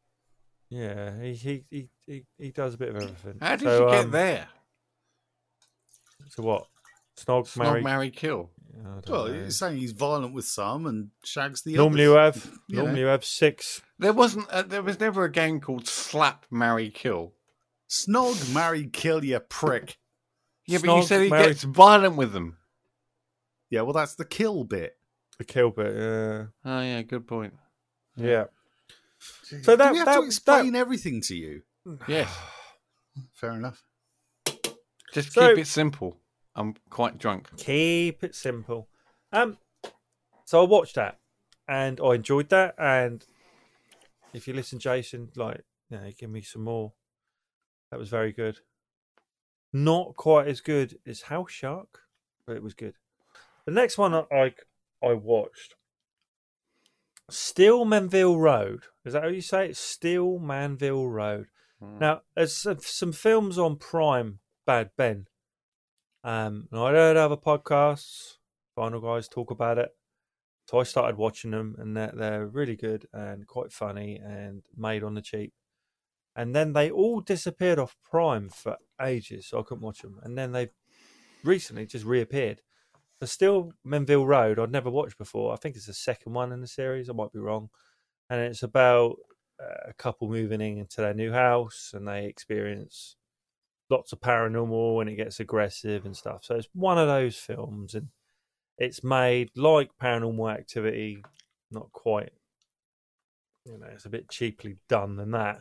Yeah, 0.68 1.20
he 1.20 1.34
he, 1.34 1.64
he 1.70 1.88
he 2.07 2.24
he 2.38 2.50
does 2.50 2.74
a 2.74 2.78
bit 2.78 2.88
of 2.90 2.96
everything. 2.96 3.38
How 3.40 3.57
did 3.57 3.61
So, 3.68 3.84
you 3.86 3.90
get 3.92 4.04
um, 4.07 4.11
there? 4.11 4.48
So 6.30 6.42
what? 6.42 6.66
Snog, 7.16 7.44
Snog, 7.46 7.57
marry. 7.59 7.82
marry, 7.82 8.11
kill. 8.11 8.50
I 8.74 9.00
Well, 9.10 9.28
know. 9.28 9.44
he's 9.44 9.58
saying 9.58 9.78
he's 9.78 9.92
violent 9.92 10.32
with 10.34 10.44
some 10.44 10.86
and 10.86 11.10
shags 11.24 11.62
the 11.62 11.74
normally 11.76 12.02
you 12.02 12.12
have 12.12 12.36
you 12.68 12.76
know. 12.76 12.82
normally 12.82 13.00
you 13.00 13.06
have 13.06 13.24
six. 13.24 13.80
There 13.98 14.12
wasn't. 14.12 14.46
A, 14.50 14.62
there 14.62 14.82
was 14.82 15.00
never 15.00 15.24
a 15.24 15.32
game 15.32 15.60
called 15.60 15.86
Slap, 15.88 16.46
Marry, 16.50 16.90
Kill. 16.90 17.32
Snog, 17.88 18.52
marry, 18.52 18.86
kill, 18.86 19.24
you 19.24 19.38
prick. 19.40 19.98
Yeah, 20.68 20.78
but 20.84 20.96
you 20.96 21.02
said 21.04 21.22
he 21.22 21.30
marry- 21.30 21.46
gets 21.46 21.62
violent 21.62 22.16
with 22.16 22.32
them. 22.32 22.56
Yeah, 23.70 23.82
well, 23.82 23.92
that's 23.92 24.16
the 24.16 24.24
kill 24.24 24.64
bit. 24.64 24.96
The 25.38 25.44
kill 25.44 25.70
bit. 25.70 25.94
Yeah, 25.94 26.46
Oh 26.64 26.80
yeah, 26.80 27.02
good 27.02 27.28
point. 27.28 27.54
yeah. 28.16 28.46
So 29.18 29.76
that 29.76 29.86
Do 29.88 29.92
we 29.92 29.98
have 29.98 30.06
that, 30.06 30.14
to 30.16 30.20
that 30.22 30.26
explain 30.26 30.74
everything 30.74 31.20
to 31.22 31.36
you? 31.36 31.62
Yes. 32.08 32.28
Fair 33.34 33.52
enough. 33.52 33.80
Just 35.12 35.32
So- 35.32 35.50
keep 35.50 35.58
it 35.58 35.66
simple. 35.68 36.16
I'm 36.57 36.74
quite 36.90 37.18
drunk. 37.18 37.48
keep 37.57 38.24
it 38.24 38.34
simple. 38.34 38.88
Um, 39.32 39.59
so 40.44 40.62
I 40.62 40.66
watched 40.66 40.94
that 40.94 41.18
and 41.68 42.00
I 42.00 42.14
enjoyed 42.14 42.48
that. 42.48 42.74
And 42.78 43.24
if 44.32 44.48
you 44.48 44.54
listen, 44.54 44.78
Jason, 44.78 45.28
like, 45.36 45.62
you 45.90 45.98
know, 45.98 46.11
give 46.18 46.30
me 46.30 46.40
some 46.40 46.62
more. 46.64 46.92
That 47.90 48.00
was 48.00 48.09
very 48.09 48.32
good. 48.32 48.61
Not 49.72 50.16
quite 50.16 50.48
as 50.48 50.61
good 50.61 50.98
as 51.07 51.22
House 51.22 51.52
Shark, 51.52 52.00
but 52.46 52.57
it 52.57 52.62
was 52.62 52.74
good. 52.74 52.94
The 53.66 53.72
next 53.72 53.98
one 53.98 54.14
I 54.14 54.24
I, 54.32 54.54
I 55.02 55.12
watched, 55.12 55.74
Steelmanville 57.30 58.38
Road. 58.38 58.84
Is 59.04 59.12
that 59.12 59.22
how 59.22 59.28
you 59.28 59.40
say 59.40 59.66
it? 59.66 59.72
Steelmanville 59.72 61.12
Road. 61.12 61.46
Now, 62.00 62.22
there's 62.34 62.66
some 62.80 63.12
films 63.12 63.59
on 63.59 63.76
Prime, 63.76 64.38
Bad 64.64 64.90
Ben. 64.96 65.26
Um, 66.27 66.66
and 66.72 66.81
I 66.81 66.91
heard 66.91 67.16
other 67.16 67.37
podcasts, 67.37 68.39
Final 68.74 69.01
Guys 69.01 69.29
talk 69.29 69.53
about 69.53 69.79
it. 69.79 69.91
So 70.68 70.81
I 70.81 70.83
started 70.83 71.16
watching 71.16 71.53
them, 71.53 71.77
and 71.79 71.97
they're, 71.97 72.12
they're 72.12 72.47
really 72.49 72.74
good 72.74 73.07
and 73.12 73.47
quite 73.47 73.70
funny 73.70 74.16
and 74.16 74.64
made 74.77 75.05
on 75.05 75.14
the 75.14 75.22
cheap. 75.22 75.53
And 76.35 76.53
then 76.53 76.72
they 76.72 76.91
all 76.91 77.20
disappeared 77.20 77.79
off 77.79 77.97
Prime 78.03 78.49
for 78.49 78.77
ages, 79.01 79.47
so 79.47 79.61
I 79.61 79.62
couldn't 79.62 79.85
watch 79.85 80.03
them. 80.03 80.18
And 80.24 80.37
then 80.37 80.51
they 80.51 80.70
recently 81.45 81.87
just 81.87 82.05
reappeared. 82.05 82.61
But 83.20 83.29
still, 83.29 83.72
Menville 83.87 84.27
Road, 84.27 84.59
I'd 84.59 84.72
never 84.72 84.91
watched 84.91 85.18
before. 85.18 85.53
I 85.53 85.57
think 85.57 85.77
it's 85.77 85.87
the 85.87 85.95
second 85.95 86.33
one 86.33 86.51
in 86.51 86.61
the 86.61 86.66
series. 86.66 87.09
I 87.09 87.12
might 87.12 87.33
be 87.33 87.39
wrong. 87.39 87.70
And 88.29 88.41
it's 88.41 88.64
about 88.64 89.14
uh, 89.62 89.91
a 89.91 89.93
couple 89.93 90.29
moving 90.29 90.61
into 90.61 91.01
their 91.01 91.14
new 91.14 91.31
house, 91.31 91.93
and 91.95 92.09
they 92.09 92.27
experience 92.27 93.14
lots 93.91 94.12
of 94.12 94.20
paranormal, 94.20 95.01
and 95.01 95.11
it 95.11 95.16
gets 95.16 95.41
aggressive 95.41 96.05
and 96.05 96.16
stuff. 96.16 96.45
So 96.45 96.57
it's 96.57 96.68
one 96.72 96.99
of 96.99 97.09
those 97.09 97.37
films, 97.37 97.95
and 97.95 98.09
it's 98.78 99.03
made 99.03 99.51
like 99.57 99.91
Paranormal 100.01 100.53
Activity, 100.53 101.22
not 101.70 101.91
quite. 101.93 102.32
You 103.64 103.78
know, 103.78 103.87
it's 103.93 104.05
a 104.05 104.11
bit 104.11 104.28
cheaply 104.28 104.76
done 104.89 105.16
than 105.16 105.32
that, 105.32 105.61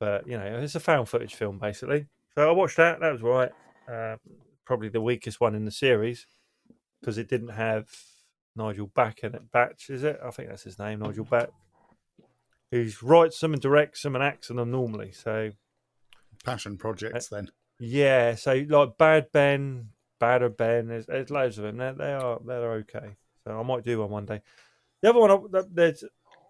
but 0.00 0.26
you 0.26 0.38
know, 0.38 0.44
it's 0.44 0.74
a 0.74 0.80
found 0.80 1.08
footage 1.08 1.34
film 1.34 1.58
basically. 1.58 2.06
So 2.34 2.48
I 2.48 2.52
watched 2.52 2.76
that. 2.78 3.00
That 3.00 3.12
was 3.12 3.22
right. 3.22 3.52
Uh, 3.90 4.16
probably 4.64 4.88
the 4.88 5.00
weakest 5.00 5.40
one 5.40 5.54
in 5.54 5.64
the 5.64 5.70
series 5.70 6.26
because 7.00 7.18
it 7.18 7.28
didn't 7.28 7.50
have 7.50 7.88
Nigel 8.56 8.90
Bach 8.94 9.18
in 9.22 9.34
it. 9.34 9.52
Batch, 9.52 9.90
is 9.90 10.02
it? 10.02 10.18
I 10.24 10.30
think 10.30 10.48
that's 10.48 10.64
his 10.64 10.78
name, 10.78 11.00
Nigel 11.00 11.24
Bach. 11.24 11.50
Who 12.70 12.88
writes 13.02 13.38
them 13.38 13.52
and 13.52 13.62
directs 13.62 14.02
them 14.02 14.16
and 14.16 14.24
acts 14.24 14.50
in 14.50 14.56
them 14.56 14.70
normally. 14.70 15.12
So 15.12 15.52
Passion 16.46 16.78
projects, 16.78 17.28
then. 17.28 17.50
yeah, 17.78 18.34
so 18.36 18.64
like 18.68 18.96
Bad 18.96 19.26
Ben, 19.32 19.90
Badder 20.18 20.48
Ben, 20.48 20.86
there's, 20.88 21.06
there's 21.06 21.30
loads 21.30 21.58
of 21.58 21.64
them. 21.64 21.76
They're, 21.76 21.92
they 21.92 22.12
are 22.12 22.40
they're 22.44 22.72
okay. 22.72 23.16
So 23.44 23.58
I 23.58 23.62
might 23.62 23.84
do 23.84 24.00
one 24.00 24.10
one 24.10 24.26
day. 24.26 24.40
The 25.02 25.10
other 25.10 25.20
one, 25.20 25.30
I- 25.30 25.62
there's 25.70 26.04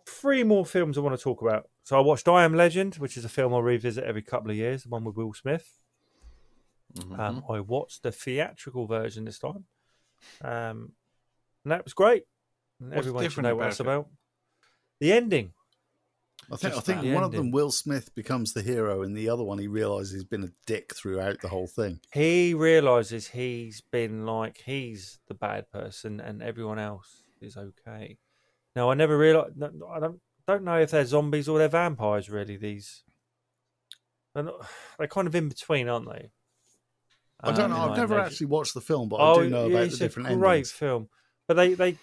three 0.07 0.45
more 0.45 0.65
films 0.65 0.97
I 0.97 1.01
want 1.01 1.17
to 1.19 1.23
talk 1.23 1.43
about. 1.43 1.69
So 1.83 1.97
I 1.97 2.01
watched 2.01 2.29
I 2.29 2.45
Am 2.45 2.55
Legend, 2.55 2.95
which 2.97 3.17
is 3.17 3.25
a 3.25 3.29
film 3.29 3.53
I 3.55 3.59
revisit 3.59 4.05
every 4.05 4.23
couple 4.23 4.51
of 4.51 4.57
years, 4.57 4.85
the 4.85 4.89
one 4.89 5.05
with 5.05 5.17
Will 5.17 5.33
Smith. 5.35 5.69
Mm-hmm. 6.95 7.21
Um, 7.21 7.45
I 7.51 7.61
watched 7.61 8.03
the 8.03 8.13
theatrical 8.13 8.87
version 8.87 9.25
this 9.25 9.39
time, 9.39 9.65
um, 10.43 10.93
and 11.65 11.73
that 11.73 11.85
was 11.85 11.93
great. 11.95 12.25
What's 12.79 12.99
everyone 12.99 13.23
should 13.23 13.29
different 13.29 13.49
know 13.49 13.57
what 13.57 13.67
about 13.67 13.81
about. 13.81 14.09
The 15.01 15.13
ending. 15.13 15.53
I 16.53 16.57
think, 16.57 16.75
I 16.77 16.81
think 16.81 17.15
one 17.15 17.25
of 17.25 17.33
them. 17.33 17.51
Will 17.51 17.71
Smith, 17.73 18.15
becomes 18.15 18.53
the 18.53 18.63
hero, 18.63 19.03
and 19.03 19.17
the 19.17 19.29
other 19.29 19.43
one, 19.43 19.59
he 19.59 19.67
realizes 19.67 20.13
he's 20.13 20.25
been 20.25 20.45
a 20.45 20.53
dick 20.67 20.95
throughout 20.95 21.41
the 21.41 21.49
whole 21.49 21.67
thing. 21.67 22.01
he 22.13 22.55
realizes 22.55 23.29
he's 23.29 23.81
been 23.81 24.25
like 24.25 24.63
he's 24.65 25.19
the 25.27 25.35
bad 25.35 25.71
person 25.73 26.21
and 26.21 26.43
everyone 26.43 26.79
else 26.79 27.25
is 27.41 27.57
okay. 27.57 28.19
Now 28.77 28.91
I 28.91 28.95
never 28.95 29.17
realized. 29.19 29.61
I 29.63 29.99
don't 30.01 30.21
don't 30.47 30.63
know 30.65 30.79
if 30.81 30.93
they're 30.93 31.05
zombies 31.05 31.49
or 31.49 31.59
they're 31.59 31.69
vampires. 31.69 32.31
Really, 32.31 32.57
these 32.57 33.03
they're, 34.35 34.45
not, 34.45 34.67
they're 34.99 35.09
kind 35.09 35.27
of 35.27 35.35
in 35.35 35.49
between, 35.49 35.89
aren't 35.89 36.09
they? 36.09 36.31
I 37.41 37.53
don't 37.53 37.65
Um, 37.67 37.71
know. 37.71 37.77
I've 37.85 37.91
my 37.91 37.97
never 37.97 38.21
actually 38.21 38.47
watched 38.47 38.75
the 38.75 38.81
film, 38.81 39.09
but 39.09 39.17
I 39.17 39.35
do 39.43 39.51
know 39.51 39.67
about 39.67 39.91
the 39.91 39.97
different 39.97 40.31
a 40.31 40.37
great 40.37 40.51
endings. 40.53 40.71
film, 40.73 41.09
but 41.49 41.55
they 41.55 41.75
they 41.75 41.97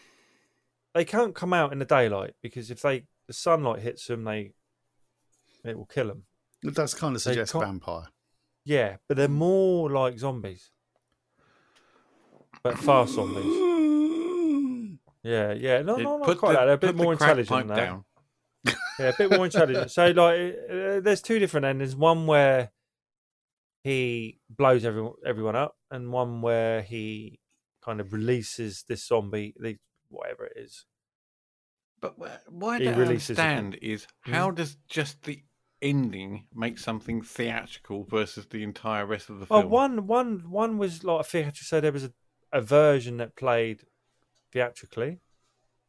they 0.93 1.05
can't 1.05 1.33
come 1.33 1.53
out 1.53 1.71
in 1.71 1.79
the 1.79 1.85
daylight 1.85 2.35
because 2.41 2.69
if 2.69 2.81
they 2.81 3.05
the 3.33 3.39
sunlight 3.39 3.81
hits 3.81 4.05
them, 4.07 4.23
they 4.23 4.51
it 5.65 5.77
will 5.77 5.85
kill 5.85 6.07
them. 6.07 6.23
It 6.63 6.75
does 6.75 6.93
kind 6.93 7.15
of 7.15 7.23
They 7.23 7.31
suggest 7.31 7.51
can't- 7.53 7.65
vampire. 7.65 8.07
Yeah, 8.65 8.97
but 9.07 9.17
they're 9.17 9.27
more 9.27 9.89
like 9.89 10.17
zombies, 10.19 10.71
but 12.63 12.77
fast 12.79 13.13
zombies. 13.15 13.69
Yeah, 15.25 15.53
yeah, 15.53 15.81
no, 15.83 15.95
no, 15.95 16.17
not 16.17 16.25
put 16.25 16.37
quite 16.37 16.51
the- 16.51 16.59
that. 16.59 16.65
They're 16.65 16.73
a 16.73 16.77
bit 16.77 16.95
more 16.97 17.13
intelligent 17.13 17.47
pipe 17.47 17.67
than 17.67 17.75
that. 17.77 17.85
down. 17.85 18.05
Yeah, 18.99 19.07
a 19.07 19.13
bit 19.17 19.31
more 19.31 19.45
intelligent. 19.45 19.89
So, 19.89 20.07
like, 20.07 20.55
uh, 20.69 20.99
there's 20.99 21.21
two 21.21 21.39
different 21.39 21.65
endings. 21.65 21.95
One 21.95 22.27
where 22.27 22.71
he 23.85 24.39
blows 24.49 24.83
everyone 24.83 25.13
everyone 25.25 25.55
up, 25.55 25.77
and 25.89 26.11
one 26.11 26.41
where 26.41 26.81
he 26.81 27.39
kind 27.81 28.01
of 28.01 28.11
releases 28.11 28.83
this 28.87 29.07
zombie, 29.07 29.53
the 29.57 29.77
whatever 30.09 30.45
it 30.45 30.57
is. 30.57 30.85
But 32.03 32.15
wh- 32.19 32.51
what 32.51 32.75
I 32.75 32.79
He 32.79 32.85
don't 32.85 32.95
releases 32.95 33.37
understand 33.39 33.75
is 33.81 34.07
how 34.23 34.49
Hmm? 34.49 34.55
does 34.55 34.75
just 34.89 35.23
the 35.23 35.41
ending 35.81 36.47
make 36.53 36.77
something 36.77 37.21
theatrical 37.21 38.03
versus 38.03 38.45
the 38.47 38.61
entire 38.61 39.05
rest 39.05 39.29
of 39.29 39.39
the 39.39 39.45
Oh, 39.45 39.61
film? 39.61 39.69
one, 39.71 40.05
one, 40.05 40.51
one 40.51 40.77
was 40.77 41.05
like 41.05 41.21
a 41.21 41.23
theatrical. 41.23 41.65
So 41.65 41.79
there 41.79 41.93
was 41.93 42.03
a, 42.03 42.13
a 42.51 42.59
version 42.59 43.17
that 43.17 43.37
played 43.37 43.83
theatrically, 44.51 45.21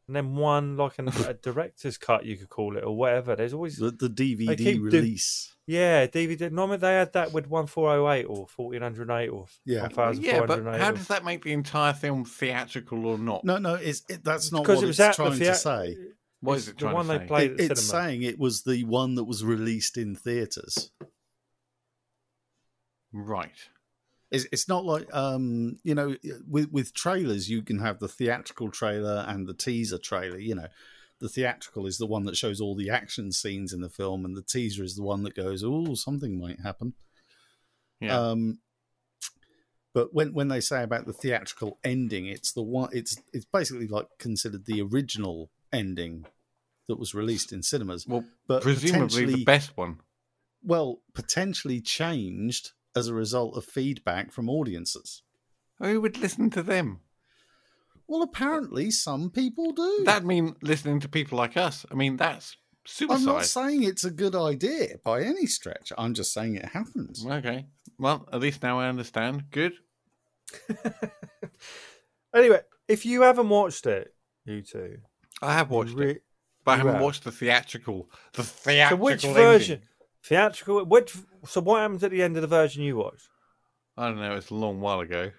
and 0.07 0.15
then 0.15 0.35
one 0.35 0.77
like 0.77 0.99
an, 0.99 1.07
a 1.09 1.33
director's 1.33 1.97
cut, 1.97 2.25
you 2.25 2.37
could 2.37 2.49
call 2.49 2.77
it, 2.77 2.83
or 2.83 2.95
whatever. 2.95 3.35
There's 3.35 3.53
always 3.53 3.77
The, 3.77 3.91
the 3.91 4.09
DVD 4.09 4.57
keep 4.57 4.77
do- 4.77 4.83
release. 4.83 5.55
yeah 5.65 6.05
DVD. 6.07 6.51
Normally 6.51 6.77
they 6.77 6.93
had 6.93 7.13
that 7.13 7.33
with 7.33 7.47
one 7.49 7.65
four 7.65 7.89
oh 7.91 8.09
eight 8.11 8.25
or 8.25 8.47
fourteen 8.47 8.81
hundred 8.83 9.09
eight 9.09 9.29
or 9.29 9.47
Yeah. 9.65 9.87
one 9.93 10.21
yeah, 10.21 10.45
but 10.45 10.63
how 10.79 10.91
does 10.91 11.07
that 11.07 11.23
make 11.25 11.43
the 11.43 11.53
entire 11.53 11.93
film 11.93 12.23
theatrical 12.25 13.05
or 13.05 13.17
not? 13.17 13.43
No, 13.43 13.57
no, 13.57 13.75
it's 13.75 14.03
it, 14.09 14.23
that's 14.23 14.51
not 14.51 14.61
because 14.63 14.77
what 14.77 14.83
it 14.83 14.87
was 14.87 14.99
it's 14.99 15.07
at 15.09 15.17
the 15.17 15.23
trying 15.29 15.39
thea- 15.39 15.47
to 15.51 15.55
say. 15.55 15.97
What 16.41 16.53
it's 16.55 16.63
is 16.63 16.69
it 16.69 16.75
the 16.75 16.79
trying 16.81 16.93
one 16.93 17.05
to 17.07 17.11
they 17.13 17.17
say? 17.19 17.27
played 17.27 17.51
It- 17.51 17.59
at 17.61 17.71
it's 17.71 17.81
cinema. 17.87 18.03
saying 18.07 18.21
it 18.23 18.37
was 18.37 18.61
the 18.63 18.83
one 18.83 19.15
that 19.15 19.23
was 19.23 19.43
released 19.43 19.97
in 19.97 20.15
theaters. 20.15 20.91
Right. 23.11 23.69
It's, 24.35 24.45
it's 24.51 24.67
not 24.67 24.85
like 24.85 25.13
um, 25.13 25.77
you 25.83 25.95
know, 25.95 26.15
with 26.47 26.71
with 26.71 26.93
trailers 26.93 27.49
you 27.49 27.61
can 27.61 27.79
have 27.79 27.99
the 27.99 28.07
theatrical 28.07 28.69
trailer 28.69 29.25
and 29.27 29.47
the 29.47 29.53
teaser 29.53 29.97
trailer. 29.97 30.37
You 30.37 30.55
know, 30.55 30.67
the 31.19 31.29
theatrical 31.29 31.87
is 31.87 31.97
the 31.97 32.05
one 32.05 32.25
that 32.25 32.37
shows 32.37 32.59
all 32.59 32.75
the 32.75 32.89
action 32.89 33.31
scenes 33.31 33.73
in 33.73 33.81
the 33.81 33.89
film, 33.89 34.25
and 34.25 34.35
the 34.35 34.41
teaser 34.41 34.83
is 34.83 34.95
the 34.95 35.03
one 35.03 35.23
that 35.23 35.35
goes, 35.35 35.63
"Oh, 35.65 35.95
something 35.95 36.39
might 36.39 36.59
happen." 36.59 36.93
Yeah. 37.99 38.19
Um, 38.19 38.59
but 39.93 40.13
when 40.13 40.33
when 40.33 40.49
they 40.49 40.59
say 40.59 40.83
about 40.83 41.05
the 41.05 41.13
theatrical 41.13 41.79
ending, 41.83 42.25
it's 42.25 42.51
the 42.51 42.61
one. 42.61 42.89
It's 42.91 43.17
it's 43.31 43.45
basically 43.45 43.87
like 43.87 44.07
considered 44.19 44.65
the 44.65 44.81
original 44.81 45.49
ending 45.71 46.25
that 46.87 46.99
was 46.99 47.15
released 47.15 47.51
in 47.51 47.63
cinemas. 47.63 48.05
well, 48.05 48.25
but 48.47 48.61
presumably 48.61 49.25
the 49.25 49.45
best 49.45 49.75
one. 49.77 49.99
Well, 50.61 51.01
potentially 51.13 51.79
changed 51.79 52.71
as 52.95 53.07
a 53.07 53.13
result 53.13 53.57
of 53.57 53.65
feedback 53.65 54.31
from 54.31 54.49
audiences. 54.49 55.21
Who 55.79 55.99
would 56.01 56.17
listen 56.17 56.49
to 56.51 56.63
them? 56.63 57.01
Well, 58.07 58.21
apparently 58.21 58.91
some 58.91 59.29
people 59.31 59.71
do. 59.71 60.03
That 60.05 60.23
mean 60.25 60.55
listening 60.61 60.99
to 61.01 61.09
people 61.09 61.37
like 61.37 61.57
us. 61.57 61.85
I 61.91 61.95
mean, 61.95 62.17
that's 62.17 62.55
suicide. 62.85 63.15
I'm 63.15 63.25
not 63.25 63.45
saying 63.45 63.83
it's 63.83 64.03
a 64.03 64.11
good 64.11 64.35
idea 64.35 64.97
by 65.03 65.23
any 65.23 65.47
stretch. 65.47 65.91
I'm 65.97 66.13
just 66.13 66.31
saying 66.33 66.55
it 66.55 66.65
happens. 66.65 67.25
Okay. 67.25 67.65
Well, 67.97 68.27
at 68.31 68.39
least 68.41 68.61
now 68.63 68.79
I 68.79 68.87
understand. 68.89 69.45
Good. 69.51 69.73
Anyway, 72.35 72.59
if 72.89 73.05
you 73.05 73.21
haven't 73.21 73.47
watched 73.47 73.85
it, 73.85 74.09
you 74.43 74.61
two, 74.61 74.97
I 75.41 75.53
have 75.53 75.69
watched 75.69 75.93
re- 75.95 76.11
it, 76.11 76.23
but 76.65 76.71
I 76.71 76.77
haven't 76.77 76.93
have. 76.95 77.01
watched 77.01 77.23
the 77.23 77.31
theatrical. 77.31 78.09
The 78.33 78.43
So 78.43 78.51
theatrical. 78.69 79.05
which 79.05 79.23
ending. 79.23 79.41
version? 79.41 79.81
Theatrical. 80.25 80.83
Which? 80.85 81.15
So 81.45 81.61
what 81.61 81.81
happens 81.81 82.03
at 82.03 82.11
the 82.11 82.23
end 82.23 82.35
of 82.35 82.41
the 82.41 82.47
version 82.47 82.83
you 82.83 82.97
watched? 82.97 83.29
I 83.95 84.07
don't 84.07 84.17
know. 84.19 84.35
It's 84.35 84.49
a 84.49 84.55
long 84.55 84.81
while 84.81 84.99
ago. 84.99 85.31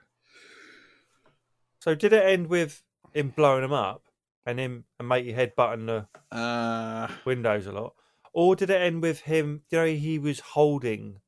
So 1.81 1.95
did 1.95 2.13
it 2.13 2.25
end 2.25 2.47
with 2.47 2.83
him 3.13 3.31
blowing 3.31 3.65
him 3.65 3.73
up 3.73 4.03
and 4.45 4.59
him 4.59 4.85
and 4.99 5.09
make 5.09 5.25
your 5.27 5.35
head 5.35 5.55
button 5.57 5.87
the 5.87 6.07
Uh, 6.31 7.09
windows 7.25 7.67
a 7.67 7.73
lot, 7.73 7.95
or 8.33 8.55
did 8.57 8.71
it 8.71 8.81
end 8.81 9.03
with 9.03 9.21
him? 9.21 9.63
You 9.71 9.79
know, 9.79 9.87
he 9.87 10.19
was 10.19 10.41
holding 10.41 11.21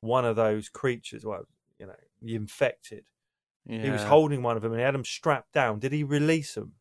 one 0.00 0.24
of 0.24 0.36
those 0.36 0.68
creatures. 0.68 1.24
Well, 1.24 1.46
you 1.78 1.86
know, 1.86 1.96
the 2.22 2.34
infected. 2.36 3.04
yeah. 3.66 3.82
He 3.82 3.90
was 3.90 4.04
holding 4.04 4.42
one 4.42 4.56
of 4.56 4.62
them 4.62 4.72
and 4.72 4.80
he 4.80 4.84
had 4.84 4.94
them 4.94 5.04
strapped 5.04 5.52
down. 5.52 5.78
Did 5.80 5.92
he 5.92 6.04
release 6.04 6.54
them? 6.54 6.74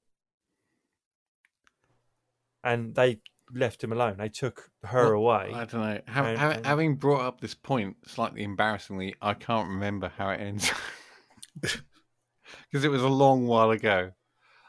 And 2.63 2.95
they 2.95 3.19
left 3.53 3.83
him 3.83 3.91
alone. 3.91 4.17
They 4.17 4.29
took 4.29 4.69
her 4.83 5.15
Well, 5.17 5.21
away. 5.35 5.51
I 5.53 5.65
don't 5.65 5.73
know. 5.81 6.01
And- 6.07 6.09
hav- 6.37 6.51
and- 6.57 6.65
having 6.65 6.95
brought 6.95 7.21
up 7.21 7.41
this 7.41 7.53
point 7.55 7.97
slightly 8.07 8.43
embarrassingly, 8.43 9.15
I 9.21 9.33
can't 9.33 9.67
remember 9.69 10.11
how 10.17 10.29
it 10.29 10.39
ends 10.41 10.71
because 11.61 12.83
it 12.83 12.89
was 12.89 13.01
a 13.03 13.07
long 13.07 13.47
while 13.47 13.71
ago, 13.71 14.11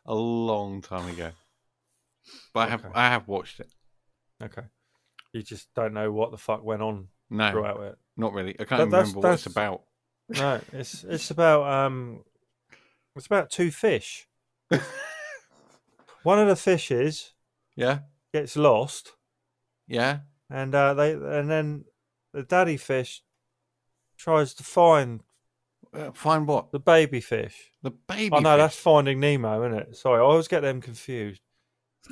a 0.07 0.15
long 0.15 0.83
time 0.83 1.09
ago. 1.09 1.31
But 2.53 2.61
I 2.69 2.71
have 2.71 2.85
Okay. 2.85 2.95
I 2.95 3.09
have 3.09 3.29
watched 3.29 3.61
it. 3.61 3.73
Okay. 4.43 4.63
You 5.33 5.43
just 5.43 5.69
don't 5.75 5.93
know 5.95 6.13
what 6.13 6.31
the 6.31 6.39
fuck 6.39 6.63
went 6.65 6.81
on 6.83 7.09
No, 7.31 7.51
throughout 7.51 7.81
it. 7.83 7.97
not 8.17 8.33
really. 8.33 8.53
I 8.59 8.65
can't 8.65 8.91
that's- 8.91 9.09
remember 9.09 9.29
what 9.29 9.35
it's 9.35 9.47
about. 9.47 9.83
No, 10.31 10.59
it's 10.73 11.05
it's 11.05 11.31
about 11.31 11.65
um, 11.71 12.25
it's 13.15 13.27
about 13.27 13.51
two 13.51 13.71
fish. 13.71 14.27
One 16.23 16.39
of 16.39 16.49
the 16.49 16.57
fishes 16.57 17.35
Yeah, 17.77 17.99
gets 18.35 18.57
lost, 18.57 19.13
yeah. 19.89 20.19
and 20.51 20.75
uh, 20.75 20.93
they 20.95 21.13
and 21.13 21.49
then 21.51 21.85
the 22.33 22.43
daddy 22.43 22.77
fish 22.77 23.23
tries 24.19 24.53
to 24.55 24.65
find 24.65 25.21
Uh, 25.95 26.11
find 26.13 26.47
what 26.49 26.73
the 26.73 26.81
baby 26.81 27.21
fish. 27.21 27.71
the 27.83 27.93
baby. 27.93 28.31
Oh 28.35 28.41
no, 28.41 28.51
fish. 28.55 28.59
that's 28.63 28.77
Finding 28.77 29.21
Nemo, 29.21 29.63
isn't 29.65 29.79
it? 29.79 29.97
Sorry, 29.97 30.19
I 30.19 30.25
always 30.25 30.49
get 30.49 30.61
them 30.63 30.81
confused. 30.81 31.41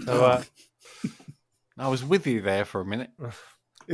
So, 0.05 0.13
uh, 0.25 0.43
I 1.79 1.89
was 1.89 2.05
with 2.05 2.27
you 2.27 2.41
there 2.41 2.65
for 2.65 2.81
a 2.81 2.85
minute. 2.87 3.11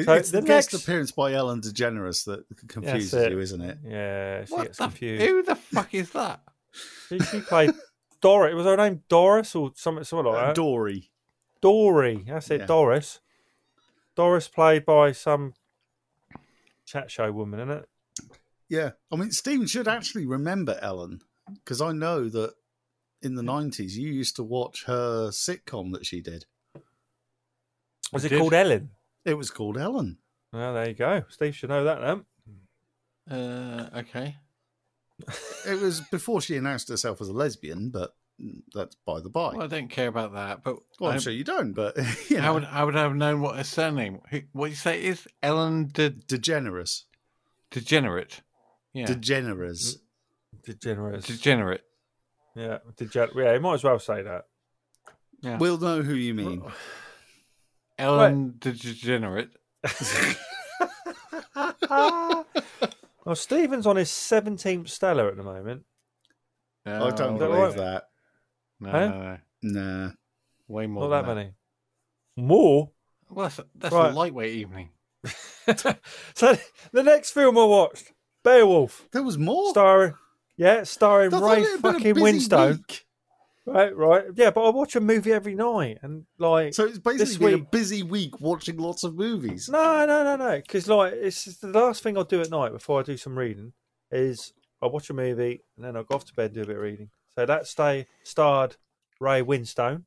So 0.05 0.13
it's 0.13 0.31
the, 0.31 0.43
the 0.43 0.47
guest 0.47 0.73
next- 0.75 0.83
appearance 0.85 1.13
by 1.13 1.33
Ellen 1.33 1.63
DeGeneres 1.63 2.27
that 2.27 2.45
confuses 2.69 3.15
it. 3.15 3.33
you, 3.33 3.39
isn't 3.41 3.63
it? 3.63 3.79
yeah, 3.83 4.45
she 4.45 4.53
What 4.53 4.65
gets 4.65 4.77
the? 4.79 4.85
confused. 4.85 5.23
Who 5.25 5.43
the 5.43 5.55
fuck 5.57 5.95
is 5.95 6.11
that? 6.11 6.43
She, 7.09 7.19
she 7.21 7.41
played 7.41 7.71
Doris. 8.21 8.55
Was 8.55 8.67
her 8.67 8.77
name 8.77 9.03
Doris 9.09 9.55
or 9.57 9.73
something, 9.75 10.05
something 10.05 10.27
like 10.31 10.43
Uh, 10.43 10.47
that? 10.49 10.55
Dory. 10.57 11.11
Dory. 11.61 12.25
That's 12.27 12.51
it, 12.51 12.61
Yeah. 12.61 12.67
Doris. 12.67 13.21
Doris 14.17 14.49
played 14.49 14.85
by 14.85 15.13
some 15.13 15.55
chat 16.85 17.11
show 17.11 17.31
woman, 17.33 17.61
isn't 17.61 17.71
it? 17.71 17.89
Yeah, 18.69 18.91
I 19.13 19.17
mean, 19.17 19.31
Stephen 19.31 19.67
should 19.67 19.89
actually 19.89 20.27
remember 20.27 20.79
Ellen 20.83 21.21
because 21.55 21.81
I 21.81 21.93
know 21.93 22.29
that 22.29 22.55
in 23.23 23.35
the 23.35 23.43
nineties 23.43 23.97
you 23.97 24.11
used 24.13 24.37
to 24.37 24.43
watch 24.43 24.85
her 24.85 25.29
sitcom 25.29 25.93
that 25.93 26.05
she 26.05 26.21
did. 26.21 26.45
Was 28.13 28.25
I 28.25 28.27
it 28.27 28.31
did. 28.31 28.39
called 28.41 28.55
Ellen? 28.55 28.91
It 29.25 29.35
was 29.35 29.51
called 29.51 29.79
Ellen. 29.79 30.19
Well, 30.53 30.75
there 30.75 30.89
you 30.89 30.95
go. 30.95 31.25
Steve 31.29 31.55
should 31.55 31.71
know 31.71 31.85
that 31.85 32.01
then. 32.01 32.25
Uh, 33.39 33.91
okay. 33.99 34.37
It 35.67 35.81
was 35.81 36.01
before 36.11 36.41
she 36.41 36.57
announced 36.57 36.89
herself 36.89 37.21
as 37.21 37.29
a 37.29 37.33
lesbian, 37.33 37.91
but 37.91 38.15
that's 38.73 38.97
by 39.07 39.21
the 39.21 39.29
by. 39.29 39.53
Well, 39.55 39.63
I 39.63 39.67
don't 39.67 39.89
care 39.89 40.09
about 40.09 40.33
that. 40.35 40.63
But 40.63 40.77
Well, 41.01 41.11
I'm 41.11 41.17
I- 41.17 41.21
sure 41.21 41.33
you 41.33 41.45
don't, 41.45 41.73
but 41.73 41.97
you 42.29 42.37
know, 42.37 42.43
how 42.43 42.55
would 42.55 42.65
I 42.65 42.85
would 42.85 42.95
have 42.95 43.15
known 43.17 43.41
what 43.41 43.57
her 43.57 43.65
surname? 43.65 44.21
What 44.53 44.67
do 44.67 44.71
you 44.71 44.77
say 44.77 45.03
is 45.05 45.27
Ellen 45.43 45.91
De 45.93 46.11
DeGeneres, 46.11 47.05
Degenerate? 47.71 48.43
Yeah, 48.93 49.07
DeGeneres. 49.07 49.97
Degenerate. 50.65 51.25
degenerate. 51.25 51.83
yeah, 52.55 52.79
degenerate. 52.97 53.37
Yeah, 53.37 53.55
you 53.55 53.61
might 53.61 53.75
as 53.75 53.85
well 53.85 53.99
say 53.99 54.23
that. 54.23 54.45
Yeah. 55.41 55.57
We'll 55.59 55.79
know 55.79 56.03
who 56.03 56.15
you 56.15 56.35
mean. 56.35 56.63
Ellen 57.99 58.55
the 58.61 58.73
Degenerate. 58.73 59.51
well, 63.25 63.35
Stephen's 63.35 63.87
on 63.87 63.97
his 63.97 64.11
17th 64.11 64.89
Stella 64.89 65.29
at 65.29 65.37
the 65.37 65.43
moment. 65.43 65.83
No, 66.87 67.07
I 67.07 67.11
don't 67.11 67.39
believe 67.39 67.77
right? 67.77 67.77
that. 67.77 68.08
No, 68.81 68.91
Huh? 68.91 69.09
no, 69.09 69.39
no. 69.63 69.81
Nah. 70.07 70.11
way 70.69 70.87
more. 70.87 71.09
Not 71.09 71.27
than 71.27 71.27
that 71.27 71.35
many. 71.35 71.53
More? 72.37 72.91
Well, 73.31 73.45
that's, 73.49 73.61
that's 73.75 73.95
Right. 73.95 74.11
a 74.11 74.15
lightweight 74.15 74.55
evening. 74.55 74.91
so 76.35 76.57
the 76.93 77.03
next 77.03 77.31
film 77.33 77.59
I 77.59 77.65
watched, 77.65 78.13
Beowulf, 78.45 79.09
There 79.13 79.23
was 79.23 79.37
more. 79.39 79.71
starring, 79.71 80.15
yeah, 80.57 80.85
starring 80.85 81.35
I 81.35 81.39
thought 81.41 81.51
Ray 81.57 81.63
it 81.63 81.71
had 81.71 81.83
been 81.83 81.91
a 81.91 81.93
fucking 81.95 82.15
busy 82.15 82.39
Winstone. 82.49 82.77
week. 82.79 83.05
Right, 83.67 83.95
right. 83.95 84.25
Yeah, 84.35 84.51
but 84.51 84.63
I 84.67 84.71
watch 84.71 84.97
a 84.97 85.01
movie 85.01 85.31
every 85.33 85.55
night, 85.55 85.99
and 86.03 86.25
like, 86.39 86.73
So 86.73 86.87
it's 86.87 86.99
basically 86.99 87.51
been 87.53 87.61
a 87.61 87.65
busy 87.65 88.03
week 88.03 88.41
watching 88.41 88.79
lots 88.79 89.05
of 89.05 89.15
movies. 89.15 89.69
no, 89.69 90.07
no, 90.07 90.25
no, 90.25 90.37
no, 90.37 90.57
because 90.57 90.89
like, 90.89 91.13
it's 91.15 91.45
just 91.45 91.61
the 91.61 91.69
last 91.69 92.03
thing 92.03 92.17
I 92.17 92.23
do 92.23 92.41
at 92.41 92.51
night 92.51 92.73
before 92.73 93.01
I 93.01 93.03
do 93.03 93.17
some 93.19 93.37
reading 93.39 93.75
is 94.11 94.55
I 94.81 94.87
watch 94.87 95.11
a 95.11 95.13
movie 95.15 95.61
and 95.77 95.85
then 95.85 95.97
I 95.97 96.03
go 96.03 96.15
off 96.15 96.25
to 96.27 96.35
bed 96.35 96.47
and 96.47 96.55
do 96.55 96.63
a 96.63 96.67
bit 96.67 96.77
of 96.77 96.83
reading. 96.83 97.11
So 97.39 97.47
that 97.47 97.69
stay 97.69 98.09
starred 98.25 98.75
Ray 99.21 99.43
Winstone. 99.43 100.03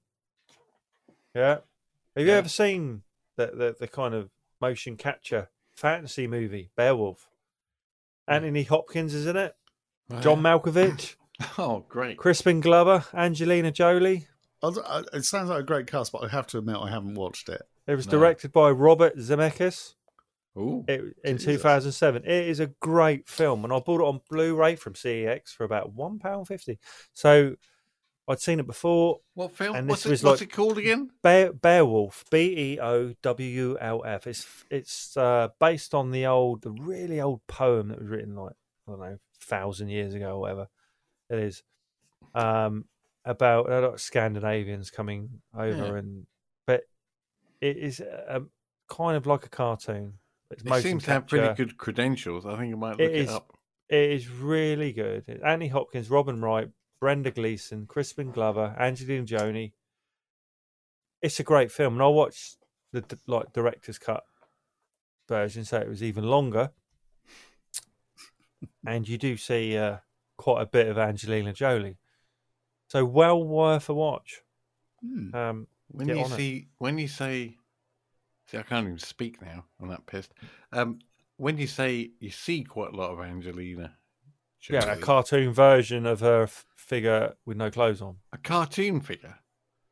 Yeah. 1.34 1.60
Have 2.18 2.26
you 2.26 2.26
Yeah. 2.26 2.40
ever 2.40 2.50
seen 2.50 3.04
the, 3.38 3.46
the 3.48 3.76
the 3.80 3.88
kind 3.88 4.14
of 4.14 4.32
motion 4.60 4.98
capture 4.98 5.48
fantasy 5.74 6.28
movie 6.28 6.72
Beowulf? 6.76 7.30
Anthony 8.28 8.64
Hopkins 8.64 9.14
is 9.14 9.28
in 9.28 9.38
it. 9.38 9.56
John 10.20 10.42
Malkovich, 10.42 11.16
Oh, 11.58 11.86
great. 11.88 12.18
Crispin 12.18 12.60
Glover, 12.60 13.06
Angelina 13.14 13.72
Jolie. 13.72 14.28
I- 14.62 14.68
I- 14.86 15.04
It 15.18 15.24
sounds 15.24 15.50
like 15.50 15.62
a 15.62 15.64
great 15.64 15.88
cast, 15.88 16.12
but 16.12 16.26
I 16.26 16.28
have 16.28 16.48
to 16.48 16.58
admit 16.58 16.76
I 16.76 16.90
haven't 16.90 17.16
watched 17.16 17.48
it. 17.48 17.62
It 17.88 17.96
was 17.96 18.08
No. 18.08 18.12
directed 18.20 18.52
by 18.52 18.72
Robert 18.72 19.16
Zemeckis 19.16 19.94
Ooh. 20.58 20.84
it, 20.88 21.02
in 21.24 21.38
Jesus. 21.38 21.46
2007. 21.58 22.24
It 22.26 22.48
is 22.48 22.60
a 22.60 22.68
great 22.82 23.28
film, 23.28 23.64
and 23.64 23.72
I 23.74 23.80
bought 23.80 24.02
it 24.02 24.06
on 24.06 24.22
Blu-ray 24.30 24.76
from 24.76 24.94
CEX 24.94 25.50
for 25.50 25.64
about 25.64 25.94
one 25.94 26.20
pound 26.20 26.48
fifty. 26.48 26.80
So 27.14 27.56
I'd 28.28 28.40
seen 28.40 28.60
it 28.60 28.68
before. 28.68 29.20
What 29.34 29.56
film? 29.56 29.76
And 29.76 29.88
what's 29.90 30.04
this 30.04 30.10
it, 30.10 30.12
was 30.12 30.24
what's 30.24 30.42
it 30.42 30.52
called 30.52 30.78
again? 30.78 31.10
Bear, 31.24 31.54
Beowulf, 31.54 32.24
B 32.30 32.76
E 32.76 32.80
O 32.82 33.14
W 33.22 33.50
U 33.50 33.78
L 33.80 34.04
F. 34.06 34.28
It's 34.28 34.46
it's 34.70 35.18
uh, 35.18 35.50
based 35.60 35.94
on 35.94 36.12
the 36.12 36.26
old, 36.26 36.62
the 36.62 36.72
really 36.72 37.20
old 37.22 37.42
poem 37.48 37.90
that 37.90 38.00
was 38.00 38.10
written 38.10 38.36
like 38.36 38.54
I 38.88 38.92
don't 38.92 39.00
know, 39.00 39.18
thousand 39.42 39.90
years 39.90 40.14
ago 40.14 40.36
or 40.36 40.40
whatever. 40.42 40.68
It 41.30 41.40
is 41.40 41.64
um, 42.36 42.86
about 43.26 43.70
a 43.70 43.80
lot 43.82 43.94
of 43.94 44.02
Scandinavians 44.02 44.92
coming 44.92 45.42
over, 45.58 45.70
Yeah. 45.78 45.96
and 45.96 46.28
but 46.68 46.84
it 47.62 47.78
is 47.78 48.02
um, 48.28 48.50
kind 48.90 49.16
of 49.18 49.26
like 49.26 49.46
a 49.46 49.50
cartoon. 49.50 50.16
It's 50.52 50.64
It 50.64 50.82
seems 50.84 51.04
to 51.06 51.12
have 51.12 51.28
pretty 51.28 51.54
good 51.56 51.78
credentials. 51.78 52.46
I 52.46 52.58
think 52.58 52.74
I 52.74 52.78
might 52.78 52.92
look 52.92 53.00
It 53.02 53.12
it, 53.12 53.16
is. 53.22 53.30
up. 53.30 53.58
It 53.90 54.12
is 54.12 54.30
really 54.30 54.94
good. 54.94 55.26
Anthony 55.44 55.68
Hopkins, 55.68 56.10
Robin 56.10 56.42
Wright, 56.42 56.70
Brendan 57.00 57.34
Gleeson, 57.34 57.86
Crispin 57.88 58.32
Glover, 58.32 58.76
Angelina 58.80 59.26
Jolie. 59.26 59.74
It's 61.22 61.40
a 61.40 61.44
great 61.44 61.72
film, 61.72 61.94
and 61.94 62.04
I 62.04 62.08
watched 62.08 62.58
the 62.92 63.04
like 63.28 63.54
director's 63.54 63.98
cut 64.00 64.24
version, 65.28 65.66
so 65.66 65.78
it 65.80 65.88
was 65.90 66.02
even 66.04 66.24
longer. 66.26 66.72
and 68.86 69.08
you 69.08 69.18
do 69.18 69.38
see 69.38 69.78
uh, 69.78 69.98
quite 70.38 70.62
a 70.62 70.66
bit 70.66 70.88
of 70.88 70.98
Angelina 70.98 71.54
Jolie, 71.54 71.98
so 72.88 73.06
well 73.06 73.44
worth 73.44 73.90
a 73.90 73.94
watch. 73.94 74.42
Hmm. 75.02 75.36
Um, 75.36 75.68
When 75.90 76.08
you 76.08 76.20
on 76.20 76.32
it. 76.32 76.36
see, 76.36 76.68
when 76.78 76.98
you 76.98 77.08
say, 77.08 77.58
see, 78.52 78.58
I 78.58 78.64
can't 78.64 78.86
even 78.86 79.00
speak 79.00 79.42
now. 79.42 79.66
I'm 79.82 79.88
that 79.90 80.06
pissed. 80.06 80.34
Um, 80.72 81.00
when 81.38 81.58
you 81.58 81.68
say 81.68 82.12
you 82.20 82.30
see 82.30 82.64
quite 82.64 82.94
a 82.94 82.96
lot 82.96 83.12
of 83.12 83.20
Angelina, 83.20 83.96
yeah, 84.70 84.92
a 84.92 84.98
cartoon 84.98 85.54
version 85.54 86.06
of 86.06 86.20
her 86.20 86.44
f- 86.44 86.66
figure 86.76 87.34
with 87.46 87.58
no 87.58 87.72
clothes 87.72 88.02
on. 88.02 88.18
a 88.32 88.38
cartoon 88.38 89.02
figure. 89.02 89.36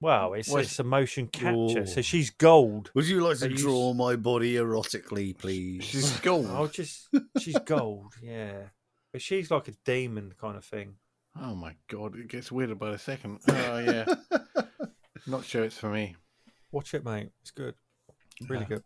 Wow, 0.01 0.31
it's 0.33 0.47
Well, 0.47 0.61
it's 0.61 0.79
a 0.79 0.83
motion 0.83 1.27
capture, 1.27 1.85
so 1.85 2.01
she's 2.01 2.29
gold. 2.29 2.89
Would 2.93 3.07
you 3.07 3.19
like 3.21 3.35
So 3.37 3.47
to 3.47 3.51
you- 3.51 3.57
draw 3.57 3.93
my 3.93 4.15
body 4.15 4.53
erotically, 4.53 5.37
please? 5.37 5.83
She's 5.83 6.19
gold. 6.21 6.45
Oh, 6.49 6.67
just 6.67 7.09
she's 7.39 7.57
gold, 7.65 8.13
yeah. 8.21 8.67
But 9.11 9.21
she's 9.21 9.49
like 9.51 9.67
a 9.67 9.73
demon 9.85 10.33
kind 10.39 10.55
of 10.55 10.63
thing. 10.63 10.95
Oh 11.35 11.55
my 11.55 11.75
god, 11.89 12.15
it 12.15 12.27
gets 12.27 12.51
weirder 12.51 12.75
by 12.75 12.91
the 12.91 12.97
second. 12.99 13.39
Oh 13.49 13.79
yeah, 13.79 14.05
not 15.27 15.43
sure 15.45 15.63
it's 15.63 15.77
for 15.77 15.89
me. 15.89 16.15
Watch 16.71 16.93
it, 16.93 17.03
mate. 17.03 17.31
It's 17.41 17.51
good, 17.51 17.73
really 18.47 18.65
good. 18.65 18.83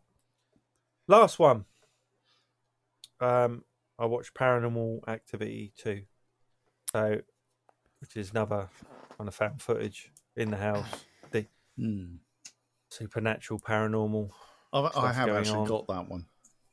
Last 1.08 1.40
one. 1.40 1.66
Um, 3.20 3.64
I 4.00 4.06
watched 4.06 4.34
Paranormal 4.34 5.08
Activity 5.08 5.74
two, 5.78 6.04
so 6.92 7.22
which 8.00 8.16
is 8.18 8.32
another 8.32 8.70
kind 9.18 9.28
of 9.28 9.36
found 9.36 9.62
footage 9.62 10.12
in 10.36 10.52
the 10.52 10.58
house, 10.58 11.06
the 11.32 11.46
Hmm. 11.78 12.16
supernatural, 12.90 13.60
paranormal. 13.60 14.30
I've, 14.72 14.96
I 14.96 15.12
have 15.14 15.30
actually 15.30 15.60
on. 15.60 15.68
got 15.68 15.88
that 15.88 16.10
one. 16.10 16.26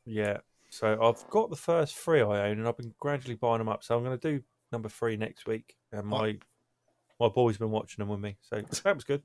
Yeah. 0.05 0.39
So 0.71 1.01
I've 1.03 1.29
got 1.31 1.51
the 1.51 1.57
first 1.57 1.97
three 1.97 2.21
I 2.21 2.49
own, 2.49 2.59
and 2.59 2.67
I've 2.69 2.77
been 2.77 2.95
gradually 2.99 3.35
buying 3.35 3.59
them 3.59 3.69
up. 3.69 3.83
So 3.83 3.97
I'm 3.97 4.05
going 4.05 4.19
to 4.19 4.31
do 4.39 4.43
number 4.73 4.89
three 4.89 5.17
next 5.17 5.47
week, 5.47 5.77
and 5.93 6.07
my 6.07 6.39
my 7.19 7.29
boy's 7.29 7.59
been 7.59 7.71
watching 7.71 8.03
them 8.03 8.09
with 8.09 8.21
me, 8.21 8.39
so 8.41 8.63
that 8.85 8.95
was 8.95 9.05
good. 9.05 9.23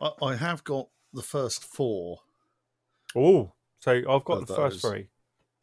I, 0.00 0.10
I 0.22 0.36
have 0.36 0.64
got 0.64 0.88
the 1.12 1.22
first 1.22 1.62
four. 1.64 2.20
Oh, 3.16 3.52
so 3.80 3.92
I've 3.92 4.24
got 4.24 4.46
the 4.46 4.54
first 4.54 4.80
three. 4.80 5.08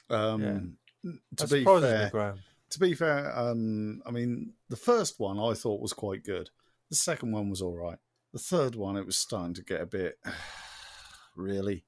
Um, 0.09 0.77
Yeah. 1.03 1.11
To 1.37 1.47
be 1.47 1.63
fair, 1.63 2.09
Graham. 2.11 2.39
to 2.69 2.79
be 2.79 2.93
fair, 2.93 3.37
um, 3.37 4.03
I 4.05 4.11
mean, 4.11 4.53
the 4.69 4.75
first 4.75 5.19
one 5.19 5.39
I 5.39 5.53
thought 5.55 5.81
was 5.81 5.93
quite 5.93 6.23
good. 6.23 6.51
The 6.89 6.95
second 6.95 7.31
one 7.31 7.49
was 7.49 7.61
all 7.61 7.75
right. 7.75 7.97
The 8.33 8.39
third 8.39 8.75
one, 8.75 8.97
it 8.97 9.05
was 9.05 9.17
starting 9.17 9.55
to 9.55 9.63
get 9.63 9.81
a 9.81 9.85
bit. 9.87 10.19
really. 11.35 11.83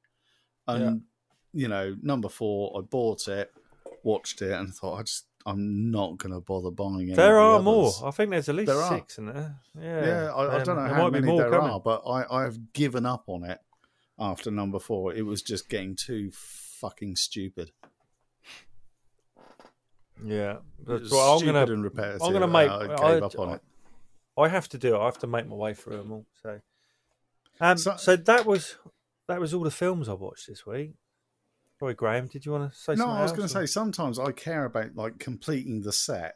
And 0.67 1.03
you 1.53 1.67
know, 1.67 1.95
number 2.01 2.29
four, 2.29 2.75
I 2.77 2.81
bought 2.81 3.27
it, 3.27 3.51
watched 4.03 4.41
it, 4.41 4.51
and 4.53 4.73
thought, 4.73 4.99
I 4.99 5.03
just, 5.03 5.27
I'm 5.45 5.91
not 5.91 6.17
going 6.17 6.33
to 6.33 6.39
bother 6.39 6.71
buying 6.71 7.09
it. 7.09 7.15
There 7.15 7.37
are 7.37 7.61
more. 7.61 7.91
I 8.03 8.11
think 8.11 8.31
there's 8.31 8.49
at 8.49 8.55
least 8.55 8.71
There 8.71 8.87
six 8.87 9.17
in 9.17 9.27
there. 9.27 9.55
Yeah, 9.79 10.05
Yeah, 10.05 10.33
I, 10.33 10.59
I 10.59 10.63
don't 10.63 10.77
know 10.77 10.93
how 10.93 11.09
many 11.09 11.27
more 11.27 11.41
there 11.41 11.51
coming. 11.51 11.69
are, 11.69 11.79
but 11.79 12.01
I, 12.07 12.45
I've 12.45 12.73
given 12.73 13.05
up 13.05 13.25
on 13.27 13.43
it 13.43 13.59
after 14.19 14.51
number 14.51 14.79
four. 14.79 15.13
It 15.13 15.25
was 15.25 15.41
just 15.41 15.69
getting 15.69 15.95
too 15.95 16.31
fucking 16.33 17.15
stupid. 17.15 17.71
Yeah, 20.23 20.53
It 20.53 20.61
that's 20.87 21.01
was 21.03 21.13
I'm 21.13 21.37
stupid 21.39 21.53
gonna. 21.53 21.73
and 21.73 21.83
repetitive. 21.83 22.21
I'm 22.23 22.33
gonna 22.33 22.47
make. 22.47 22.69
I 22.69 22.93
I, 22.93 23.13
gave 23.13 23.23
up 23.23 23.37
on 23.39 23.55
it. 23.55 23.61
I 24.37 24.47
have 24.47 24.69
to 24.69 24.77
do 24.77 24.95
it. 24.95 24.99
I 24.99 25.05
have 25.05 25.19
to 25.19 25.27
make 25.27 25.47
my 25.47 25.55
way 25.55 25.73
through 25.73 25.97
them 25.97 26.11
all. 26.11 26.25
So, 26.41 26.59
um, 27.59 27.77
So- 27.77 27.97
so, 27.97 28.15
that 28.15 28.45
was 28.45 28.77
that 29.27 29.39
was 29.39 29.53
all 29.53 29.63
the 29.63 29.71
films 29.71 30.07
I 30.09 30.13
watched 30.13 30.47
this 30.47 30.65
week. 30.65 30.93
Roy 31.81 31.93
Graham, 31.93 32.27
did 32.27 32.45
you 32.45 32.51
want 32.53 32.71
to 32.71 32.77
say 32.77 32.93
No, 32.93 32.99
something 32.99 33.17
I 33.17 33.21
was 33.23 33.31
going 33.33 33.47
to 33.47 33.53
say 33.53 33.65
sometimes 33.65 34.17
I 34.19 34.31
care 34.31 34.63
about 34.65 34.95
like 34.95 35.19
completing 35.19 35.81
the 35.81 35.91
set 35.91 36.35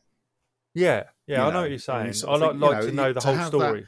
Yeah, 0.73 1.03
yeah, 1.25 1.37
you 1.37 1.43
I 1.43 1.45
know 1.45 1.51
know, 1.51 1.59
what 1.59 1.63
you're 1.65 1.71
you 1.73 1.77
saying. 1.77 2.13
sort 2.13 2.41
I 2.41 2.45
like, 2.45 2.51
think, 2.51 2.61
you 2.63 2.67
like 2.69 2.77
know, 2.81 2.85
to 2.89 2.91
know 2.95 3.13
the 3.13 3.19
to 3.21 3.27
whole 3.27 3.35
have 3.35 3.51
that- 3.51 3.57
story. 3.57 3.87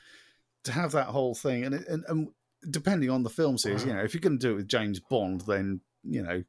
to 0.65 0.71
have 0.71 0.91
that 0.93 1.07
whole 1.07 1.35
thing, 1.35 1.65
and 1.65 1.75
and, 1.75 2.05
and 2.07 2.27
depending 2.69 3.09
on 3.09 3.23
the 3.23 3.29
film 3.29 3.57
series, 3.57 3.85
you 3.85 3.93
know, 3.93 3.99
if 4.03 4.13
you're 4.13 4.21
going 4.21 4.39
to 4.39 4.47
do 4.47 4.53
it 4.53 4.57
with 4.57 4.67
James 4.67 4.99
Bond, 4.99 5.41
then 5.41 5.81
you 6.03 6.23
know 6.23 6.43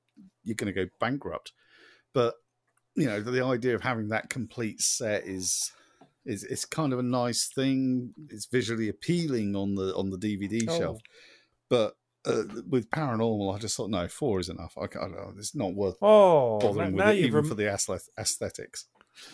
you're 0.44 0.54
going 0.56 0.72
to 0.72 0.84
go 0.84 0.90
bankrupt. 0.98 1.52
But 2.14 2.34
you 2.94 3.06
know, 3.06 3.20
the 3.20 3.44
idea 3.44 3.74
of 3.74 3.82
having 3.82 4.08
that 4.08 4.30
complete 4.30 4.80
set 4.80 5.26
is 5.26 5.72
is 6.26 6.44
it's 6.44 6.64
kind 6.64 6.92
of 6.92 6.98
a 6.98 7.02
nice 7.04 7.48
thing. 7.48 8.12
It's 8.28 8.46
visually 8.46 8.88
appealing 8.88 9.56
on 9.56 9.74
the 9.74 9.94
on 9.96 10.10
the 10.10 10.18
DVD 10.18 10.64
Oh. 10.68 10.78
shelf, 10.78 11.00
but. 11.68 11.94
Uh, 12.26 12.42
with 12.68 12.90
paranormal, 12.90 13.54
I 13.56 13.58
just 13.58 13.74
thought 13.74 13.88
no, 13.88 14.06
four 14.06 14.40
is 14.40 14.50
enough. 14.50 14.76
I, 14.76 14.82
I 14.84 14.86
don't 14.88 15.12
know, 15.12 15.32
it's 15.38 15.54
not 15.54 15.72
worth 15.72 15.96
Oh, 16.02 16.58
bothering 16.58 16.94
now 16.94 17.06
with 17.06 17.16
it, 17.16 17.20
even 17.20 17.36
rem- 17.36 17.44
for 17.46 17.54
the 17.54 17.66
aesthetics. 18.18 18.88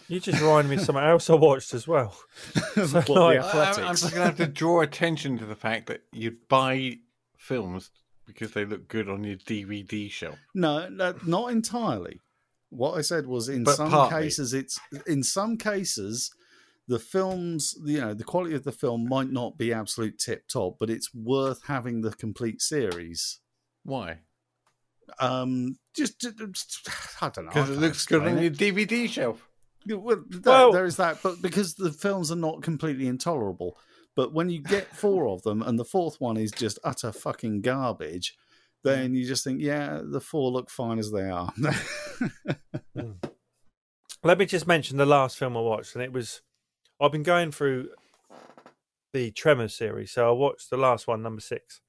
You 0.08 0.20
just 0.20 0.40
reminded 0.40 0.70
me 0.70 0.76
of 0.76 0.82
something 0.82 1.04
else 1.04 1.28
I 1.30 1.34
watched 1.34 1.74
as 1.74 1.86
well. 1.88 2.16
What, 2.74 3.08
like- 3.08 3.40
the 3.40 3.80
I, 3.82 3.88
I'm 3.88 3.94
just 3.96 4.02
going 4.14 4.20
to 4.20 4.24
have 4.24 4.36
to 4.36 4.46
draw 4.46 4.80
attention 4.82 5.38
to 5.38 5.46
the 5.46 5.56
fact 5.56 5.86
that 5.86 6.02
you 6.12 6.36
buy 6.48 6.98
films 7.38 7.90
because 8.26 8.52
they 8.52 8.64
look 8.64 8.88
good 8.88 9.08
on 9.08 9.24
your 9.24 9.36
DVD 9.36 10.10
shelf. 10.10 10.38
No, 10.54 10.88
no, 10.88 11.14
not 11.24 11.52
entirely. 11.52 12.20
What 12.70 12.98
I 12.98 13.02
said 13.02 13.26
was 13.26 13.48
in 13.48 13.62
But 13.64 13.76
some 13.76 13.90
partly. 13.90 14.22
cases 14.24 14.52
it's 14.52 14.78
in 15.06 15.22
some 15.22 15.56
cases 15.56 16.30
the 16.88 16.98
films 16.98 17.74
you 17.84 18.00
know 18.00 18.12
the 18.14 18.24
quality 18.24 18.54
of 18.56 18.64
the 18.64 18.72
film 18.72 19.08
might 19.08 19.30
not 19.30 19.56
be 19.56 19.72
absolute 19.72 20.18
tip 20.18 20.46
top 20.48 20.76
but 20.78 20.90
it's 20.90 21.14
worth 21.14 21.62
having 21.66 22.00
the 22.00 22.10
complete 22.12 22.60
series 22.60 23.38
Why? 23.84 24.18
um 25.20 25.76
just, 25.94 26.20
just 26.20 26.88
i 27.22 27.28
don't 27.28 27.44
know 27.46 27.50
Because 27.52 27.70
it 27.70 27.78
looks 27.78 28.04
good 28.06 28.22
on 28.22 28.38
explain 28.38 28.72
your. 28.74 28.74
DVD 28.74 29.08
shelf. 29.08 29.45
Yeah, 29.86 29.96
well, 29.96 30.22
that- 30.28 30.44
Well- 30.44 30.72
there 30.72 30.84
is 30.84 30.96
that 30.96 31.22
but 31.22 31.40
because 31.40 31.74
the 31.74 31.92
films 31.92 32.30
are 32.30 32.36
not 32.36 32.62
completely 32.62 33.06
intolerable 33.06 33.78
but 34.14 34.32
when 34.32 34.50
you 34.50 34.60
get 34.60 34.94
four 34.94 35.28
of 35.28 35.42
them 35.42 35.62
and 35.62 35.78
the 35.78 35.84
fourth 35.84 36.20
one 36.20 36.36
is 36.36 36.50
just 36.50 36.78
utter 36.84 37.12
fucking 37.12 37.60
garbage 37.62 38.36
then 38.82 39.14
you 39.14 39.26
just 39.26 39.44
think 39.44 39.60
yeah 39.60 40.00
the 40.02 40.20
four 40.20 40.50
look 40.50 40.70
fine 40.70 40.98
as 40.98 41.10
they 41.10 41.28
are 41.28 41.52
hmm. 42.94 43.12
Let 44.26 44.38
me 44.38 44.46
just 44.46 44.66
mention 44.66 44.96
the 44.96 45.06
last 45.06 45.38
film 45.38 45.56
I 45.56 45.60
watched, 45.60 45.94
and 45.94 46.02
it 46.02 46.12
was 46.12 46.42
I've 47.00 47.12
been 47.12 47.22
going 47.22 47.52
through 47.52 47.90
the 49.12 49.30
Tremors 49.30 49.76
series, 49.76 50.10
so 50.10 50.28
I 50.28 50.32
watched 50.32 50.68
the 50.68 50.76
last 50.76 51.06
one, 51.06 51.22
number 51.22 51.40
six. 51.40 51.80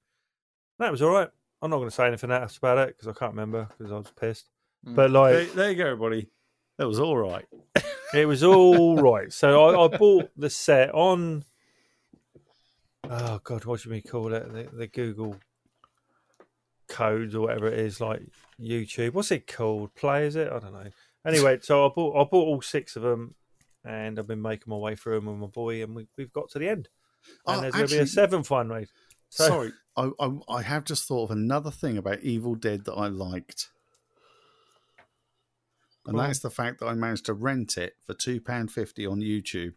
That 0.78 0.92
was 0.92 1.02
all 1.02 1.10
right. 1.10 1.30
I'm 1.64 1.72
not 1.72 1.78
going 1.78 1.90
to 1.90 1.96
say 1.96 2.06
anything 2.06 2.30
else 2.30 2.58
about 2.58 2.78
it 2.78 2.90
because 2.90 3.08
I 3.08 3.18
can't 3.18 3.32
remember 3.32 3.68
because 3.76 3.92
I 3.92 3.98
was 3.98 4.12
pissed. 4.20 4.50
Hmm. 4.86 4.94
But 4.94 5.12
there, 5.12 5.22
like, 5.40 5.54
there 5.54 5.72
you 5.72 5.78
go 5.78 5.86
everybody 5.88 6.30
that 6.78 6.88
was 6.88 7.00
all 7.00 7.18
right 7.18 7.46
it 8.14 8.26
was 8.26 8.44
all 8.44 8.98
right. 8.98 9.32
So 9.34 9.66
I, 9.66 9.86
I 9.86 9.98
bought 9.98 10.30
the 10.38 10.50
set 10.50 10.94
on. 10.94 11.44
Oh 13.10 13.40
God, 13.44 13.66
what 13.66 13.80
should 13.80 13.92
we 13.92 14.02
call 14.02 14.34
it? 14.34 14.52
The, 14.52 14.76
the 14.76 14.88
Google 14.88 15.38
codes 16.88 17.36
or 17.36 17.42
whatever 17.42 17.68
it 17.68 17.80
is, 17.80 18.00
like 18.02 18.22
YouTube. 18.60 19.14
What's 19.14 19.32
it 19.32 19.48
called? 19.48 19.94
Play 19.96 20.26
is 20.28 20.36
it? 20.36 20.52
I 20.52 20.60
don't 20.60 20.74
know. 20.74 20.90
Anyway, 21.26 21.60
so 21.62 21.86
I 21.86 21.90
bought 21.94 22.16
I 22.16 22.24
bought 22.30 22.48
all 22.48 22.62
six 22.62 22.96
of 22.96 23.04
them, 23.04 23.36
and 23.84 24.18
I've 24.18 24.28
been 24.28 24.42
making 24.42 24.70
my 24.72 24.78
way 24.78 24.96
through 24.96 25.16
them 25.16 25.26
with 25.26 25.38
my 25.38 25.48
boy, 25.48 25.84
and 25.84 25.96
we, 25.96 26.08
we've 26.18 26.34
got 26.34 26.50
to 26.52 26.60
the 26.60 26.70
end. 26.70 26.90
And 27.46 27.58
Oh, 27.58 27.62
there's 27.62 27.74
going 27.74 27.88
to 27.88 27.92
be 27.94 27.98
a 27.98 28.02
actually- 28.02 28.14
seventh 28.14 28.50
one 28.50 28.68
made. 28.70 28.88
So, 29.30 29.48
Sorry, 29.48 29.72
I, 29.98 30.10
I 30.20 30.32
I 30.48 30.62
have 30.62 30.86
just 30.86 31.06
thought 31.06 31.26
of 31.26 31.32
another 31.32 31.72
thing 31.72 31.98
about 31.98 32.22
Evil 32.22 32.56
Dead 32.56 32.86
that 32.86 32.94
I 32.94 33.08
liked, 33.08 33.70
and 36.08 36.18
that's 36.20 36.40
the 36.40 36.50
fact 36.50 36.80
that 36.80 36.88
I 36.88 36.94
managed 36.94 37.26
to 37.26 37.34
rent 37.34 37.78
it 37.78 37.94
for 38.06 38.14
two 38.14 38.42
pound 38.42 38.72
fifty 38.72 39.06
on 39.06 39.20
YouTube. 39.20 39.74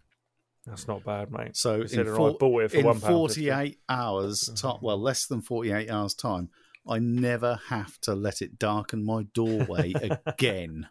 That's 0.66 0.86
not 0.86 1.04
bad, 1.04 1.30
mate. 1.30 1.56
So 1.56 1.82
in, 1.82 2.04
four- 2.14 2.30
I 2.30 2.32
bought 2.34 2.62
it 2.64 2.70
for 2.70 2.76
in 2.78 2.84
one 2.86 3.00
pound 3.00 3.12
forty 3.12 3.50
eight 3.50 3.78
hours, 3.88 4.50
ti 4.54 4.68
well, 4.80 4.98
less 4.98 5.26
than 5.26 5.42
forty 5.42 5.72
eight 5.72 5.90
hours 5.90 6.14
time, 6.14 6.50
I 6.88 6.98
never 6.98 7.60
have 7.68 8.00
to 8.02 8.14
let 8.14 8.42
it 8.42 8.58
darken 8.58 9.04
my 9.04 9.24
doorway 9.34 9.92
again. 10.26 10.88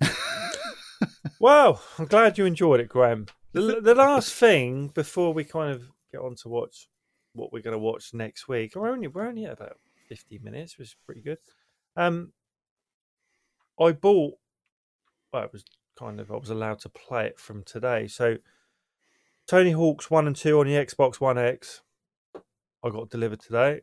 Well, 1.38 1.82
I'm 1.98 2.06
glad 2.06 2.38
you 2.38 2.46
enjoyed 2.46 2.80
it, 2.80 2.88
Graham. 2.88 3.26
The, 3.52 3.80
the 3.80 3.94
last 3.94 4.32
thing 4.40 4.88
before 4.88 5.34
we 5.34 5.44
kind 5.44 5.70
of 5.72 5.82
get 6.10 6.20
on 6.20 6.34
to 6.36 6.48
watch 6.48 6.88
what 7.34 7.52
we're 7.52 7.62
going 7.62 7.72
to 7.72 7.78
watch 7.78 8.14
next 8.14 8.48
week, 8.48 8.74
we're 8.74 8.88
only 8.88 9.08
we're 9.08 9.26
only 9.26 9.44
at 9.44 9.52
about 9.52 9.78
50 10.08 10.38
minutes, 10.38 10.78
which 10.78 10.88
is 10.88 10.96
pretty 11.04 11.20
good. 11.20 11.38
Um, 11.96 12.32
I 13.80 13.92
bought. 13.92 14.34
Well, 15.36 15.44
it 15.44 15.52
was 15.52 15.64
kind 15.98 16.18
of 16.18 16.32
I 16.32 16.36
was 16.36 16.48
allowed 16.48 16.78
to 16.80 16.88
play 16.88 17.26
it 17.26 17.38
from 17.38 17.62
today. 17.62 18.06
So, 18.06 18.38
Tony 19.46 19.72
Hawk's 19.72 20.10
one 20.10 20.26
and 20.26 20.34
two 20.34 20.58
on 20.58 20.66
the 20.66 20.72
Xbox 20.72 21.20
One 21.20 21.36
X, 21.36 21.82
I 22.82 22.88
got 22.88 23.10
delivered 23.10 23.40
today, 23.40 23.82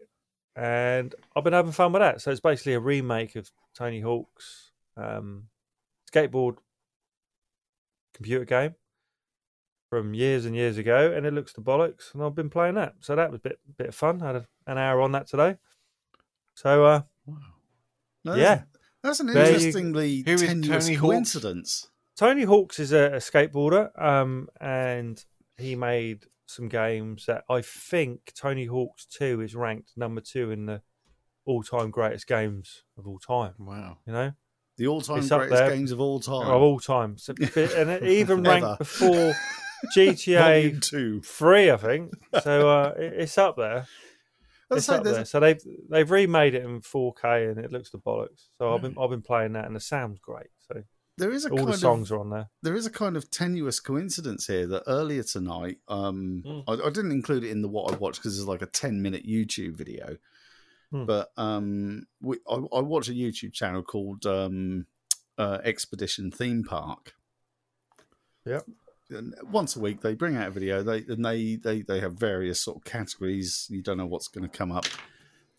and 0.55 1.13
I've 1.35 1.43
been 1.43 1.53
having 1.53 1.71
fun 1.71 1.93
with 1.93 2.01
that. 2.01 2.21
So 2.21 2.31
it's 2.31 2.39
basically 2.39 2.73
a 2.73 2.79
remake 2.79 3.35
of 3.35 3.51
Tony 3.75 3.99
Hawk's 3.99 4.71
um, 4.97 5.43
skateboard 6.11 6.55
computer 8.15 8.45
game 8.45 8.73
from 9.91 10.15
years 10.15 10.45
and 10.45 10.55
years 10.55 10.79
ago, 10.79 11.13
and 11.15 11.23
it 11.23 11.35
looks 11.35 11.53
to 11.53 11.61
bollocks. 11.61 12.15
And 12.15 12.23
I've 12.23 12.33
been 12.33 12.49
playing 12.49 12.75
that, 12.75 12.95
so 13.01 13.15
that 13.15 13.29
was 13.29 13.37
a 13.37 13.43
bit 13.43 13.59
bit 13.77 13.89
of 13.89 13.95
fun. 13.95 14.23
I 14.23 14.25
had 14.25 14.35
a, 14.37 14.47
an 14.65 14.79
hour 14.79 15.01
on 15.01 15.11
that 15.11 15.27
today. 15.27 15.57
So 16.55 16.83
uh, 16.83 17.01
No, 18.25 18.33
Yeah. 18.33 18.63
That's, 19.03 19.19
an 19.19 19.27
There 19.27 19.45
you- 19.47 19.55
interestingly 19.55 20.23
is 20.25 20.41
tenuous 20.41 20.85
Tony 20.85 20.97
coincidence. 20.97 21.87
Tony 22.17 22.43
Hawk's 22.43 22.79
is 22.79 22.91
a, 22.93 23.13
a 23.13 23.17
skateboarder, 23.17 23.89
um, 24.01 24.47
and 24.61 25.23
he 25.57 25.75
made 25.75 26.25
some 26.45 26.69
games 26.69 27.25
that 27.25 27.43
I 27.49 27.61
think 27.61 28.31
Tony 28.35 28.65
Hawk's 28.65 29.05
Two 29.05 29.41
is 29.41 29.55
ranked 29.55 29.91
number 29.97 30.21
two 30.21 30.51
in 30.51 30.65
the 30.67 30.81
all-time 31.45 31.89
greatest 31.91 32.27
games 32.27 32.83
of 32.97 33.07
all 33.07 33.19
time. 33.19 33.53
Wow. 33.59 33.97
You 34.05 34.13
know, 34.13 34.31
The 34.77 34.87
all 34.87 35.01
time 35.01 35.27
greatest 35.27 35.49
there. 35.51 35.69
games 35.69 35.91
of 35.91 35.99
all 35.99 36.19
time. 36.19 36.47
of 36.47 36.61
all 36.61 36.79
time, 36.79 37.17
so, 37.17 37.33
and 37.55 37.89
it 37.89 38.03
even 38.03 38.43
ranked 38.43 38.77
before 38.79 39.33
GTA 39.97 40.81
two. 40.81 41.21
Three, 41.21 41.69
I 41.71 41.77
think. 41.77 42.11
So 42.43 42.69
uh, 42.69 42.93
it- 42.97 43.13
it's 43.13 43.37
up 43.37 43.57
there. 43.57 43.87
It's 44.77 44.89
up 44.89 45.03
there. 45.03 45.25
So 45.25 45.39
they've 45.39 45.61
they've 45.89 46.09
remade 46.09 46.53
it 46.55 46.63
in 46.63 46.81
4K 46.81 47.49
and 47.51 47.59
it 47.59 47.71
looks 47.71 47.89
the 47.91 47.97
bollocks. 47.99 48.47
So 48.57 48.73
I've 48.73 48.81
been 48.81 48.95
I've 48.99 49.09
been 49.09 49.21
playing 49.21 49.53
that 49.53 49.65
and 49.65 49.75
the 49.75 49.79
sound's 49.79 50.19
great. 50.19 50.47
So 50.67 50.83
There 51.17 51.31
is 51.31 51.45
a 51.45 51.49
all 51.49 51.57
kind 51.57 51.69
the 51.69 51.73
of 51.73 51.79
songs 51.79 52.11
are 52.11 52.19
on 52.19 52.29
there. 52.29 52.49
there 52.61 52.75
is 52.75 52.85
a 52.85 52.91
kind 52.91 53.15
of 53.17 53.29
tenuous 53.29 53.79
coincidence 53.79 54.47
here 54.47 54.65
that 54.67 54.83
earlier 54.87 55.23
tonight, 55.23 55.77
um, 55.87 56.43
Mm. 56.45 56.63
I, 56.67 56.73
I 56.87 56.89
didn't 56.89 57.11
include 57.11 57.43
it 57.43 57.51
in 57.51 57.61
the 57.61 57.67
what 57.69 57.93
I 57.93 57.97
watched 57.97 58.19
because 58.19 58.37
it's 58.39 58.47
like 58.47 58.61
a 58.61 58.67
ten 58.67 59.01
minute 59.01 59.25
YouTube 59.25 59.75
video, 59.75 60.17
Mm. 60.93 61.05
but 61.07 61.31
um, 61.37 62.05
we, 62.21 62.37
I, 62.49 62.55
I 62.55 62.79
watch 62.81 63.09
a 63.09 63.13
YouTube 63.13 63.53
channel 63.53 63.81
called 63.83 64.25
um, 64.27 64.85
uh, 65.37 65.57
Expedition 65.63 66.29
Theme 66.31 66.63
Park. 66.63 67.13
Yep. 68.45 68.65
And 69.13 69.35
once 69.51 69.75
a 69.75 69.79
week 69.79 70.01
they 70.01 70.15
bring 70.15 70.35
out 70.35 70.47
a 70.47 70.51
video. 70.51 70.83
They 70.83 71.03
and 71.07 71.23
they 71.23 71.55
they 71.55 71.81
they 71.81 71.99
have 71.99 72.13
various 72.13 72.63
sort 72.63 72.77
of 72.77 72.83
categories. 72.83 73.67
You 73.69 73.81
don't 73.81 73.97
know 73.97 74.05
what's 74.05 74.27
going 74.27 74.49
to 74.49 74.57
come 74.57 74.71
up, 74.71 74.85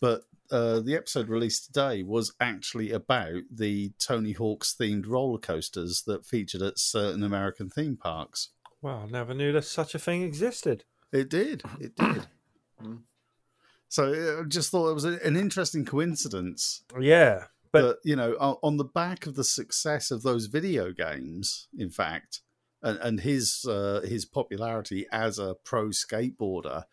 but 0.01 0.23
uh, 0.51 0.81
the 0.81 0.95
episode 0.95 1.29
released 1.29 1.67
today 1.67 2.03
was 2.03 2.33
actually 2.41 2.93
about 2.93 3.43
the 3.51 3.93
Tony 3.99 4.33
Hawk's 4.33 4.75
themed 4.79 5.07
roller 5.07 5.39
coasters 5.39 6.03
that 6.07 6.27
featured 6.27 6.63
at 6.63 6.79
certain 6.79 7.23
American 7.23 7.71
theme 7.71 7.97
parks. 7.97 8.51
Wow, 8.83 9.05
I 9.05 9.11
never 9.11 9.33
knew 9.33 9.53
that 9.53 9.65
such 9.65 9.95
a 9.95 9.99
thing 9.99 10.23
existed. 10.23 10.85
It 11.13 11.31
did. 11.31 11.63
It 11.81 11.97
did. 11.97 12.27
so 13.89 14.13
uh, 14.13 14.43
I 14.43 14.45
just 14.45 14.71
thought 14.71 14.91
it 14.91 14.95
was 14.95 15.05
an 15.05 15.37
interesting 15.37 15.85
coincidence 15.85 16.83
Yeah, 17.01 17.45
but 17.73 17.83
that 17.83 17.97
you 18.05 18.17
know 18.17 18.35
on 18.63 18.77
the 18.77 18.85
back 18.85 19.27
of 19.27 19.37
the 19.37 19.45
success 19.45 20.11
of 20.11 20.23
those 20.23 20.47
video 20.47 20.93
games, 20.93 21.69
in 21.77 21.91
fact, 21.91 22.43
and, 22.85 22.99
and 23.01 23.21
his 23.21 23.65
uh, 23.69 24.01
his 24.05 24.25
popularity 24.25 25.07
as 25.11 25.39
a 25.41 25.57
pro 25.65 25.87
skateboarder, 25.89 26.85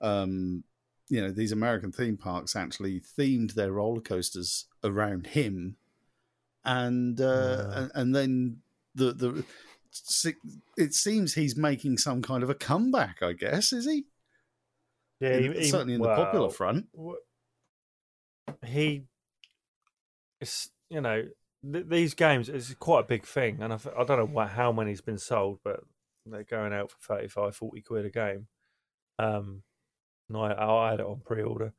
um, 0.00 0.62
you 1.08 1.20
know 1.20 1.32
these 1.32 1.50
American 1.52 1.90
theme 1.90 2.16
parks 2.16 2.54
actually 2.54 3.00
themed 3.00 3.54
their 3.54 3.72
roller 3.72 4.00
coasters 4.00 4.66
around 4.84 5.26
him, 5.28 5.76
and 6.64 7.20
uh, 7.20 7.24
Yeah. 7.68 7.78
and, 7.80 7.90
and 7.94 8.14
then 8.14 8.58
the 8.94 9.12
the 9.12 9.44
it 10.76 10.94
seems 10.94 11.34
he's 11.34 11.56
making 11.56 11.98
some 11.98 12.22
kind 12.22 12.42
of 12.42 12.50
a 12.50 12.54
comeback. 12.54 13.22
I 13.22 13.32
guess 13.32 13.72
is 13.72 13.86
he? 13.86 14.04
Yeah, 15.20 15.38
he- 15.38 15.48
he- 15.60 15.64
certainly 15.70 15.94
in 15.94 16.02
the 16.02 16.14
popular 16.14 16.50
front. 16.50 16.86
he 18.64 19.04
it's 20.40 20.70
you 20.90 21.00
know 21.00 21.24
th- 21.62 21.86
these 21.88 22.14
games 22.14 22.48
is 22.48 22.74
quite 22.78 23.00
a 23.00 23.08
big 23.08 23.24
thing 23.24 23.62
and 23.62 23.72
I've, 23.72 23.86
i 23.98 24.04
don't 24.04 24.18
know 24.18 24.26
what, 24.26 24.50
how 24.50 24.72
many's 24.72 25.00
been 25.00 25.18
sold 25.18 25.58
but 25.64 25.80
they're 26.24 26.44
going 26.44 26.72
out 26.72 26.90
for 26.90 26.98
35 26.98 27.54
40 27.54 27.80
quid 27.82 28.06
a 28.06 28.10
game. 28.10 28.48
Um 29.18 29.62
and 30.28 30.38
I, 30.38 30.52
I 30.52 30.90
had 30.90 31.00
it 31.00 31.06
on 31.06 31.20
pre-order. 31.24 31.72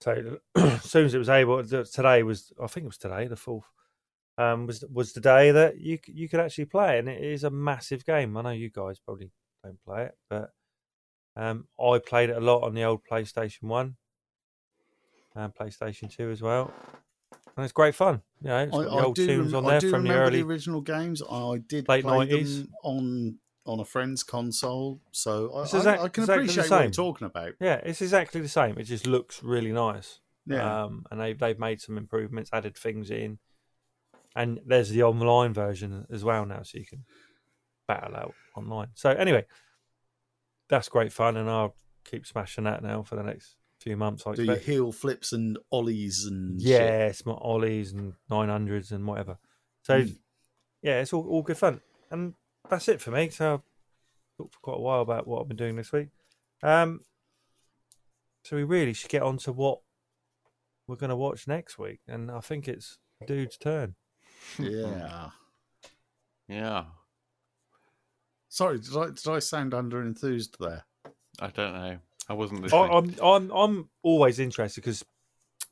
So 0.00 0.38
as 0.56 0.82
soon 0.90 1.06
as 1.06 1.14
it 1.14 1.18
was 1.18 1.28
able 1.28 1.62
today 1.64 2.22
was 2.22 2.52
i 2.60 2.66
think 2.66 2.84
it 2.84 2.88
was 2.88 2.98
today 2.98 3.28
the 3.28 3.36
fourth 3.36 3.70
um 4.36 4.66
was 4.66 4.84
was 4.92 5.12
the 5.12 5.20
day 5.20 5.52
that 5.52 5.78
you 5.78 5.98
you 6.06 6.28
could 6.28 6.40
actually 6.40 6.64
play 6.64 6.98
and 6.98 7.08
it 7.08 7.22
is 7.22 7.44
a 7.44 7.50
massive 7.50 8.04
game. 8.04 8.36
I 8.36 8.42
know 8.42 8.50
you 8.50 8.70
guys 8.70 8.98
probably 8.98 9.30
don't 9.62 9.82
play 9.84 10.06
it 10.06 10.18
but 10.28 10.50
um 11.36 11.68
i 11.80 11.98
played 11.98 12.30
it 12.30 12.36
a 12.36 12.40
lot 12.40 12.64
on 12.64 12.74
the 12.74 12.82
old 12.82 13.02
playstation 13.08 13.62
1 13.62 13.96
and 15.34 15.54
PlayStation 15.54 16.14
2 16.14 16.30
as 16.30 16.42
well. 16.42 16.72
And 17.56 17.64
it's 17.64 17.72
great 17.72 17.94
fun. 17.94 18.22
You 18.40 18.48
know, 18.48 18.58
it's 18.58 18.72
got 18.72 18.82
the 18.84 19.04
old 19.04 19.16
do, 19.16 19.26
tunes 19.26 19.54
on 19.54 19.66
I 19.66 19.78
there 19.78 19.90
from 19.90 20.04
the 20.04 20.14
early. 20.14 20.40
the 20.42 20.46
original 20.46 20.80
games. 20.80 21.22
I 21.30 21.58
did 21.66 21.84
play 21.84 22.02
90s. 22.02 22.56
them 22.58 22.68
on 22.82 23.38
on 23.64 23.78
a 23.78 23.84
friend's 23.84 24.24
console, 24.24 25.00
so 25.12 25.54
I, 25.54 25.62
It's 25.62 25.74
I, 25.74 25.92
I 25.92 26.08
can 26.08 26.24
exactly 26.24 26.44
appreciate 26.46 26.70
what 26.70 26.82
you're 26.82 26.90
talking 26.90 27.26
about. 27.26 27.52
Yeah, 27.60 27.76
it's 27.76 28.02
exactly 28.02 28.40
the 28.40 28.48
same. 28.48 28.76
It 28.76 28.84
just 28.84 29.06
looks 29.06 29.40
really 29.42 29.70
nice. 29.70 30.18
Yeah, 30.46 30.84
Um, 30.84 31.06
and 31.12 31.20
they've, 31.20 31.38
they've 31.38 31.58
made 31.58 31.80
some 31.80 31.96
improvements, 31.96 32.50
added 32.52 32.76
things 32.76 33.10
in. 33.10 33.38
And 34.34 34.60
there's 34.66 34.90
the 34.90 35.04
online 35.04 35.54
version 35.54 36.06
as 36.10 36.24
well 36.24 36.44
now, 36.44 36.62
so 36.64 36.78
you 36.78 36.86
can 36.86 37.04
battle 37.86 38.16
out 38.16 38.34
online. 38.56 38.88
So, 38.94 39.10
anyway, 39.10 39.44
that's 40.68 40.88
great 40.88 41.12
fun. 41.12 41.36
And 41.36 41.48
I'll 41.48 41.76
keep 42.04 42.26
smashing 42.26 42.64
that 42.64 42.82
now 42.82 43.02
for 43.02 43.14
the 43.14 43.22
next 43.22 43.56
few 43.82 43.96
months. 43.96 44.26
I 44.26 44.34
do 44.34 44.44
you 44.44 44.50
expect. 44.52 44.66
heel 44.68 44.92
flips 44.92 45.32
and 45.32 45.58
ollies 45.70 46.24
and 46.26 46.60
shit? 46.60 46.70
Yeah, 46.70 47.06
it's 47.06 47.26
my 47.26 47.32
ollies 47.34 47.92
and 47.92 48.14
nine 48.30 48.48
hundreds 48.48 48.92
and 48.92 49.06
whatever. 49.06 49.38
So 49.82 50.02
Mm. 50.02 50.18
yeah, 50.82 51.00
it's 51.00 51.12
all, 51.12 51.26
all 51.28 51.42
good 51.42 51.58
fun, 51.58 51.80
and 52.10 52.34
that's 52.70 52.88
it 52.88 53.00
for 53.00 53.10
me. 53.10 53.28
So 53.30 53.54
I've 53.54 53.60
talked 54.38 54.54
for 54.54 54.60
quite 54.60 54.76
a 54.78 54.80
while 54.80 55.00
about 55.02 55.26
what 55.26 55.40
I've 55.42 55.48
been 55.48 55.56
doing 55.56 55.76
this 55.76 55.92
week. 55.92 56.08
Um, 56.62 57.00
so 58.44 58.56
we 58.56 58.64
really 58.64 58.92
should 58.92 59.10
get 59.10 59.22
on 59.22 59.36
to 59.38 59.52
what 59.52 59.80
we're 60.86 60.96
going 60.96 61.10
to 61.10 61.16
watch 61.16 61.46
next 61.46 61.78
week, 61.78 62.00
and 62.08 62.30
I 62.30 62.40
think 62.40 62.68
it's 62.68 62.98
dude's 63.26 63.56
turn. 63.56 63.94
yeah. 64.58 65.30
Yeah. 66.48 66.84
Sorry, 68.48 68.78
did 68.78 68.96
I 68.96 69.06
did 69.06 69.26
I 69.28 69.38
sound 69.38 69.72
under 69.74 70.02
enthused 70.02 70.56
there? 70.60 70.84
I 71.40 71.48
don't 71.48 71.72
know. 71.72 71.98
I 72.28 72.34
wasn't 72.34 72.60
I, 72.60 72.62
listening. 72.62 73.20
I'm 73.20 73.24
I'm 73.24 73.50
I'm 73.50 73.88
always 74.02 74.38
interested 74.38 74.80
because 74.80 75.04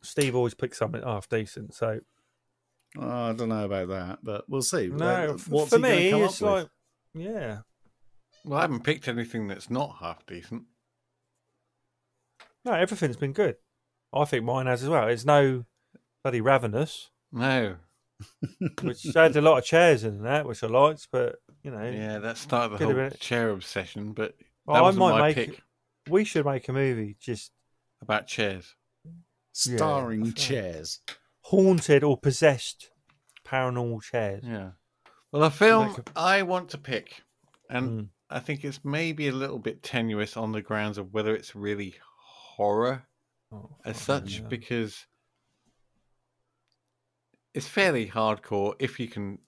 Steve 0.02 0.34
always 0.34 0.54
picks 0.54 0.78
something 0.78 1.02
half 1.02 1.28
decent. 1.28 1.74
So 1.74 2.00
Oh, 2.98 3.08
I 3.08 3.32
don't 3.32 3.50
know 3.50 3.64
about 3.64 3.88
that, 3.88 4.18
but 4.22 4.44
we'll 4.48 4.62
see. 4.62 4.88
no, 4.88 5.06
Uh, 5.06 5.38
what's 5.48 5.70
for 5.70 5.78
me 5.78 6.08
it's 6.10 6.42
up 6.42 6.48
with? 6.48 6.62
like 6.62 6.68
yeah. 7.14 7.58
well, 8.44 8.58
I 8.58 8.62
haven't 8.62 8.82
picked 8.82 9.06
anything 9.08 9.46
that's 9.46 9.70
not 9.70 9.96
half 10.00 10.26
decent. 10.26 10.64
No, 12.64 12.72
everything's 12.72 13.16
been 13.16 13.32
good. 13.32 13.56
I 14.12 14.24
think 14.24 14.44
mine 14.44 14.66
has 14.66 14.82
as 14.82 14.88
well. 14.88 15.08
It's 15.08 15.24
no 15.24 15.64
bloody 16.22 16.40
ravenous, 16.40 17.10
No. 17.32 17.76
which 18.82 19.06
had 19.14 19.34
a 19.36 19.40
lot 19.40 19.58
of 19.58 19.64
chairs 19.64 20.04
in 20.04 20.22
that, 20.24 20.46
which 20.46 20.62
I 20.62 20.66
liked, 20.66 21.08
but 21.10 21.36
you 21.62 21.70
know, 21.70 21.88
Yeah, 21.88 22.18
that 22.18 22.36
started 22.36 22.78
the 22.78 22.84
whole 22.92 23.10
chair 23.10 23.50
obsession, 23.50 24.12
but 24.12 24.36
that 24.38 24.46
Well, 24.66 24.76
I 24.76 24.80
wasn't 24.82 25.00
might 25.00 25.10
my 25.12 25.20
make 25.28 25.34
pick 25.36 25.48
it- 25.50 25.60
we 26.08 26.24
should 26.24 26.44
make 26.46 26.68
a 26.68 26.72
movie 26.72 27.16
just 27.20 27.52
about 28.02 28.26
chairs. 28.26 28.74
starring 29.52 30.22
that's 30.24 30.30
right. 30.32 30.48
chairs. 30.48 31.00
haunted 31.42 32.04
or 32.04 32.16
possessed 32.16 32.90
paranormal 33.44 34.02
chairs. 34.02 34.44
Yeah. 34.46 34.70
Well, 35.32 35.42
a 35.44 35.50
film 35.50 35.88
Like 35.88 35.98
a- 35.98 36.12
I 36.18 36.42
want 36.42 36.70
to 36.70 36.78
pick, 36.78 37.22
and 37.68 37.88
Mm. 37.88 38.08
I 38.30 38.38
think 38.40 38.64
it's 38.64 38.84
maybe 38.84 39.26
a 39.28 39.32
little 39.32 39.58
bit 39.58 39.82
tenuous 39.82 40.36
on 40.36 40.52
the 40.52 40.62
grounds 40.62 40.98
of 40.98 41.12
whether 41.12 41.34
it's 41.34 41.54
really 41.56 41.96
horror 42.16 43.06
Oh, 43.52 43.76
as 43.84 44.00
fucking 44.04 44.28
such, 44.28 44.38
hell. 44.40 44.48
because 44.48 45.06
it's 47.54 47.66
fairly 47.66 48.06
hardcore 48.08 48.74
if 48.78 49.00
you 49.00 49.08
can 49.08 49.38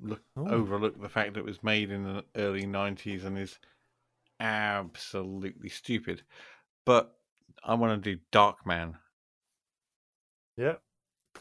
look 0.00 0.22
Oh. 0.36 0.48
overlook 0.48 1.00
the 1.00 1.08
fact 1.08 1.34
that 1.34 1.40
it 1.40 1.44
was 1.44 1.62
made 1.62 1.90
in 1.90 2.02
the 2.04 2.24
early 2.34 2.64
'90s 2.64 3.24
and 3.24 3.38
is 3.38 3.58
absolutely 4.42 5.68
stupid. 5.68 6.22
But 6.84 7.14
I 7.64 7.74
want 7.74 8.02
to 8.02 8.14
do 8.14 8.20
Darkman. 8.32 8.94
yeah, 10.56 10.74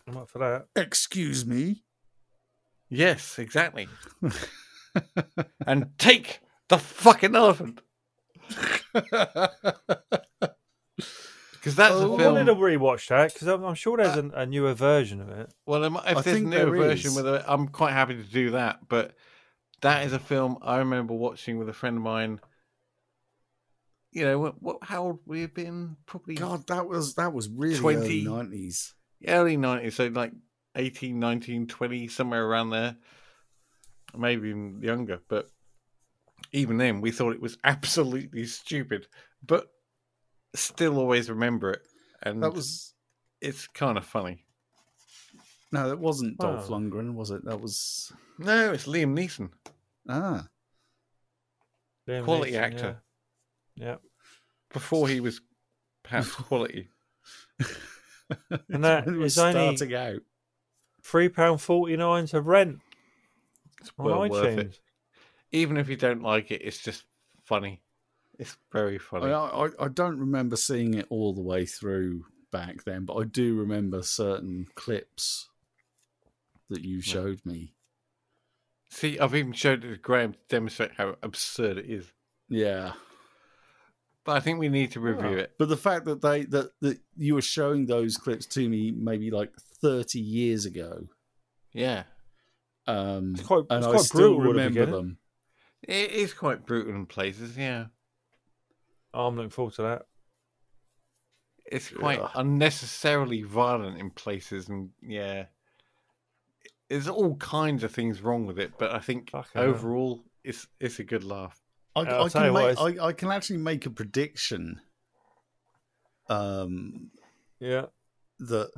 I'm 0.08 0.18
up 0.18 0.30
for 0.30 0.39
that. 0.39 0.68
Excuse 0.82 1.45
me. 1.45 1.84
Yes, 2.89 3.39
exactly. 3.39 3.88
and 5.66 5.89
take 5.97 6.41
the 6.68 6.78
fucking 6.78 7.36
elephant. 7.36 7.82
Because 11.54 11.76
that's 11.76 11.93
Oh, 11.95 12.12
a 12.12 12.16
I 12.16 12.18
film. 12.18 12.34
wanted 12.34 12.45
to 12.45 12.56
rewatch 12.56 13.08
that 13.10 13.34
because 13.34 13.47
I'm, 13.47 13.64
I'm 13.64 13.76
sure 13.76 13.95
there's 13.97 14.18
uh, 14.18 14.30
a, 14.36 14.41
a 14.41 14.45
newer 14.45 14.74
version 14.74 15.22
of 15.22 15.30
it. 15.30 15.54
Well, 15.66 15.84
if 15.84 15.95
I 16.06 16.22
there's 16.22 16.38
a 16.38 16.39
newer 16.41 16.66
there 16.78 16.88
version 16.88 17.14
with 17.16 17.28
it, 17.28 17.43
I'm 17.47 17.68
quite 17.68 17.93
happy 17.93 18.16
to 18.16 18.24
do 18.24 18.52
that. 18.52 18.80
But 18.89 19.14
that 19.82 20.06
is 20.06 20.14
a 20.14 20.20
film 20.20 20.58
I 20.62 20.78
remember 20.80 21.14
watching 21.14 21.58
with 21.60 21.70
a 21.70 21.74
friend 21.74 21.97
of 21.97 22.04
mine. 22.04 22.39
You 24.12 24.26
know, 24.26 24.39
what, 24.39 24.62
what 24.62 24.78
how 24.82 25.03
old 25.03 25.20
we 25.26 25.41
have 25.41 25.53
been? 25.53 25.95
Probably 26.05 26.36
God, 26.36 26.68
that 26.68 26.88
was 26.88 27.16
that 27.16 27.34
was 27.34 27.47
really 27.49 27.78
20. 27.78 27.97
early 27.97 28.24
nineties. 28.24 28.93
early 29.28 29.55
90s, 29.57 29.93
so 29.93 30.07
like 30.07 30.34
18, 30.76 31.18
19, 31.20 31.68
20, 31.68 32.07
somewhere 32.09 32.45
around 32.45 32.72
there. 32.72 32.97
Maybe 34.18 34.49
even 34.49 34.82
younger. 34.82 35.20
But 35.30 35.49
even 36.51 36.78
then, 36.78 36.99
we 36.99 37.12
thought 37.12 37.34
it 37.34 37.41
was 37.41 37.57
absolutely 37.64 38.45
stupid. 38.45 39.07
But 39.45 39.68
still 40.55 40.97
always 40.99 41.30
remember 41.30 41.72
it. 41.72 41.82
And 42.22 42.43
That 42.43 42.53
was 42.53 42.93
it's 43.39 43.68
kind 43.68 43.97
of 43.97 44.05
funny. 44.05 44.43
no, 45.72 45.88
that 45.88 45.99
wasn't 45.99 46.38
Dolph 46.38 46.68
Lundgren, 46.68 47.14
was 47.14 47.32
it? 47.32 47.45
That 47.45 47.62
was 47.62 48.12
No, 48.38 48.74
it's 48.74 48.88
Liam 48.88 49.18
Neeson. 49.18 49.51
ah. 50.09 50.45
Liam 52.07 52.26
Quality 52.26 52.51
Neeson, 52.51 52.62
actor. 52.62 52.86
Yeah. 52.86 52.93
Yeah. 53.76 53.95
Before 54.74 55.07
he 55.07 55.19
was 55.19 55.41
perhaps 56.03 56.32
quality. 56.32 56.89
And 58.69 58.86
that 58.86 59.05
was 59.07 59.34
is 59.34 59.38
only 59.38 59.76
starting 59.76 59.93
out. 59.95 60.22
three 61.03 61.28
pound 61.28 61.59
forty 61.59 61.97
nine 61.97 62.28
to 62.28 62.39
rent 62.39 62.80
It's 63.82 63.91
on 63.99 64.05
well 64.05 64.30
worth 64.30 64.45
iTunes. 64.45 64.59
it. 64.59 64.80
Even 65.51 65.76
if 65.76 65.89
you 65.89 65.97
don't 65.97 66.22
like 66.22 66.49
it, 66.49 66.61
it's 66.63 66.78
just 66.78 67.03
funny. 67.43 67.82
It's 68.39 68.55
very 68.72 68.95
I, 68.95 68.99
funny. 68.99 69.34
I 69.34 69.67
I 69.80 69.88
don't 69.89 70.17
remember 70.17 70.55
seeing 70.55 70.93
it 70.93 71.07
all 71.09 71.34
the 71.34 71.41
way 71.41 71.65
through 71.65 72.24
back 72.53 72.86
then, 72.86 73.03
but 73.03 73.15
I 73.15 73.26
do 73.26 73.55
remember 73.57 74.01
certain 74.01 74.67
clips 74.76 75.49
that 76.69 76.86
you 76.86 77.01
showed 77.01 77.45
me. 77.45 77.74
See, 78.89 79.19
I've 79.19 79.36
even 79.36 79.51
showed 79.53 79.84
it 79.84 79.89
to 79.89 79.97
Graham 79.97 80.34
to 80.34 80.39
demonstrate 80.47 80.91
how 80.97 81.17
absurd 81.22 81.78
it 81.80 81.86
is. 81.89 82.11
Yeah. 82.47 82.93
But 84.24 84.38
I 84.38 84.39
think 84.39 84.59
we 84.59 84.69
need 84.69 84.91
to 84.91 84.99
review 84.99 85.38
it. 85.38 85.53
But 85.57 85.69
the 85.69 85.78
fact 85.78 86.05
that 86.05 86.22
they 86.22 86.43
that, 86.45 86.72
that 86.82 86.99
you 87.17 87.34
were 87.36 87.41
showing 87.41 87.86
those 87.88 88.17
clips 88.17 88.45
to 88.47 88.69
me 88.69 88.91
maybe 88.91 89.32
like 89.32 89.51
thirty 89.82 90.19
years 90.19 90.65
ago, 90.65 91.07
Yeah. 91.74 92.03
um, 92.88 93.34
It's 93.34 93.43
quite- 93.43 93.65
and 93.69 93.84
it's 93.84 93.93
I 93.93 93.97
still 93.97 94.36
brutal 94.36 94.53
remember 94.53 94.86
them. 94.86 95.17
It 95.82 96.11
is 96.11 96.34
quite 96.34 96.65
brutal 96.67 96.93
in 96.93 97.07
places, 97.07 97.57
yeah. 97.57 97.88
Oh, 99.13 99.26
I'm 99.28 99.36
looking 99.36 99.49
forward 99.49 99.74
to 99.76 99.82
that. 99.82 100.05
It's 101.65 101.89
quite 101.89 102.19
Yeah. 102.19 102.30
unnecessarily 102.36 103.41
violent 103.43 103.97
in 103.97 104.11
places, 104.11 104.69
and 104.69 104.91
yeah. 105.01 105.47
There's 106.89 107.07
all 107.07 107.38
kinds 107.38 107.84
of 107.84 107.91
things 107.93 108.22
wrong 108.22 108.45
with 108.45 108.59
it, 108.59 108.74
but 108.78 108.91
I 108.91 108.99
think 108.99 109.32
Fucking 109.32 109.59
hell. 109.61 109.69
overall, 109.69 110.26
it's 110.43 110.67
it's 110.80 110.99
a 110.99 111.03
good 111.03 111.24
laugh. 111.24 111.61
I, 111.96 112.02
I 112.02 112.30
can 112.30 112.54
make, 112.54 112.80
I, 112.80 113.08
I 113.08 113.14
can 113.14 113.32
actually 113.32 113.58
make 113.58 113.86
a 113.86 113.89
prediction. 113.89 114.80
Um, 116.30 117.12
Yeah. 117.60 117.88
that 118.39 118.72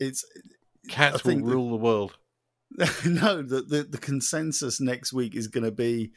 it's 0.00 0.24
Cats 0.88 1.24
will 1.24 1.30
think 1.30 1.44
that- 1.44 1.50
rule 1.52 1.70
the 1.70 1.76
world. 1.76 2.18
no 3.06 3.40
the, 3.40 3.62
the 3.62 3.86
the 3.88 3.98
consensus 3.98 4.80
next 4.80 5.12
week 5.12 5.36
is 5.36 5.46
going 5.46 5.62
to 5.62 5.70
be 5.70 6.10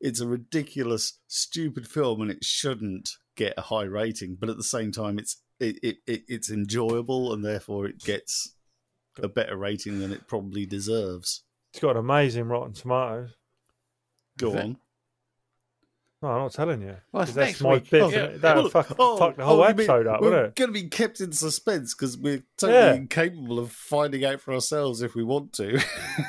it's 0.00 0.20
a 0.20 0.26
ridiculous, 0.26 1.18
stupid 1.28 1.88
film, 1.88 2.20
and 2.20 2.30
it 2.30 2.44
shouldn't 2.44 3.08
get 3.36 3.54
a 3.56 3.62
high 3.62 3.84
rating, 3.84 4.36
but 4.38 4.50
at 4.50 4.58
the 4.58 4.62
same 4.62 4.92
time, 4.92 5.18
it's 5.18 5.40
it, 5.60 5.78
it, 5.82 5.96
it 6.06 6.22
it's 6.28 6.50
enjoyable, 6.50 7.32
and 7.32 7.42
therefore 7.42 7.86
it 7.86 8.00
gets 8.00 8.54
a 9.22 9.28
better 9.28 9.56
rating 9.56 10.00
than 10.00 10.12
it 10.12 10.26
probably 10.28 10.66
deserves. 10.66 11.44
It's 11.72 11.80
got 11.80 11.96
amazing 11.96 12.48
Rotten 12.48 12.74
Tomatoes. 12.74 13.30
Go 14.36 14.58
on. 14.58 14.76
No, 16.22 16.28
I'm 16.30 16.38
not 16.42 16.52
telling 16.54 16.80
you. 16.80 16.96
Well, 17.12 17.26
that's 17.26 17.60
my 17.60 17.80
bit. 17.80 18.00
Oh, 18.02 18.08
yeah. 18.08 18.28
That 18.38 18.56
would 18.56 18.72
fuck, 18.72 18.94
oh, 18.98 19.18
fuck 19.18 19.36
the 19.36 19.44
whole 19.44 19.60
oh, 19.62 19.68
you 19.68 19.74
mean 19.74 19.80
episode 19.80 20.06
up, 20.06 20.20
We're 20.22 20.30
wouldn't 20.30 20.44
it? 20.46 20.48
It's 20.50 20.58
going 20.58 20.72
to 20.72 20.82
be 20.82 20.88
kept 20.88 21.20
in 21.20 21.32
suspense 21.32 21.94
because 21.94 22.16
we're 22.16 22.42
totally 22.56 22.78
Yeah. 22.78 22.94
incapable 22.94 23.58
of 23.58 23.70
finding 23.72 24.24
out 24.24 24.40
for 24.40 24.54
ourselves 24.54 25.02
if 25.02 25.14
we 25.14 25.22
want 25.22 25.52
to. 25.54 25.78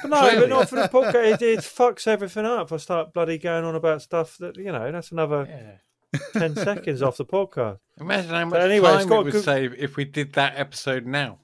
But 0.02 0.10
no, 0.10 0.20
Clearly. 0.20 0.40
but 0.42 0.50
not 0.50 0.70
for 0.70 0.76
the 0.76 0.82
podcast. 0.90 1.34
It, 1.36 1.42
it 1.44 1.60
fucks 1.60 2.08
everything 2.08 2.46
up. 2.46 2.74
I 2.74 2.78
start 2.78 3.14
bloody 3.14 3.38
going 3.38 3.64
on 3.64 3.76
about 3.76 4.02
stuff 4.02 4.38
that 4.40 4.58
you 4.58 4.72
know, 4.72 4.92
that's 4.92 5.14
another 5.14 5.48
Yeah. 6.14 6.20
ten 6.40 6.56
seconds 6.58 7.02
off 7.02 7.16
the 7.16 7.26
podcast. 7.26 7.80
Imagine 7.98 8.32
how 8.32 8.46
much 8.46 8.60
anyway, 8.60 8.90
it's 8.96 9.04
time 9.04 9.08
got 9.10 9.20
it 9.20 9.24
would 9.26 9.32
good- 9.34 9.44
save 9.46 9.74
if 9.76 9.96
we 9.96 10.04
did 10.04 10.34
that 10.34 10.56
episode 10.58 11.06
now. 11.06 11.40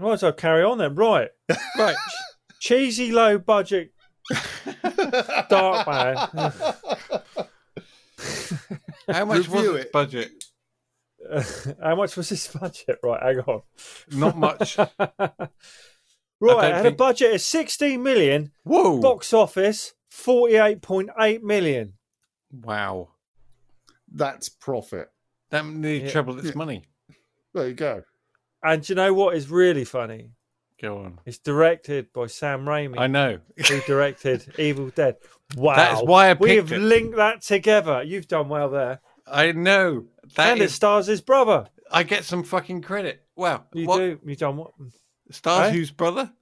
Right, 0.00 0.18
so 0.18 0.32
carry 0.32 0.64
on 0.64 0.78
then. 0.78 0.94
Right, 0.96 1.28
Right. 1.78 1.94
cheesy, 2.58 3.12
low 3.12 3.38
budget, 3.38 3.92
dark 5.48 5.86
man. 5.86 6.16
How 9.08 9.24
much 9.24 9.48
was 9.48 9.64
its 9.64 9.84
it. 9.86 9.92
budget? 9.92 10.44
How 11.82 11.94
much 11.96 12.16
was 12.16 12.28
this 12.28 12.48
budget? 12.48 12.98
Right, 13.02 13.22
hang 13.22 13.38
on. 13.40 13.62
Not 14.10 14.36
much. 14.36 14.76
Right, 14.78 14.88
don't 16.40 16.62
had 16.62 16.82
think- 16.82 16.94
a 16.94 16.96
budget 16.96 17.34
of 17.34 17.40
16 17.40 18.02
million, 18.02 18.50
Whoa! 18.64 19.00
box 19.00 19.32
office 19.32 19.94
48.8 20.12 21.42
million. 21.42 21.94
Wow. 22.52 23.08
That's 24.12 24.48
profit. 24.48 25.08
That 25.50 25.64
nearly 25.64 26.04
Yeah. 26.04 26.10
trebled 26.10 26.44
its 26.44 26.54
money. 26.56 26.84
There 27.54 27.68
you 27.68 27.74
go. 27.74 28.02
And 28.64 28.82
do 28.82 28.92
you 28.92 28.94
know 28.96 29.14
what 29.14 29.36
is 29.36 29.48
really 29.50 29.84
funny? 29.84 30.30
Go 30.80 30.98
on. 30.98 31.20
It's 31.24 31.38
directed 31.38 32.12
by 32.12 32.26
Sam 32.26 32.64
Raimi. 32.64 32.98
I 32.98 33.06
know. 33.06 33.38
who 33.56 33.80
directed 33.82 34.52
Evil 34.58 34.90
Dead. 34.90 35.16
Wow. 35.56 35.76
That 35.76 35.94
is 35.98 36.02
why 36.02 36.30
I 36.30 36.32
We've 36.34 36.72
it. 36.72 36.78
linked 36.78 37.16
that 37.16 37.42
together. 37.42 38.02
You've 38.02 38.26
done 38.26 38.48
well 38.48 38.70
there. 38.70 39.00
I 39.26 39.52
know. 39.52 40.06
That 40.36 40.52
and 40.52 40.60
it 40.60 40.64
is. 40.64 40.74
stars 40.74 41.06
his 41.06 41.20
brother. 41.20 41.68
I 41.90 42.02
get 42.02 42.24
some 42.24 42.42
fucking 42.42 42.82
credit. 42.82 43.22
Wow. 43.36 43.64
You 43.72 43.86
what? 43.86 43.98
do. 43.98 44.18
You 44.24 44.36
done 44.36 44.56
what? 44.56 44.72
Stars 45.30 45.70
Eh? 45.70 45.72
whose 45.72 45.90
brother? 45.90 46.32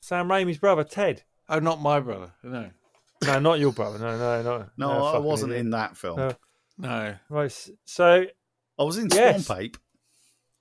Sam 0.00 0.28
Raimi's 0.28 0.58
brother, 0.58 0.84
Ted. 0.84 1.22
Oh, 1.48 1.58
not 1.60 1.80
my 1.80 2.00
brother. 2.00 2.32
No. 2.42 2.70
No, 3.24 3.38
not 3.38 3.60
your 3.60 3.72
brother. 3.72 3.98
No, 3.98 4.18
no, 4.18 4.42
no. 4.42 4.66
No, 4.76 5.04
I 5.06 5.18
wasn't 5.18 5.52
idiot. 5.52 5.64
in 5.66 5.70
that 5.70 5.96
film. 5.96 6.16
No. 6.18 6.32
No. 6.78 7.14
Right. 7.28 7.68
So. 7.84 8.24
I 8.78 8.82
was 8.82 8.98
in 8.98 9.08
Yes. 9.12 9.46
Swamp 9.46 9.60
Ape. 9.60 9.76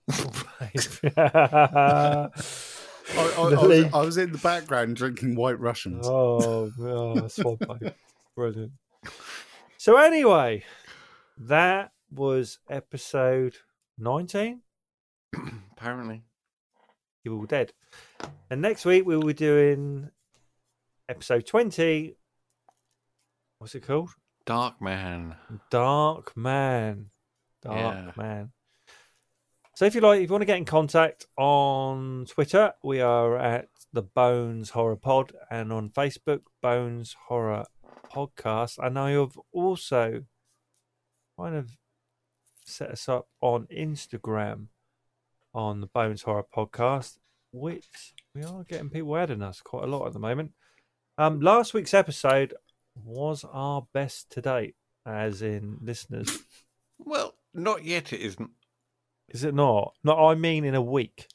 oh, 3.15 3.51
I, 3.51 3.55
I, 3.55 3.61
I, 3.61 3.67
was. 3.67 3.93
I 3.93 4.01
was 4.01 4.17
in 4.17 4.31
the 4.31 4.37
background 4.37 4.95
drinking 4.95 5.35
White 5.35 5.59
Russians. 5.59 6.07
oh, 6.07 6.71
oh 6.79 7.27
swamp 7.27 7.63
ape. 7.81 7.93
Brilliant. 8.35 8.71
So 9.77 9.97
anyway, 9.97 10.63
that 11.37 11.91
was 12.11 12.59
episode 12.69 13.55
nineteen. 13.97 14.61
Apparently. 15.77 16.23
You're 17.23 17.35
all 17.35 17.45
Dead. 17.45 17.71
And 18.49 18.61
next 18.61 18.83
week 18.85 19.05
we 19.05 19.15
will 19.15 19.27
be 19.27 19.33
doing 19.33 20.09
episode 21.07 21.45
20. 21.47 22.17
What's 23.59 23.75
it 23.75 23.87
called? 23.87 24.09
Dark 24.45 24.81
Man. 24.81 25.37
Dark 25.69 26.35
Man. 26.35 27.11
Dark 27.61 27.77
Yeah. 27.77 28.11
Man. 28.17 28.51
So 29.75 29.85
if 29.85 29.95
you 29.95 30.01
like, 30.01 30.21
if 30.21 30.29
you 30.29 30.33
want 30.33 30.43
to 30.43 30.45
get 30.45 30.57
in 30.57 30.65
contact 30.65 31.25
on 31.35 32.25
Twitter, 32.29 32.73
we 32.83 33.01
are 33.01 33.35
at 33.39 33.69
the 33.91 34.03
Bones 34.03 34.69
Horror 34.69 34.95
Pod 34.95 35.31
and 35.49 35.73
on 35.73 35.89
Facebook, 35.89 36.41
Bones 36.61 37.15
Horror 37.27 37.65
Podcast. 38.13 38.77
And 38.77 38.99
I 38.99 39.11
have 39.11 39.31
also 39.51 40.25
kind 41.39 41.55
of 41.55 41.71
set 42.65 42.91
us 42.91 43.09
up 43.09 43.29
on 43.41 43.65
Instagram 43.75 44.67
on 45.55 45.81
the 45.81 45.87
Bones 45.87 46.21
Horror 46.21 46.45
Podcast, 46.55 47.17
which 47.51 48.13
we 48.35 48.43
are 48.43 48.63
getting 48.65 48.91
people 48.91 49.17
adding 49.17 49.41
us 49.41 49.59
quite 49.59 49.85
a 49.85 49.87
lot 49.87 50.05
at 50.05 50.13
the 50.13 50.19
moment. 50.19 50.51
Um, 51.17 51.39
last 51.39 51.73
week's 51.73 51.95
episode 51.95 52.53
was 52.95 53.43
our 53.51 53.87
best 53.91 54.29
to 54.33 54.41
date, 54.41 54.75
as 55.03 55.41
in 55.41 55.79
listeners. 55.81 56.43
Well, 56.99 57.33
not 57.55 57.83
yet. 57.83 58.13
It 58.13 58.21
isn't. 58.21 58.51
Is 59.29 59.43
it 59.43 59.53
not? 59.55 59.93
No, 60.03 60.27
I 60.27 60.35
mean 60.35 60.65
in 60.65 60.75
a 60.75 60.81
week. 60.81 61.27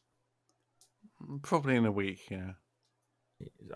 Probably 1.42 1.76
in 1.76 1.84
a 1.86 1.92
week. 1.92 2.20
Yeah. 2.30 2.52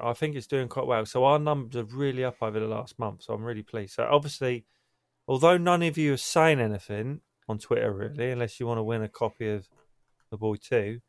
I 0.01 0.13
think 0.13 0.37
it's 0.37 0.47
doing 0.47 0.69
quite 0.69 0.87
well. 0.87 1.07
So 1.07 1.25
our 1.25 1.39
numbers 1.39 1.77
are 1.77 1.85
really 1.85 2.25
up 2.25 2.37
over 2.43 2.59
the 2.59 2.67
last 2.67 2.99
month. 2.99 3.23
So 3.23 3.33
I'm 3.35 3.43
really 3.45 3.63
pleased. 3.63 3.95
So 3.95 4.07
obviously, 4.11 4.65
although 5.29 5.57
none 5.57 5.83
of 5.83 5.97
you 5.99 6.15
are 6.15 6.19
saying 6.19 6.61
anything 6.61 7.21
on 7.49 7.59
Twitter, 7.59 7.93
really, 7.93 8.31
unless 8.31 8.59
you 8.61 8.67
want 8.67 8.79
to 8.79 8.83
win 8.83 9.03
a 9.03 9.09
copy 9.09 9.49
of 9.51 9.69
The 10.31 10.37
Boy 10.37 10.57
2, 10.57 11.01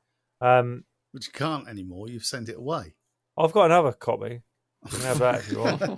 um, 0.41 0.83
Which 1.11 1.27
you 1.27 1.33
can't 1.33 1.67
anymore. 1.67 2.09
You've 2.09 2.25
sent 2.25 2.49
it 2.49 2.57
away. 2.57 2.95
I've 3.37 3.51
got 3.53 3.65
another 3.65 3.91
copy. 3.91 4.41
You 4.85 4.89
can 4.91 5.01
have 5.01 5.19
that 5.19 5.35
if 5.39 5.51
you 5.51 5.59
want. 5.59 5.81
I 5.81 5.89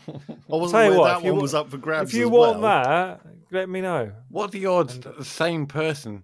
wasn't 0.48 0.72
Tell 0.72 0.84
you 0.86 0.90
aware 0.92 1.00
what, 1.00 1.08
that 1.08 1.18
if 1.20 1.24
you 1.24 1.32
one 1.32 1.38
wa- 1.38 1.42
was 1.42 1.54
up 1.56 1.70
for 1.72 1.78
grabs. 1.78 2.12
if 2.14 2.20
you 2.20 2.26
as 2.26 2.32
want 2.32 2.60
well. 2.60 2.84
that, 2.84 3.22
let 3.52 3.68
me 3.70 3.82
know. 3.82 4.12
what 4.30 4.50
are 4.50 4.52
the 4.52 4.66
odds 4.68 5.00
that 5.00 5.18
the 5.18 5.26
same 5.26 5.66
person 5.66 6.24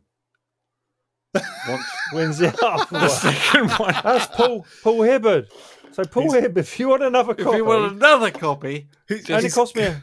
wants 1.34 1.90
Wins 2.14 2.42
it 2.42 2.62
up. 2.64 2.90
the 2.90 3.08
second 3.10 3.72
one? 3.72 3.94
That's 4.04 4.28
Paul 4.36 4.66
Paul 4.84 5.02
Hibbard. 5.04 5.48
So 5.92 6.04
Paul 6.06 6.32
Hibbard, 6.32 6.58
if 6.58 6.80
you 6.80 6.90
want 6.90 7.04
another 7.04 7.34
copy, 7.34 7.42
If 7.42 7.46
copy, 7.46 7.58
you 7.58 7.66
want 7.66 7.94
another 7.94 8.32
copy, 8.32 8.88
He's- 9.08 9.30
only 9.30 9.50
cost 9.50 9.76
me 9.76 9.84
a, 9.84 9.92
he's 9.94 10.02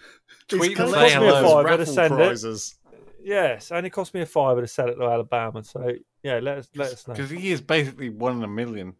tweet 0.49 0.79
and 0.79 0.89
collecting 0.91 1.09
say 1.09 1.15
hello. 1.15 1.43
those 1.43 1.53
Five, 1.53 1.81
I'd 1.81 1.89
send 1.89 2.15
it. 2.15 2.17
prizes. 2.17 2.75
yes, 3.23 3.71
only 3.73 3.91
cost 3.91 4.15
me 4.15 4.21
a 4.21 4.27
fiver 4.27 4.61
to 4.61 4.67
sell 4.67 4.89
it 4.89 4.95
to 4.97 5.05
Alabama. 5.05 5.63
So 5.65 5.93
yeah, 6.23 6.41
let 6.41 6.59
us 6.59 6.69
let 6.75 6.93
us 6.93 7.07
know. 7.09 7.15
because 7.15 7.31
he 7.31 7.51
is 7.51 7.61
basically 7.61 8.09
one 8.11 8.37
in 8.39 8.43
a 8.45 8.49
million. 8.49 8.95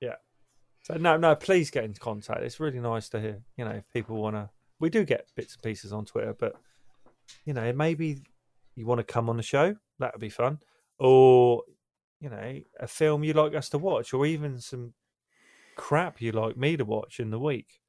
Yeah. 0.00 0.16
So 0.82 0.94
no, 0.94 1.16
no, 1.16 1.34
please 1.34 1.70
get 1.70 1.84
in 1.84 1.94
contact. 1.94 2.42
It's 2.42 2.60
really 2.60 2.80
nice 2.80 3.08
to 3.10 3.20
hear. 3.20 3.40
You 3.56 3.64
know, 3.64 3.72
if 3.72 3.90
people 3.90 4.16
want 4.20 4.36
to, 4.36 4.50
we 4.80 4.90
do 4.90 5.04
get 5.04 5.26
bits 5.34 5.54
and 5.54 5.62
pieces 5.62 5.92
on 5.92 6.04
Twitter, 6.04 6.34
but 6.38 6.54
you 7.46 7.52
know, 7.54 7.72
maybe 7.72 8.22
you 8.74 8.86
want 8.86 8.98
to 8.98 9.04
come 9.04 9.28
on 9.30 9.36
the 9.36 9.42
show. 9.42 9.76
That 9.98 10.12
would 10.14 10.20
be 10.20 10.28
fun. 10.30 10.58
Or 10.98 11.62
you 12.20 12.30
know, 12.30 12.60
a 12.80 12.86
film 12.86 13.24
you'd 13.24 13.36
like 13.36 13.54
us 13.54 13.68
to 13.70 13.78
watch, 13.78 14.14
or 14.14 14.24
even 14.26 14.60
some 14.60 14.94
crap 15.76 16.20
you 16.20 16.32
like 16.32 16.56
me 16.56 16.76
to 16.76 16.84
watch 16.84 17.20
in 17.20 17.30
the 17.30 17.38
week. 17.38 17.80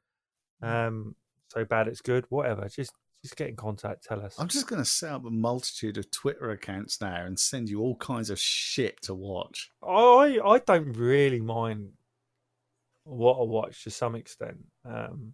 Um, 0.62 1.16
so 1.49 1.64
bad 1.66 1.88
it's 1.88 2.01
good. 2.01 2.26
Whatever. 2.30 2.68
Just 2.68 2.91
just 3.24 3.38
get 3.38 3.49
in 3.49 3.56
contact. 3.56 4.03
Tell 4.03 4.22
us. 4.22 4.36
I'm 4.38 4.47
just 4.47 4.68
going 4.68 4.82
to 4.82 4.89
set 4.89 5.12
up 5.12 5.26
a 5.26 5.32
multitude 5.32 5.97
of 5.97 6.12
Twitter 6.12 6.51
accounts 6.51 7.01
now 7.01 7.26
and 7.26 7.39
send 7.39 7.70
you 7.70 7.82
all 7.82 7.95
kinds 7.95 8.30
of 8.30 8.39
shit 8.39 9.01
to 9.03 9.16
watch. 9.16 9.72
I 9.82 10.39
I 10.43 10.60
don't 10.60 10.93
really 10.93 11.39
mind 11.39 11.91
what 13.03 13.39
I 13.39 13.43
watch 13.43 13.84
to 13.84 13.91
some 13.91 14.16
extent. 14.16 14.58
Um, 14.84 15.34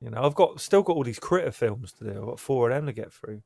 you 0.00 0.10
know, 0.10 0.22
I've 0.22 0.34
got 0.34 0.60
still 0.60 0.82
got 0.82 0.96
all 0.96 1.04
these 1.04 1.18
critter 1.18 1.52
films 1.52 1.92
to 1.92 2.04
do. 2.04 2.20
I've 2.20 2.26
got 2.26 2.40
four 2.40 2.70
of 2.70 2.76
them 2.76 2.86
to 2.86 2.92
get 2.92 3.12
through. 3.12 3.42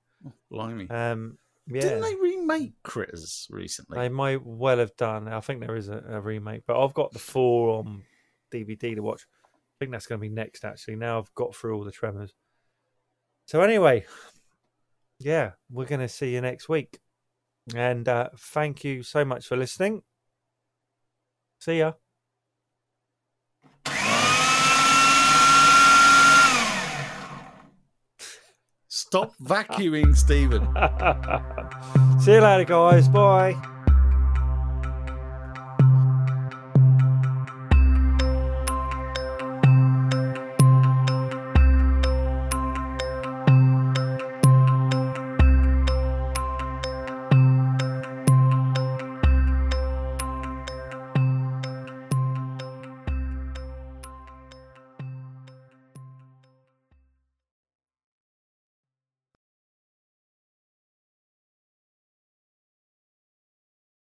Blimey. 0.50 0.88
Um, 0.90 1.38
yeah, 1.68 1.80
Didn't 1.80 2.00
they 2.02 2.14
remake 2.14 2.74
Critters 2.82 3.48
recently? 3.50 3.98
they 3.98 4.08
might 4.08 4.44
well 4.44 4.78
have 4.78 4.96
done. 4.96 5.28
I 5.28 5.40
think 5.40 5.60
there 5.60 5.76
is 5.76 5.88
a, 5.88 6.02
a 6.08 6.20
remake, 6.20 6.62
but 6.66 6.82
I've 6.82 6.94
got 6.94 7.12
the 7.12 7.18
four 7.18 7.78
on 7.78 8.02
DVD 8.52 8.94
to 8.94 9.00
watch. 9.00 9.26
I 9.54 9.58
think 9.80 9.92
that's 9.92 10.06
going 10.06 10.20
to 10.20 10.28
be 10.28 10.32
next. 10.32 10.64
Actually, 10.64 10.96
now 10.96 11.18
I've 11.18 11.34
got 11.34 11.54
through 11.54 11.76
all 11.76 11.84
the 11.84 11.90
Tremors. 11.90 12.32
So 13.46 13.60
anyway, 13.60 14.04
yeah, 15.18 15.52
we're 15.70 15.84
going 15.86 16.00
to 16.00 16.08
see 16.08 16.32
you 16.32 16.40
next 16.40 16.68
week, 16.68 16.98
and 17.74 18.08
uh, 18.08 18.30
thank 18.36 18.84
you 18.84 19.02
so 19.02 19.24
much 19.24 19.46
for 19.46 19.56
listening. 19.56 20.02
See 21.60 21.78
ya. 21.78 21.92
Stop 29.16 29.34
vacuuming, 29.42 30.14
Stephen. 30.14 30.60
See 32.20 32.32
you 32.34 32.40
later, 32.42 32.64
guys. 32.64 33.08
Bye. 33.08 33.54